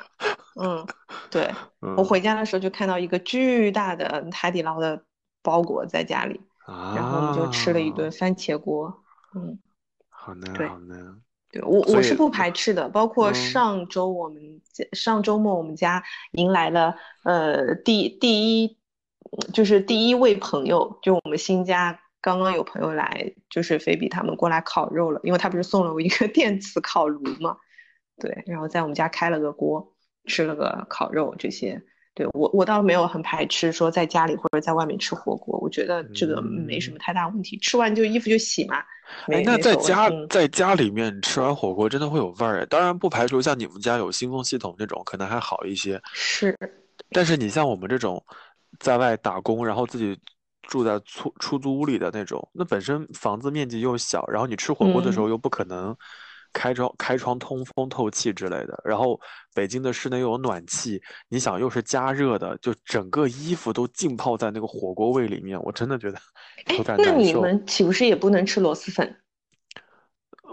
[0.59, 0.85] 嗯，
[1.31, 1.49] 对，
[1.95, 5.03] 我回家的时候就看到一个巨大的海底捞的
[5.41, 9.03] 包裹在家里，然后我们就吃了一顿番茄锅。
[9.35, 9.57] 嗯，
[10.27, 11.15] 好呢，好呢。
[11.49, 18.77] 对我我是不排斥的，包括上周我们上周末我们家迎来了呃第第一
[19.53, 21.99] 就是第一位朋友，就我们新家。
[22.19, 27.55] 刚刚有朋友来，就是菲比他们过来烤肉了，因为他不是送了我一个 电磁烤炉嘛，
[28.17, 29.93] 对，然后在我们家开了个锅，
[30.25, 31.81] 吃了个烤肉这些，
[32.17, 38.77] 对我我倒没有很排斥说在家里或者在外面吃火锅，我觉得这个没什么太大问题，吃完就衣服就洗嘛。
[39.27, 46.57] 哎，那在家在家里面吃完火锅真的会有味儿，当然不排除像你们家有新风系统这种可能还好一些，是，
[47.11, 48.21] 但是你像我们这种
[48.79, 50.19] 在外打工，然后自己。
[50.63, 55.95] 住在出出租屋里的那种，那本身房子面积又小，然后你吃火锅的时候又不可能
[56.57, 59.19] 开窗开窗通风透气之类的，然后
[59.53, 66.17] 北京的室内又有暖气，你想又是加热的，就整个衣服都浸泡在那个火锅味里面，我真的觉得
[66.75, 67.11] 有点难受。
[67.11, 69.15] 那你们岂不是也不能吃螺蛳粉？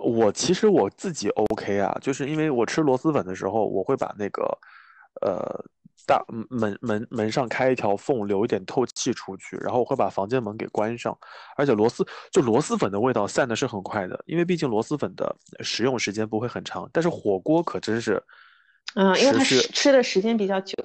[0.03, 4.43] 我其实我自己 OK 啊，就是因为我吃螺蛳粉的时候，我会把那个
[5.23, 5.65] 呃。
[6.07, 11.17] 大门门门上开一条缝，留一点透气出去，然后我会把房间门给关上。
[11.57, 16.89] 而且螺蛳就螺蛳粉的味道散的是很快的，因为毕竟螺蛳粉的食用时间不会很长。
[16.93, 18.23] 但是火锅可真是，
[18.95, 20.77] 嗯，因为它吃的时间比较久，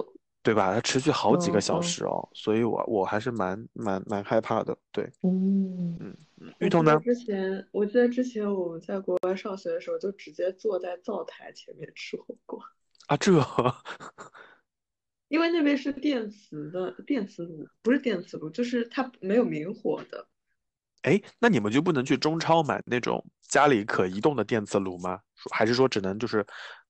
[0.42, 0.74] 对吧？
[0.74, 4.78] 它持续好几个小时哦，所以我我还是蛮蛮蛮害怕的。
[4.92, 6.54] 对，嗯嗯嗯。
[6.60, 7.00] 芋头呢？
[7.04, 12.60] 之前我记得之前我们在国外上学的时候，就直接坐在灶台前面吃火锅
[13.08, 13.34] 啊，这。
[15.30, 20.28] 因为那边是电磁的电磁炉，不是电磁炉，就是它没有明火的。
[21.04, 25.22] 哎，那你们就不能去中超买那种家里可移动的电磁炉吗？
[25.54, 26.46] 还是说只能就是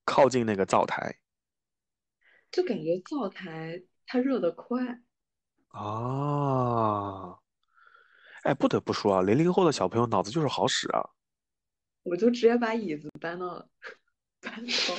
[0.06, 1.14] 靠近那个灶台？
[2.50, 4.82] 就感觉灶台它热得快。
[5.68, 7.38] 啊，
[8.44, 11.02] 哎，不得不说啊，零零后的小朋友脑子就是好使啊。
[12.04, 13.70] 我就直接把椅子搬到
[14.40, 14.96] 搬到。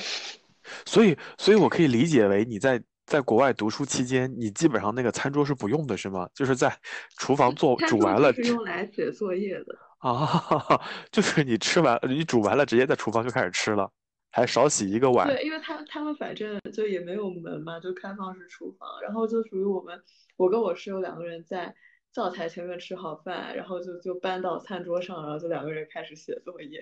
[0.85, 2.83] 所以，所以我可以理解为你在。
[3.11, 6.29] 在国外读书期间，你基本上那个餐桌是不用的，是吗？
[6.33, 6.73] 就是在
[7.17, 10.79] 厨房做煮完了，是用来写作业的啊。
[11.11, 13.91] 就是你吃完，你煮完了，直接在厨房就开始吃了，
[14.31, 15.27] 还少洗一个碗。
[15.27, 20.01] 对，因为他他们反正就也没有门嘛，就开放式厨房，然后就属于我们，
[20.37, 21.75] 我跟我室友两个人在
[22.13, 26.81] 灶台前面吃好饭，然后就就搬到餐桌上，然后就两个人开始写作业。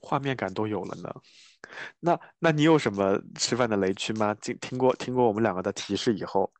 [0.00, 1.14] 画面感都有了呢，
[2.00, 4.34] 那那你有什么吃饭的雷区吗？
[4.34, 6.52] 听听过听过我们两个的提示以后，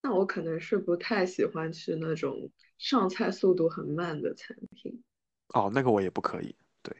[0.00, 5.02] 那我可能是不太喜欢吃那种上菜速度很慢的餐厅。
[5.48, 6.56] 哦，那个我也不可以。
[6.82, 6.96] 对，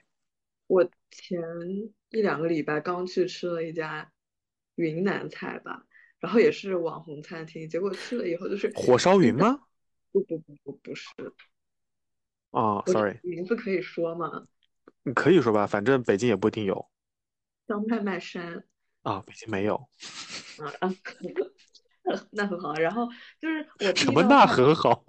[0.67, 1.41] 我前
[2.11, 4.13] 一两个礼拜刚去吃了一家
[4.75, 5.87] 云南菜吧，
[6.21, 9.59] 然后也是网红餐厅，结果去了以后就是火烧云吗？
[10.13, 11.09] 不不不不不是，
[12.51, 14.47] 啊我，sorry，名字可以说吗？
[15.05, 16.89] 你可以说吧，反正北京也不一定有
[17.67, 18.65] 叫麦麦山
[19.03, 19.75] 啊，北京没有。
[20.59, 20.95] 啊啊，
[22.31, 22.75] 那很好。
[22.75, 23.09] 然后
[23.41, 25.05] 就是我第什么那很好？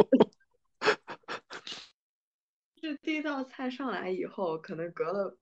[2.81, 5.37] 是第一道菜上来以后，可能隔了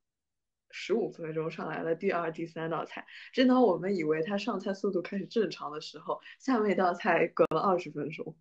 [0.69, 3.05] 十五分钟上来了第二、第三道菜。
[3.33, 8.35] 正当我们以为他上菜速度开始正常的时候，下面一道菜隔了二十分钟。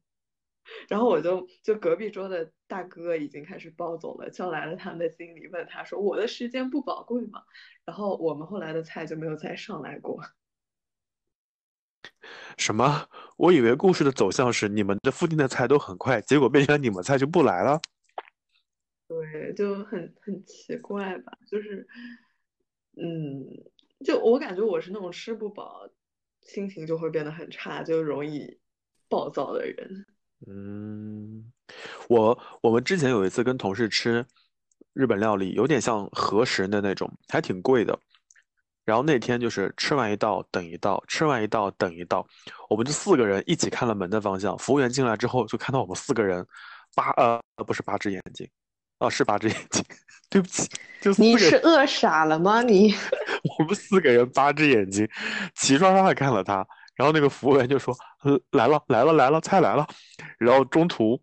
[0.88, 7.42] 然后我就就隔壁桌的大哥已经开始暴走了，叫来了他们的经理，问他说：“我的时间不宝贵吗？”
[7.84, 10.22] 然后我们后来的菜就没有再上来过。
[12.56, 13.09] 什么？
[13.36, 17.80] 我以为故事的走向是你们这附近的菜都很快，结果变成你们菜就不来了。
[19.09, 21.88] 对，就很很奇怪吧，就是，
[22.97, 23.44] 嗯，
[24.05, 25.88] 就我感觉我是那种吃不饱，
[26.42, 28.60] 心情就会变得很差，就容易
[29.09, 30.06] 暴躁的人。
[30.47, 31.45] 嗯，
[32.09, 34.25] 我我们之前有一次跟同事吃
[34.95, 37.99] 日本料理，有点像和食的那种，还挺贵的。
[38.85, 42.27] 然后那天就是吃完一道等一道，吃完一道等一道，
[42.69, 44.57] 我们就四个人一起看了门的方向。
[44.59, 46.45] 服务员进来之后，就看到我们四个人
[46.95, 48.49] 八呃不是八只眼睛，
[48.99, 49.85] 啊是八只眼睛，
[50.31, 50.69] 对不起，
[51.01, 52.62] 就四你是饿傻了吗？
[52.62, 52.93] 你
[53.59, 55.09] 我们四个人八只眼睛，
[55.55, 56.67] 齐刷刷的看了他。
[57.01, 59.86] 然后那个服务员就说：“呃，来了来了来了，菜来了。”
[60.39, 61.18] 然后中途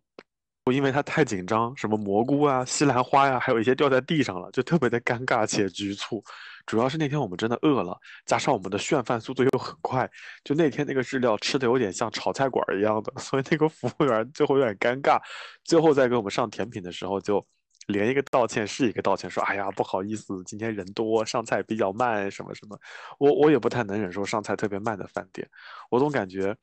[0.73, 6.23] 因为他太紧张，什么蘑菇啊、西兰花呀、还有一些掉在地上了，就特别的尴尬且局促。
[6.65, 7.95] 主要是那天我们真的饿了，
[8.25, 10.09] 加上我们的炫饭速度又很快，
[10.43, 15.21] 就那天那个日料吃的有点像炒菜馆儿一样的，所以那个服务员最后有点尴尬。
[15.63, 17.45] 最后在给我们上甜品的时候，就
[17.87, 22.79] 连一个道歉是一个道歉，说：“哎呀，不好意思，今天人多，上菜比较慢，什么什么。”
[23.19, 25.49] 我我也不太能忍受上菜特别慢的饭店，
[25.89, 26.55] 我总感觉，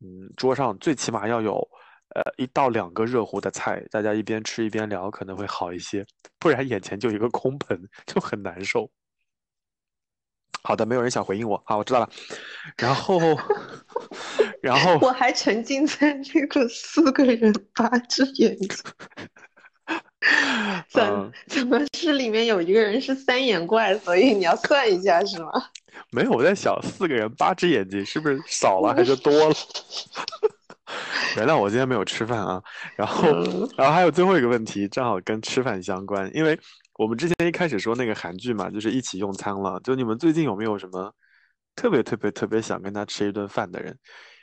[0.00, 1.66] 嗯，桌上最起码要有。
[2.14, 6.06] 呃，一到两个热乎的菜，大家一边吃一边聊可能会好一些，
[6.38, 8.88] 不然眼前就一个空盆，就很难受。
[10.62, 12.08] 好的，没有人想回应我，好，我知道了。
[12.76, 13.18] 然后，
[14.62, 18.68] 然后我还沉浸在那个四个人八只眼睛，
[20.88, 25.50] 怎嗯，怎么是里面有一个人是三眼怪，所以你要算一下是吗？
[26.10, 29.54] 没有，我在想四个人八只眼睛是不是少了还是多了？
[31.36, 32.62] 原谅我今天没有吃饭啊。
[32.96, 36.58] 然后，嗯然后还有最后一个问题，正好跟吃饭相关，因为
[36.98, 39.80] 我们之前一开始说那个韩剧嘛，就是一起用餐了。
[39.84, 41.12] 就你们最近有没有什么
[41.74, 43.96] 特别特别特别想跟他吃一顿饭的人？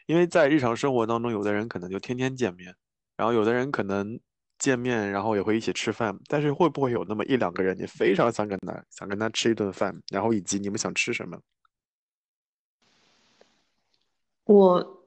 [0.08, 2.76] 因为在日常生活当中，有的人可能就天天见面，
[3.16, 4.20] 然后有的人可能
[4.62, 11.42] 见面，然后也会一起吃饭，但是会不会有那么一两个人，你非常想跟他想跟他吃一顿饭，然后以及你们想吃什么？
[14.46, 15.04] 我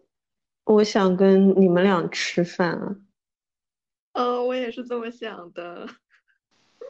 [0.64, 2.96] 我想跟你们俩吃饭啊，
[4.12, 5.86] 呃，我也是这么想的，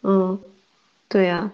[0.03, 0.41] 嗯，
[1.09, 1.53] 对呀、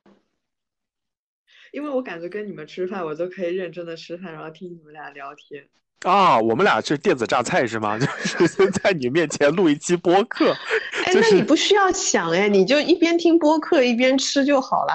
[1.73, 5.69] 因为我感觉跟你们吃饭，我就可以认真的吃饭，然后听你们俩聊天。
[6.03, 7.99] 啊，我们俩是电子榨菜是吗？
[8.39, 10.53] 就是在你面前录一期播客，
[11.05, 14.95] 哎，就那你不需要想哎，你就一边听播客一边吃就好了，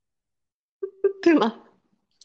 [1.22, 1.60] 对吗？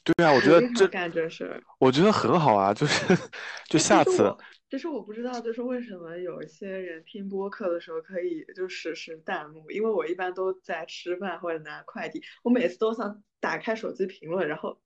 [0.03, 1.61] 对啊，我觉得这干这事儿。
[1.79, 3.15] 我觉得很好啊，就是
[3.67, 4.38] 就哎下次就是我
[4.69, 14.79] 其实我不知道，就是为什么有一些人听播客的时候可以就实时弹幕，因为我一般都在吃饭或者拿快递，我每次都想打开手机评论，然后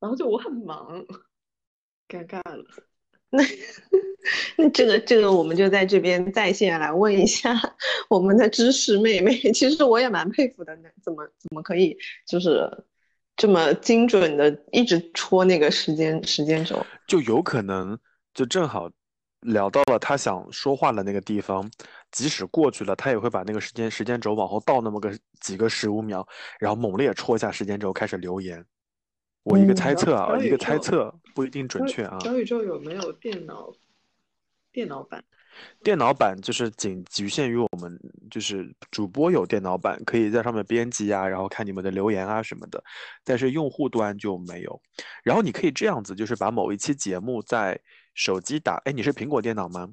[0.00, 1.02] 然后就我很忙，
[2.08, 2.64] 尴尬了。
[3.30, 3.42] 那
[4.56, 7.54] 那这个这个，我们就在这边在线来问一下
[8.08, 9.36] 我们的知识妹妹。
[9.52, 11.94] 其实我也蛮佩服的，那怎么怎么可以
[12.26, 12.66] 就是
[13.36, 16.84] 这么精准的一直戳那个时间时间轴？
[17.06, 17.98] 就有可能
[18.32, 18.90] 就正好
[19.42, 21.70] 聊到了他想说话的那个地方，
[22.10, 26.26] 即使过去了，他也会把那个时间时间轴往后倒那么个几个十五秒，
[26.58, 28.64] 然后猛烈戳一下时间轴开始留言。
[29.42, 32.18] 我一个嗯猜测啊，一个猜测不一定准确啊。
[32.20, 33.72] 小宇宙有没有电脑
[34.72, 35.24] 电脑版？
[35.82, 37.98] 电脑版就是仅局限于我们，
[38.30, 42.82] 就是主播有电脑版，可以在上面编辑啊，然后看你们的留言啊什么的，
[43.24, 44.80] 但是用户端就没有。
[45.24, 47.80] 然后你可以这样子，就是把某一期节目在
[48.14, 49.88] 手机打，哎，你是苹果电脑吗？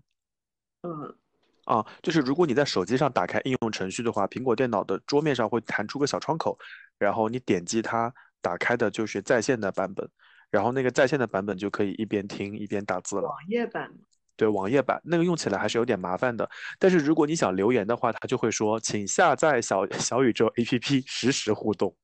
[0.84, 1.16] 嗯，
[1.64, 6.60] 啊，就是如果你在手机上打开应用程序的话，苹果电脑的桌面上会弹出个小窗口，
[7.00, 8.14] 然后你点击它，
[8.46, 10.08] 打开的就是在线的版本，
[10.52, 13.24] 然后那个在线的版本就可以一边听一边打字了。
[13.24, 13.98] 网页版吗
[14.38, 16.48] 对，网页版那个用起来还是有点麻烦的，
[16.78, 21.96] 但是如果你想留言的话，它就会说，请下载小 小宇宙 APP 实时互动。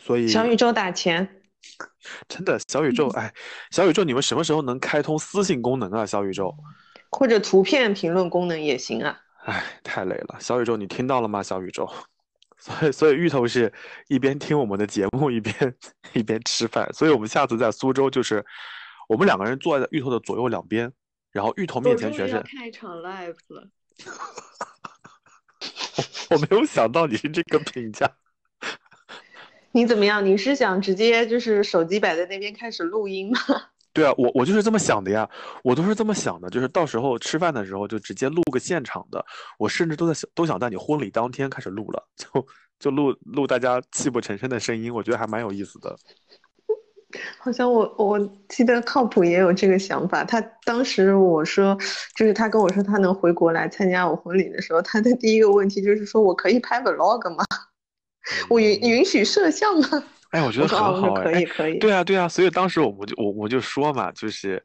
[0.00, 1.42] 所以小宇宙打钱，
[2.28, 3.34] 真的，小宇宙，哎，
[3.72, 6.06] 小宇宙，你们什么时候能开通私信功能啊？
[6.06, 6.54] 小宇宙，
[7.10, 9.18] 或者图片评论功能也行啊。
[9.46, 11.42] 哎，太累了，小宇宙，你听到了吗？
[11.42, 11.90] 小宇宙，
[12.60, 13.72] 所以，所以芋头是
[14.08, 15.54] 一边听我们的节目，一边
[16.12, 16.92] 一边吃饭。
[16.92, 18.44] 所以我们下次在苏州，就是
[19.08, 20.92] 我们两个人坐在芋头的左右两边，
[21.32, 22.40] 然后芋头面前全是。
[22.42, 23.68] 看一场 live 了。
[26.30, 28.08] 我没有想到你是这个评价。
[29.72, 30.24] 你怎么样？
[30.24, 33.38] 你是想直接就是手机摆在那边开始录音吗？
[33.92, 35.28] 对啊，我我就是这么想的呀，
[35.64, 39.24] 我都是这么想的，就是到时候吃饭的时候就直接录个现场的。
[39.58, 42.46] 我甚至都在想，都想在你婚礼当天开始录了，就
[42.78, 45.96] 就录录大家泣不成声的声音，我觉得还蛮有意思的。
[47.40, 48.16] 好像我我
[48.48, 50.22] 记得靠谱也有这个想法。
[50.22, 51.76] 他当时我说，
[52.14, 57.44] 就是他跟我说他能回国来参加我婚礼的时候，他的第一个问题就是说我可以拍 vlog 吗？
[58.48, 60.04] 我允允许摄像吗？
[60.30, 61.78] 哎，我觉得很好哎，可以可以。
[61.78, 64.62] 对啊对啊，所以当时我我就我我就说嘛，就是，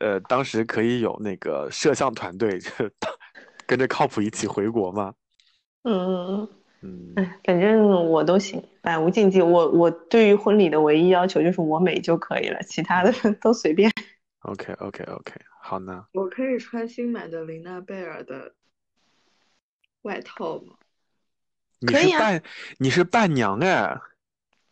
[0.00, 2.70] 呃，当时可以有那个摄像团队，就
[3.66, 5.14] 跟着靠谱一起回国嘛。
[5.84, 6.48] 嗯
[6.82, 9.40] 嗯，哎，反正我都行，百无禁忌。
[9.40, 13.90] 我我对于婚礼的唯一要求就是我美就可以了，其他的 都随便。
[14.40, 15.32] OK OK OK，
[15.62, 16.04] 好呢。
[16.12, 18.52] 我可以穿新买的琳娜贝尔的
[20.02, 20.74] 外套吗？
[21.80, 22.42] 你是伴
[22.78, 23.98] 你是伴娘哎。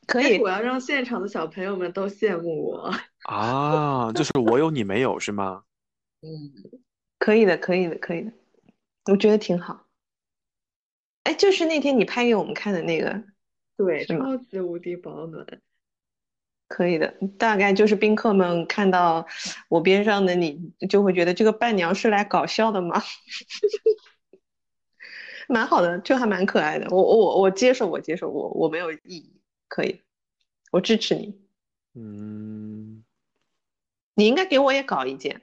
[0.07, 2.95] 可以，我要让现场的小朋友们都羡慕我
[3.25, 4.13] 啊！
[4.13, 5.65] 就是我有你没有是吗？
[6.23, 6.81] 嗯，
[7.19, 8.33] 可以的，可以的，可以的，
[9.07, 9.87] 我觉得挺好。
[11.25, 13.23] 哎，就是那天你拍给我们看的那个，
[13.77, 15.47] 对，超级无敌保暖。
[16.67, 19.27] 可以的，大概就是宾客们看到
[19.69, 23.03] 我边上的你，就会觉得这个伴娘是来搞笑的吗？
[25.47, 26.89] 蛮好的，就还蛮可爱的。
[26.91, 29.34] 我我我接受，我接受，我我没有异议。
[29.75, 30.03] 可以，
[30.71, 31.37] 我支持你。
[31.95, 33.03] 嗯，
[34.15, 35.43] 你应该给我也搞一件。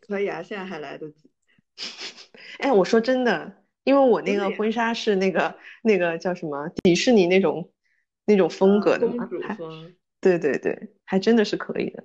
[0.00, 1.30] 可以啊，现在还来得及。
[2.60, 7.70] 哎，我说真的，因为我那个婚纱是那个那个叫什么迪士尼那种
[8.24, 9.28] 那种风格的嘛，
[10.18, 12.04] 对对对，还真的是可以的。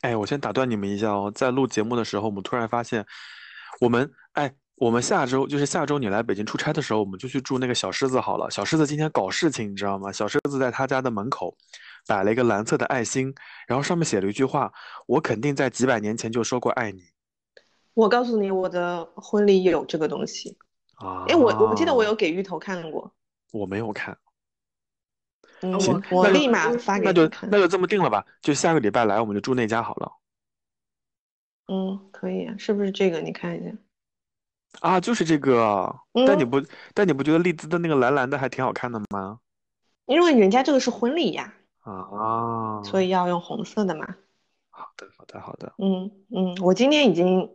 [0.00, 3.06] 哎，我先打断你们一下哦，在录节目的时候，我们突然发现，
[3.80, 4.52] 我们哎。
[4.76, 8.50] 我们下周就是下周你来北京出差的时候，我们就去住那个小狮子好了。
[8.50, 10.10] 小狮子今天搞事情，你知道吗？
[10.10, 11.56] 小狮子在他家的门口
[12.06, 13.32] 摆了一个蓝色的爱心，
[13.68, 14.72] 然后上面写了一句话
[15.06, 17.00] ：“我肯定在几百年前就说过爱你。”
[17.94, 20.56] 我告诉你，我的婚礼有这个东西
[20.96, 21.26] 啊！
[21.28, 23.14] 哎，我我不记得我有给芋头看过，
[23.52, 24.16] 我没有看。
[25.60, 30.12] 嗯，我立马发给那就那就这么定了吧，就下个礼拜来我们就住那家好了。
[31.68, 33.20] 嗯，可以啊，是不是这个？
[33.20, 33.70] 你看一下。
[34.80, 35.94] 啊，就是这个，
[36.26, 36.60] 但你不，
[36.94, 39.38] 但你不觉得丽兹的那个蓝蓝的还挺好看的吗？
[40.06, 44.04] 因为人家这个是婚礼呀，啊，所以要用红色的嘛。
[44.70, 45.72] 好的，好的，好的。
[45.78, 47.48] 嗯嗯，我今天已经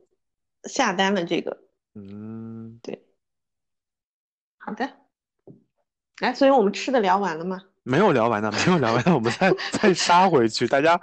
[0.63, 1.57] 下单了这个。
[1.95, 3.03] 嗯，对。
[4.59, 4.89] 好的，
[6.19, 7.61] 来，所以我们吃的聊完了吗？
[7.83, 10.67] 没有聊完呢，没有聊完呢，我们再再杀回去。
[10.67, 10.99] 大家，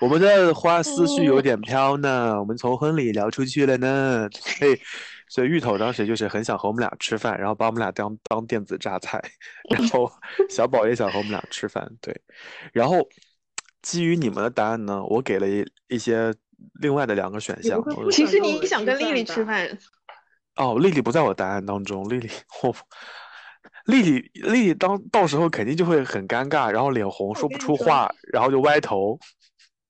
[0.00, 4.80] 我们的花思绪有点飘呢，我们从婚礼聊出去了呢，所以。
[5.28, 9.22] 所以芋头当时就是很想和我们俩吃饭，然后把我们俩当当电子榨菜，
[9.70, 10.10] 然后
[10.48, 12.14] 小宝也想和我们俩吃饭，对。
[12.72, 12.96] 然后
[13.82, 16.32] 基于你们的答案呢，我给了一一些
[16.80, 17.82] 另外的两个选项。
[18.10, 19.78] 其实你想跟丽丽吃饭？
[20.56, 22.08] 哦，丽丽不在我答案当中。
[22.08, 22.30] 丽丽，
[22.62, 22.74] 我
[23.86, 29.18] 丽丽丽丽当到时候肯定就会很尴尬，然后脸红，说不出话，然后就歪头。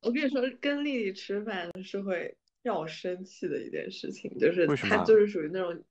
[0.03, 2.37] 我跟你说，跟丽丽吃饭是会。
[2.67, 5.85] 让我生气的一件事情就是他就是属于那种，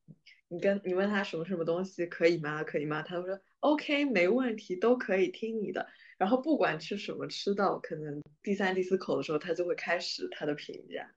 [0.50, 2.66] 你跟你问他什么什么东西可以吗？
[2.66, 3.02] 可以吗？
[3.02, 5.88] 他会说 OK 没问题，都可以听你的。
[6.18, 11.10] 然后不管吃什么，吃到可能第三第四口的时候，他就会开始他的评价。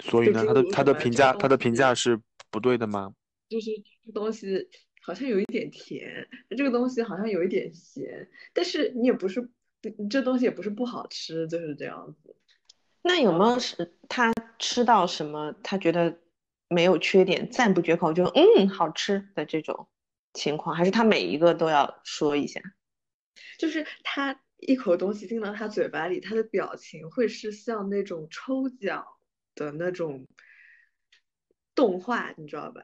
[0.00, 2.20] 所以呢，他的他的评价他的评价是
[2.50, 3.14] 不对的吗？
[3.48, 3.70] 就是
[4.04, 4.68] 这东西
[5.00, 9.48] 好像有一点甜，这个东西好像有一点咸，但是你也不是，
[10.10, 12.36] 这东西也不是不好吃，就是这样子。
[13.08, 16.18] 那有没有是他吃到什么，他觉得
[16.68, 19.88] 没有缺点，赞不绝口，就嗯好吃的这种
[20.34, 22.60] 情况，还是他每一个都要说一下？
[23.58, 29.06] 就是他一口东西进到他嘴巴里，他的表情会是像那种抽奖
[29.54, 30.26] 的那种
[31.74, 32.82] 动画，你知道吧？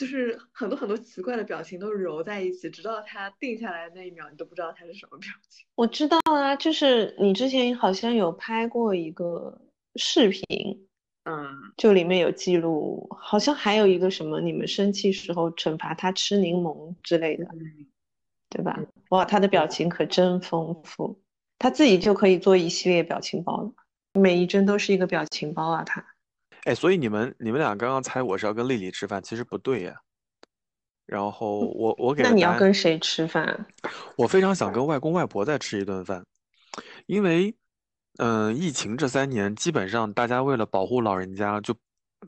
[0.00, 5.66] 就是很多很多奇怪的表情都揉在一起，直到他定下来的那一秒，你都不知道他是什么表情。
[5.74, 9.60] 我知道啊，就是你之前好像有拍过一个
[9.96, 10.88] 视频，
[11.24, 11.46] 嗯，
[11.76, 17.46] 就里面有记录，好像还有一个什么，你们生气时候惩罚他吃柠檬之类的。
[18.48, 18.80] 对吧？
[19.10, 21.20] 哇，他的表情可真丰富，
[21.58, 23.72] 他自己就可以做一系列表情包了，
[24.14, 26.04] 每一帧都是一个表情包啊，他。
[26.64, 29.94] 哎，所以你们你们俩刚刚猜我是要跟丽丽吃饭，其实不对呀。
[31.06, 33.66] 然后我我给那你要跟谁吃饭？
[34.16, 36.24] 我非常想跟外公外婆再吃一顿饭，
[37.06, 37.52] 因为
[38.18, 41.74] 嗯，疫情这三年，基本上大家为了保护老人家，就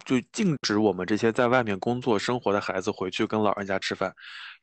[0.04, 4.12] 就禁止我们这些在外面工作生活的孩子回去跟老人家吃饭，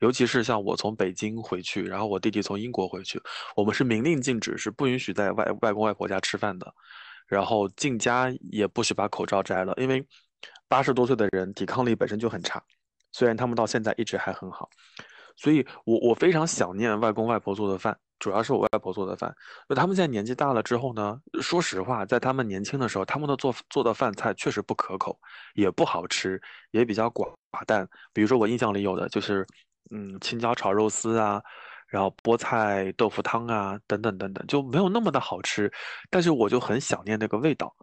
[0.00, 3.20] 尤其是像我从北京回去，然后我弟弟从英国回去，
[3.54, 6.74] 我们是明令禁止，是不允许在外外公外婆家吃饭的。
[7.30, 10.04] 然后进家也不许把口罩摘了，因为
[10.66, 12.60] 八十多岁的人抵抗力本身就很差，
[13.12, 14.68] 虽然他们到现在一直还很好，
[15.36, 19.32] 所以我我非常想念外公外婆做的饭，主要是我外婆做的饭。
[19.68, 25.16] 那他们现在年纪大了之后呢，说实话，在他们年轻的时候，他们的做做的饭菜确实不可口，
[25.54, 26.42] 也不好吃，
[26.72, 27.32] 也比较寡
[27.64, 27.88] 淡。
[28.12, 29.46] 比如说我印象里有的就是，
[29.92, 31.40] 嗯，青椒炒肉丝啊。
[31.90, 35.70] 然后菠菜豆腐汤啊，等等等等，就没有那么的好吃，
[36.08, 37.74] 但是我就很想念那个味道，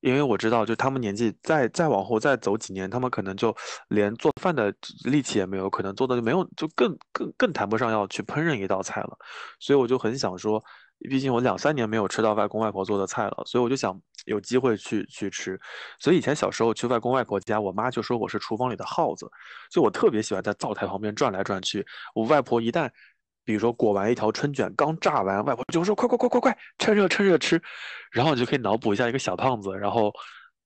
[0.00, 3.54] 因为我知道，就他们年纪再再往后再走几年，他们可能就
[3.88, 4.74] 连做饭的
[5.04, 9.16] 力气也没有，可能做的就没有，就更更更谈不上要去烹饪一道菜了，
[9.60, 10.62] 所以我就很想说，
[11.08, 15.58] 毕竟我两三年没有吃到外公外婆做的菜了，所以我就想有机会去去吃，
[16.00, 19.28] 所以以前小时候去外公外婆家，我妈就说我是厨房里的耗子，
[19.70, 22.90] 所以我特别喜欢在灶台旁边转来转去，我外婆一旦。
[23.46, 27.62] 比如说裹完一条春卷刚炸完，外婆就说：“快快快快快，趁热趁热吃。”
[28.12, 30.12] 然后你就可以脑补一下一个小胖子，然后，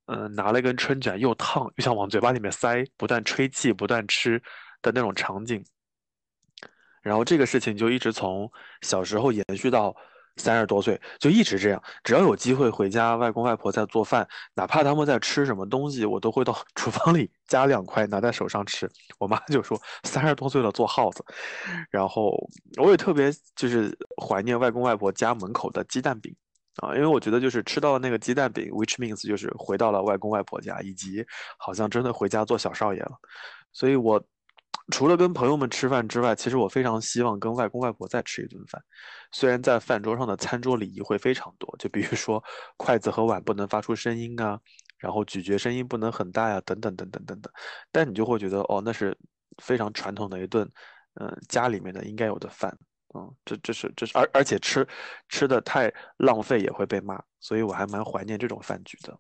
[0.07, 4.43] 嗯，拿了一根春卷，又烫又想往嘴巴里面塞，不断吹气，不断吃
[4.83, 5.65] 的那种场景。
[7.03, 8.51] 然后这个事情就一直从
[8.81, 9.95] 小时候延续到。
[10.37, 18.91] 三十多岁就一直这样，只要有机会回家，外公外婆在做饭，哪怕他们在吃什么东西，我都会到 厨房里夹两块拿在手上吃。
[19.19, 21.25] 我妈就说三十多岁了做耗子，
[21.91, 22.33] 然后
[22.81, 26.35] 我也特别就是怀念外公外婆家门口的鸡蛋饼
[26.77, 31.25] 啊，因为我觉得就是吃到了那个鸡蛋饼，which means 就是回到了外公外婆家，以及
[31.59, 33.13] 好像真的回家做小少爷了，
[33.73, 34.23] 所以我。
[34.91, 38.83] 除了跟朋友们吃饭之外，其实我非常希望跟外公外婆再吃一顿饭。
[39.33, 42.43] 虽然在饭桌上的餐桌礼仪会非常多，就比如说
[42.77, 44.61] 筷子和碗不能发出声音啊，
[44.99, 47.53] 然后咀嚼声音不能很大呀，等等等等等等。
[47.93, 49.17] 但你就会觉得，哦，那是
[49.63, 50.71] 非常传统的一顿，
[51.15, 52.77] 嗯，家里面的应该有的饭。
[53.15, 54.87] 嗯，这这是这是，而而且吃
[55.29, 59.19] 吃的太浪费也会被骂，所以我还蛮怀念这种饭局的。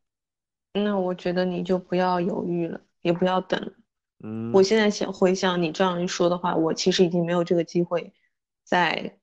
[0.75, 3.75] 那我觉得你就不要犹豫了，也不要等。
[4.23, 8.13] 嗯，我现在想回想你这样一说的话，我其实已经没有这个机会
[8.65, 9.19] 再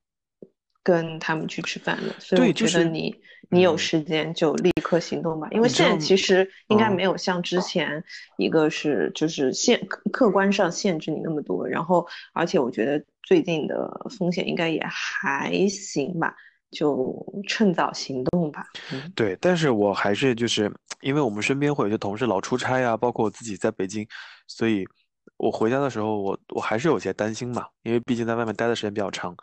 [0.82, 2.14] 跟他们去吃饭了。
[2.18, 3.14] 所以我觉得你
[3.50, 8.02] 你有时间就立刻行动吧，因为现在其实应该没有像之前
[8.38, 16.34] 一个是就是限客观上限制你那么多，然后而且我觉得最近的风险应该也还行吧，
[16.70, 18.64] 就趁早行动吧。
[19.14, 24.06] 对，但是我还是就是因为我们身边会有些同事老出差啊，包括我自己在北京。
[24.46, 24.84] 所以，
[25.36, 29.36] 我回家的时候，我我还是有些担心嘛，因为毕竟在外面待的时间比较长。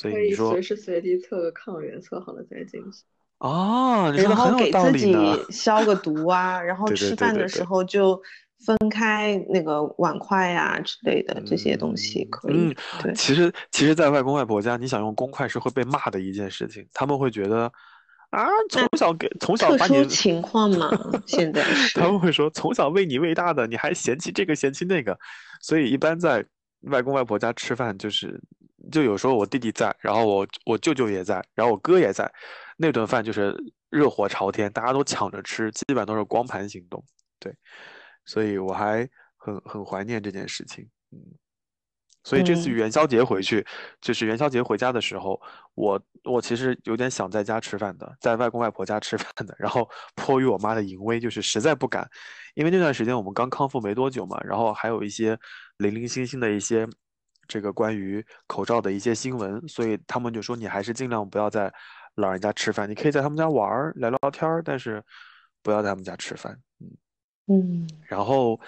[0.00, 3.04] 所以你说随时随地测个抗原，测好了再进去。
[3.38, 5.14] 哦，你说然后给自己。
[5.50, 8.20] 消个毒啊，然后 吃饭的时候就
[8.66, 12.54] 分开那个碗筷啊之类的这些东西可以。
[12.54, 13.14] 嗯，对。
[13.14, 17.72] 其实，其实，在外公外婆家，你想用公筷是会被骂的一件事情，他们会觉得。
[18.30, 20.90] 啊，从小给从小把你情况嘛，
[21.24, 21.64] 现在
[21.94, 25.16] 他们会说从小喂你喂大的，你还嫌弃这个嫌弃那个，
[25.60, 26.44] 所以一般在
[26.90, 28.42] 外公外婆家吃饭，就是
[28.90, 32.28] 就有时候我弟弟在，然后我我舅舅也在，然后我哥也在，
[32.76, 33.54] 那顿饭就是
[33.88, 37.04] 热火朝天，大家都抢着吃，基本都是光盘行动，
[37.38, 37.54] 对，
[38.24, 41.18] 所以我还很很怀念这件事情，嗯。
[42.26, 43.62] 所以这次元宵节回去，
[44.00, 45.38] 就是元宵节回家的时候，
[45.74, 49.54] 我我其实有点想在家吃饭的，在外公外婆家吃饭的。
[49.58, 49.86] 然后
[50.16, 52.08] 迫于我妈的淫威，就是实在不敢，
[52.54, 55.38] 因为那段时间我们刚康复没多久嘛，然后还有一些
[55.76, 56.88] 零零星星的一些
[57.46, 61.70] 这个关于口罩的一些新闻，所以他们就说你还是尽量不要在
[62.14, 65.04] 老人家吃饭，你可以在他们家玩儿聊聊天儿，但是
[65.62, 66.58] 不要在他们家吃饭。
[66.80, 66.88] 嗯
[67.46, 67.88] 嗯。
[68.08, 68.58] 然后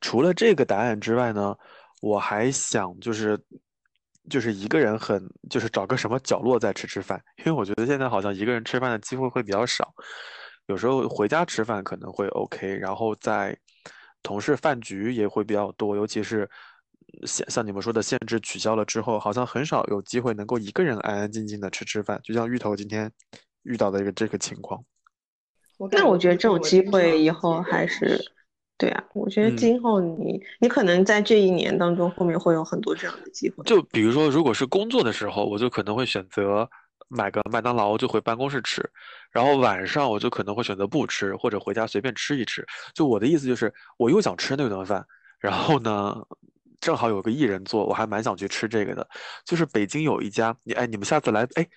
[0.00, 1.56] 除了这个答案之外呢？
[2.02, 3.38] 我还想就是，
[4.30, 9.92] 就是一个人很就是找个什么角落再吃吃饭，因为我觉得现在好像一个人吃饭的机会会比较少，
[10.68, 13.54] 有时候回家吃饭可能会 OK，然后在
[14.22, 16.48] 同事饭局也会比较多，尤其是
[17.26, 23.12] 像像你们说的限制取消了之后，好像很少有机会能够一个人安安静静的吃吃饭，就像芋头今天
[23.64, 24.82] 遇到的一个这个情况。
[25.92, 28.18] 那我觉得这种机会以后还是。
[28.78, 33.62] 对啊，我觉得嗯今后你、你可能在这一年当中，后面会有很多这样的机会。
[33.64, 36.66] 就比如说，如果是工作的时候，我就可能会选择
[37.06, 38.82] 买个麦当劳就回办公室吃，
[39.30, 42.66] 然后晚上我就可能会选择不吃，或者回家随便吃一吃。
[42.94, 45.04] 就我的意思就是，我又想吃那顿饭，
[45.38, 46.16] 然后呢，
[46.80, 49.06] 正好有个艺人做，我还蛮想去吃这个的。
[49.44, 51.68] 就是北京有一家，你哎，你们下次来，哎，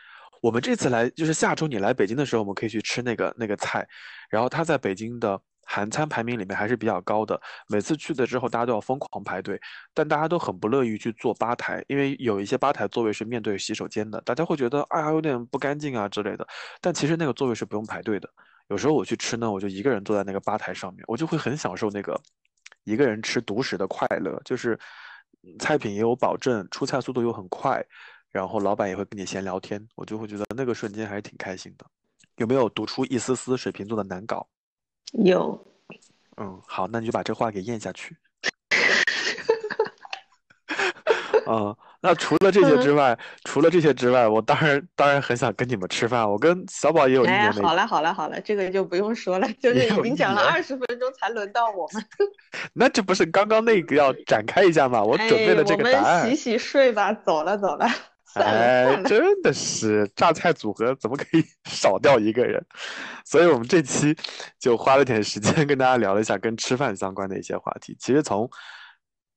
[0.44, 3.88] 我们这次来就是下周你来北京的时候，我们可以去吃那个那个菜，
[4.30, 7.40] 然后它在北京的韩餐排名里面还是比较高的。
[7.70, 9.57] 每次去的之后，大家都要疯狂排队，
[9.94, 16.45] 但大家都很不乐意去坐吧台，因为有一些吧台座位是面对洗手间的，大家会觉得哎呀有点不干净啊之类的。
[16.82, 18.30] 但其实那个座位是不用排队的。
[18.68, 22.22] 有时候我去吃呢，我就一个人坐在那个吧台上面，我就会很享受那个
[22.84, 24.78] 一个人吃独食的快乐，就是
[25.57, 27.82] 菜品也有保证，出菜速度又很快，
[28.34, 31.85] 然后老板也会跟你闲聊天，我就会觉得那个瞬间还是挺开心的。
[32.38, 34.45] 有没有读出一丝丝水瓶座的难搞？
[35.11, 35.64] 有，
[36.38, 38.18] 嗯，好，那你就把这话给咽下去。
[41.45, 46.27] 嗯，那除了这些之外，除了这些之外，我当然当然很想跟你们吃饭。
[46.27, 52.03] 我跟小宝也有一哎，年没，好了好了好了，这个就不用说了，就是已经讲了年二十分钟才轮到我们。
[52.73, 55.03] 那这不是刚刚那个要展开一下吗？
[55.03, 56.35] 我准备了哎，这个答案洗。
[56.35, 57.88] 洗睡吧，走了走了
[58.41, 62.64] 哎，真的是榨菜组合怎么可以少掉一个人？
[63.26, 64.15] 所以我们这期
[64.60, 67.95] 就花了点时间跟大家聊了一下跟吃饭相关的一些话题。
[67.99, 68.49] 其实从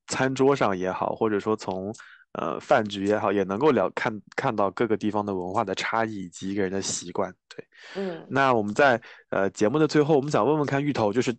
[0.07, 1.93] 餐桌上也好，或者说从
[2.33, 7.33] 呃饭局也好，也能够聊看看到各个地方的文化的差异以及一个人的习惯。
[7.49, 7.65] 对，
[7.95, 8.99] 嗯，那我们在
[9.29, 11.35] 呃节目的最后，我们想问问看芋头，就是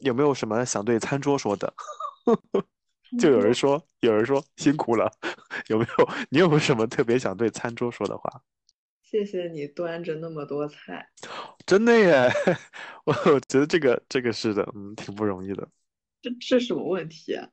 [0.00, 1.72] 有没有什么想对餐桌说的？
[3.18, 5.10] 就有人说，有人说辛苦了，
[5.68, 6.08] 有没有？
[6.30, 8.42] 你有没有什么特别想对餐桌说的话？
[9.02, 11.08] 谢谢你端着那么多菜，
[11.66, 12.30] 真的耶，
[13.04, 15.68] 我我觉得这个这个是的，嗯，挺不容易的，
[16.22, 17.48] 这这什么问题啊？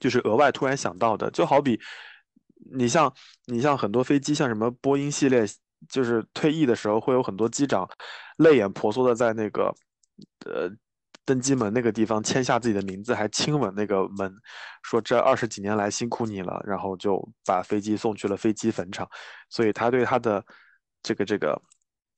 [0.00, 1.80] 就是额外突然想到的，就好比
[2.72, 3.12] 你像
[3.46, 5.44] 你像很多飞机，像什么波音系列，
[5.88, 7.88] 就是退役的时候会有很多机长
[8.38, 9.74] 泪眼婆娑的在那个
[10.46, 10.68] 呃
[11.30, 14.34] 登机门那个地方签下自己的名字，还亲吻那个门，
[14.82, 19.08] 说这二十几年来辛苦你了，然后就把飞机送去了飞机坟场，
[19.48, 20.44] 所以他对他的
[21.04, 21.56] 这个这个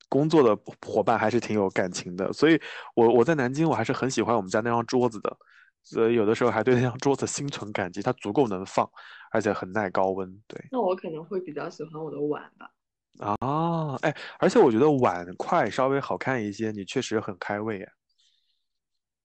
[0.09, 2.59] 工作的伙伴还是挺有感情的，所以
[2.95, 5.37] 我我在南京我还是很喜欢我们家那张桌子的，
[5.83, 8.91] 所以有的时候还对那张桌子心存感激，它足够能放，
[9.31, 10.59] 而且很耐高温，对。
[10.71, 12.71] 那我可能会比较喜欢我的碗吧。
[13.19, 17.93] 啊，哎，而且我觉得碗筷稍微好看一些，你确实很开胃哎。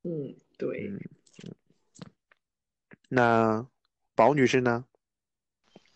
[0.08, 0.90] 嗯，对，
[1.44, 1.54] 嗯，
[3.10, 3.68] 那
[4.16, 4.86] 宝女士呢？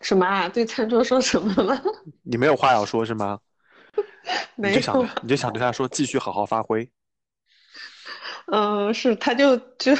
[0.02, 0.50] 什么啊？
[0.50, 1.82] 对餐桌说什么了？
[2.22, 3.40] 你没有话要说是吗？
[4.56, 6.86] 你没就想有，你就想对她说继续好好发挥。
[8.48, 9.94] 嗯，是，他就就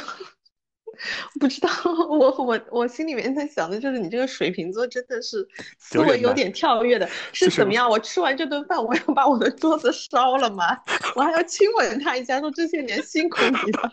[1.39, 1.69] 不知道，
[2.09, 5.47] 我我我心里面在想的就是，你这个水瓶座真的是
[5.77, 7.89] 思维有点跳跃的，是是怎么样？
[7.89, 10.65] 我吃完这顿饭，我要把我的桌子烧了吗？
[11.15, 13.91] 我还要亲吻他一下，说这些年辛苦你了，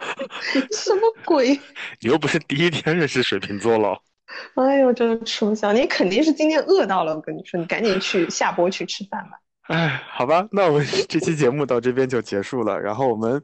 [0.72, 1.58] 什么鬼？
[2.00, 3.98] 你又不是第一天认识水瓶座了。
[4.54, 9.38] 哎呦，真的吃不消，你肯定是今天饿到了，我跟你说，你赶紧去下播去吃饭吧。
[9.68, 12.78] 哎，好吧，那我们 这期节目到这边就结束了。
[12.78, 13.42] 然后我们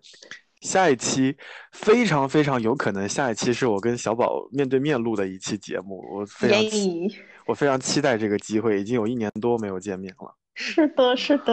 [0.62, 1.36] 下一期
[1.72, 10.34] 非常非常有可能，下一期是我跟小宝面对面录的一期节目，我非常期耶，我非常期待这个机会，已经有一年多没有见面了。
[10.54, 11.52] 是的，是的，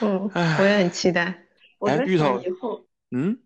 [0.00, 1.46] 嗯，我也很期待。
[1.78, 3.40] 我在哎芋头想以后，嗯，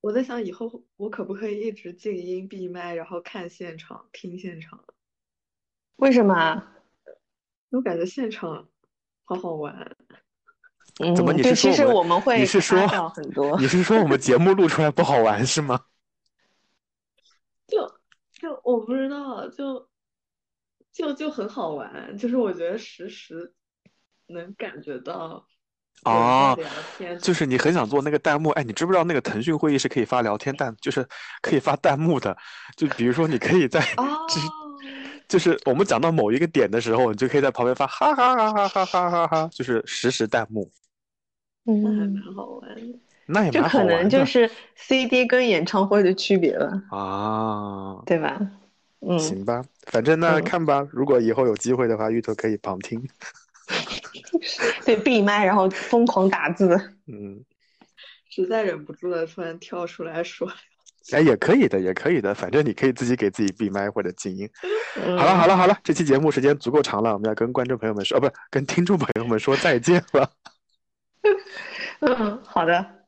[0.00, 4.84] 我在想以后我可不可以一直静音闭麦，然后看现场、听现场？
[5.96, 6.76] 为什么啊？
[7.70, 8.68] 我感觉现场
[9.24, 9.96] 好好玩。
[11.00, 13.58] 嗯，怎么你，其实是说我们我们会你是说很多。
[13.58, 15.80] 你是说我们节目录出来不好玩是吗？
[17.66, 17.78] 就
[18.32, 19.88] 就我不知道，就
[20.92, 23.54] 就就很好玩，就是我觉得实时
[24.26, 25.46] 能感觉到
[26.04, 26.58] 哦
[27.20, 31.06] 就是你很想做那个弹幕，哎，你知不知道那个腾讯会议是可以发聊天弹，就是
[31.42, 32.36] 可以发弹幕的。
[32.76, 34.48] 就比如说，你可以在哦，就是
[35.28, 40.70] 就是我们讲到某一个点的时候，你就可以在旁边发哈哈哈哈哈哈哈哈，就是实时弹幕，
[41.64, 42.98] 那还嗯，蛮好玩的。
[43.26, 48.02] 那也这可蛮好玩的能就是 CD 跟演唱会的区别了，啊。
[48.06, 48.40] 对吧？
[49.00, 50.86] 嗯，行吧，反正呢，嗯看吧。
[50.90, 53.02] 如果以后有机会的话，芋头可以旁听。
[54.84, 56.76] 对，闭麦然后疯狂打字。
[57.06, 57.42] 嗯，
[58.28, 60.50] 实在忍不住了，突然跳出来说，
[61.12, 62.34] 哎，也可以的，也可以的。
[62.34, 64.46] 反正你可以自己给自己闭麦或者静音。
[64.96, 70.30] 嗯，好了，好了，好了，这期节目时间足够长了，我们要跟观众朋友们说，哦，不是，跟听众朋友们说再见了。
[72.00, 73.04] 嗯，好的，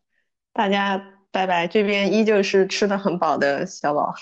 [0.52, 1.66] 大家拜拜。
[1.66, 4.14] 这边依旧是吃的很饱的小宝。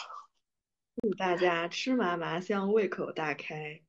[1.02, 3.80] 祝大家吃嘛嘛香，胃口大开。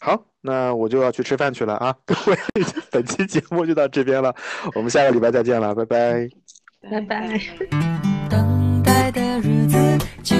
[0.00, 1.96] 好，那我就要去吃饭去了啊！
[2.04, 2.38] 各位，
[2.90, 4.34] 本期节目就到这边了，
[4.74, 6.28] 我们下个礼拜再见了，拜拜。
[6.90, 7.40] 拜拜。
[8.28, 9.76] 等待的日子
[10.22, 10.36] 就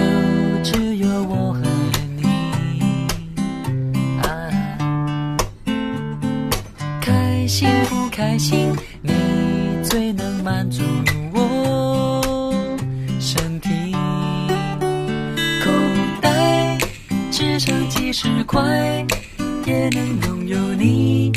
[8.35, 9.13] 开心，你
[9.85, 10.83] 最能满足
[11.33, 12.21] 我
[13.21, 13.93] 身体。
[15.63, 15.71] 口
[16.21, 16.77] 袋
[17.31, 19.07] 只剩几十块，
[19.65, 21.31] 也能拥有你，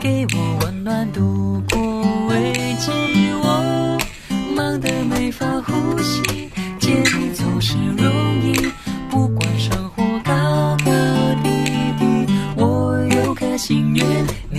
[0.00, 2.90] 给我温暖度过危机。
[3.44, 3.96] 我
[4.56, 6.50] 忙得没法呼吸，
[6.80, 8.12] 见你总是容
[8.42, 8.52] 易，
[9.08, 10.90] 不管生活高高
[11.44, 11.50] 低
[12.00, 14.04] 低，我有颗心愿，
[14.50, 14.58] 你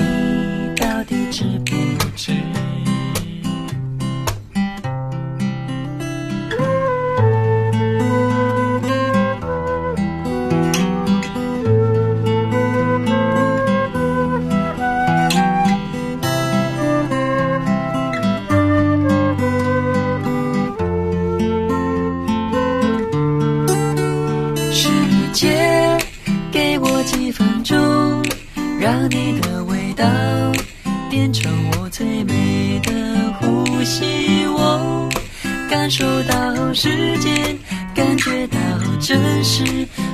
[36.73, 37.57] 时间，
[37.93, 38.57] 感觉到
[38.99, 39.63] 真实，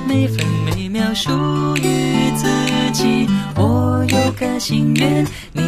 [0.08, 1.32] 每分每秒属
[1.78, 2.46] 于自
[2.92, 3.26] 己。
[3.56, 5.64] 我有个心愿，你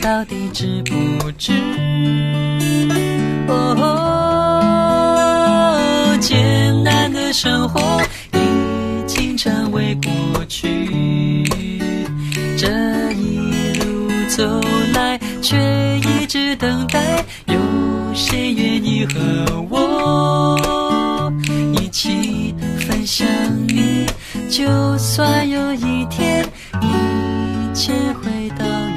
[0.00, 0.94] 到底知不
[1.32, 1.52] 知？
[3.48, 3.68] 哦，
[6.20, 8.00] 艰难的生活
[8.34, 8.38] 已
[9.06, 11.44] 经成为过去，
[12.56, 12.68] 这
[13.12, 14.60] 一路走
[14.94, 15.56] 来，却
[15.98, 17.54] 一直等待，有
[18.14, 21.32] 谁愿意和我
[21.72, 23.26] 一起分享
[23.68, 24.06] 你？
[24.48, 24.64] 就
[24.98, 26.46] 算有一天
[26.82, 28.91] 一切回到。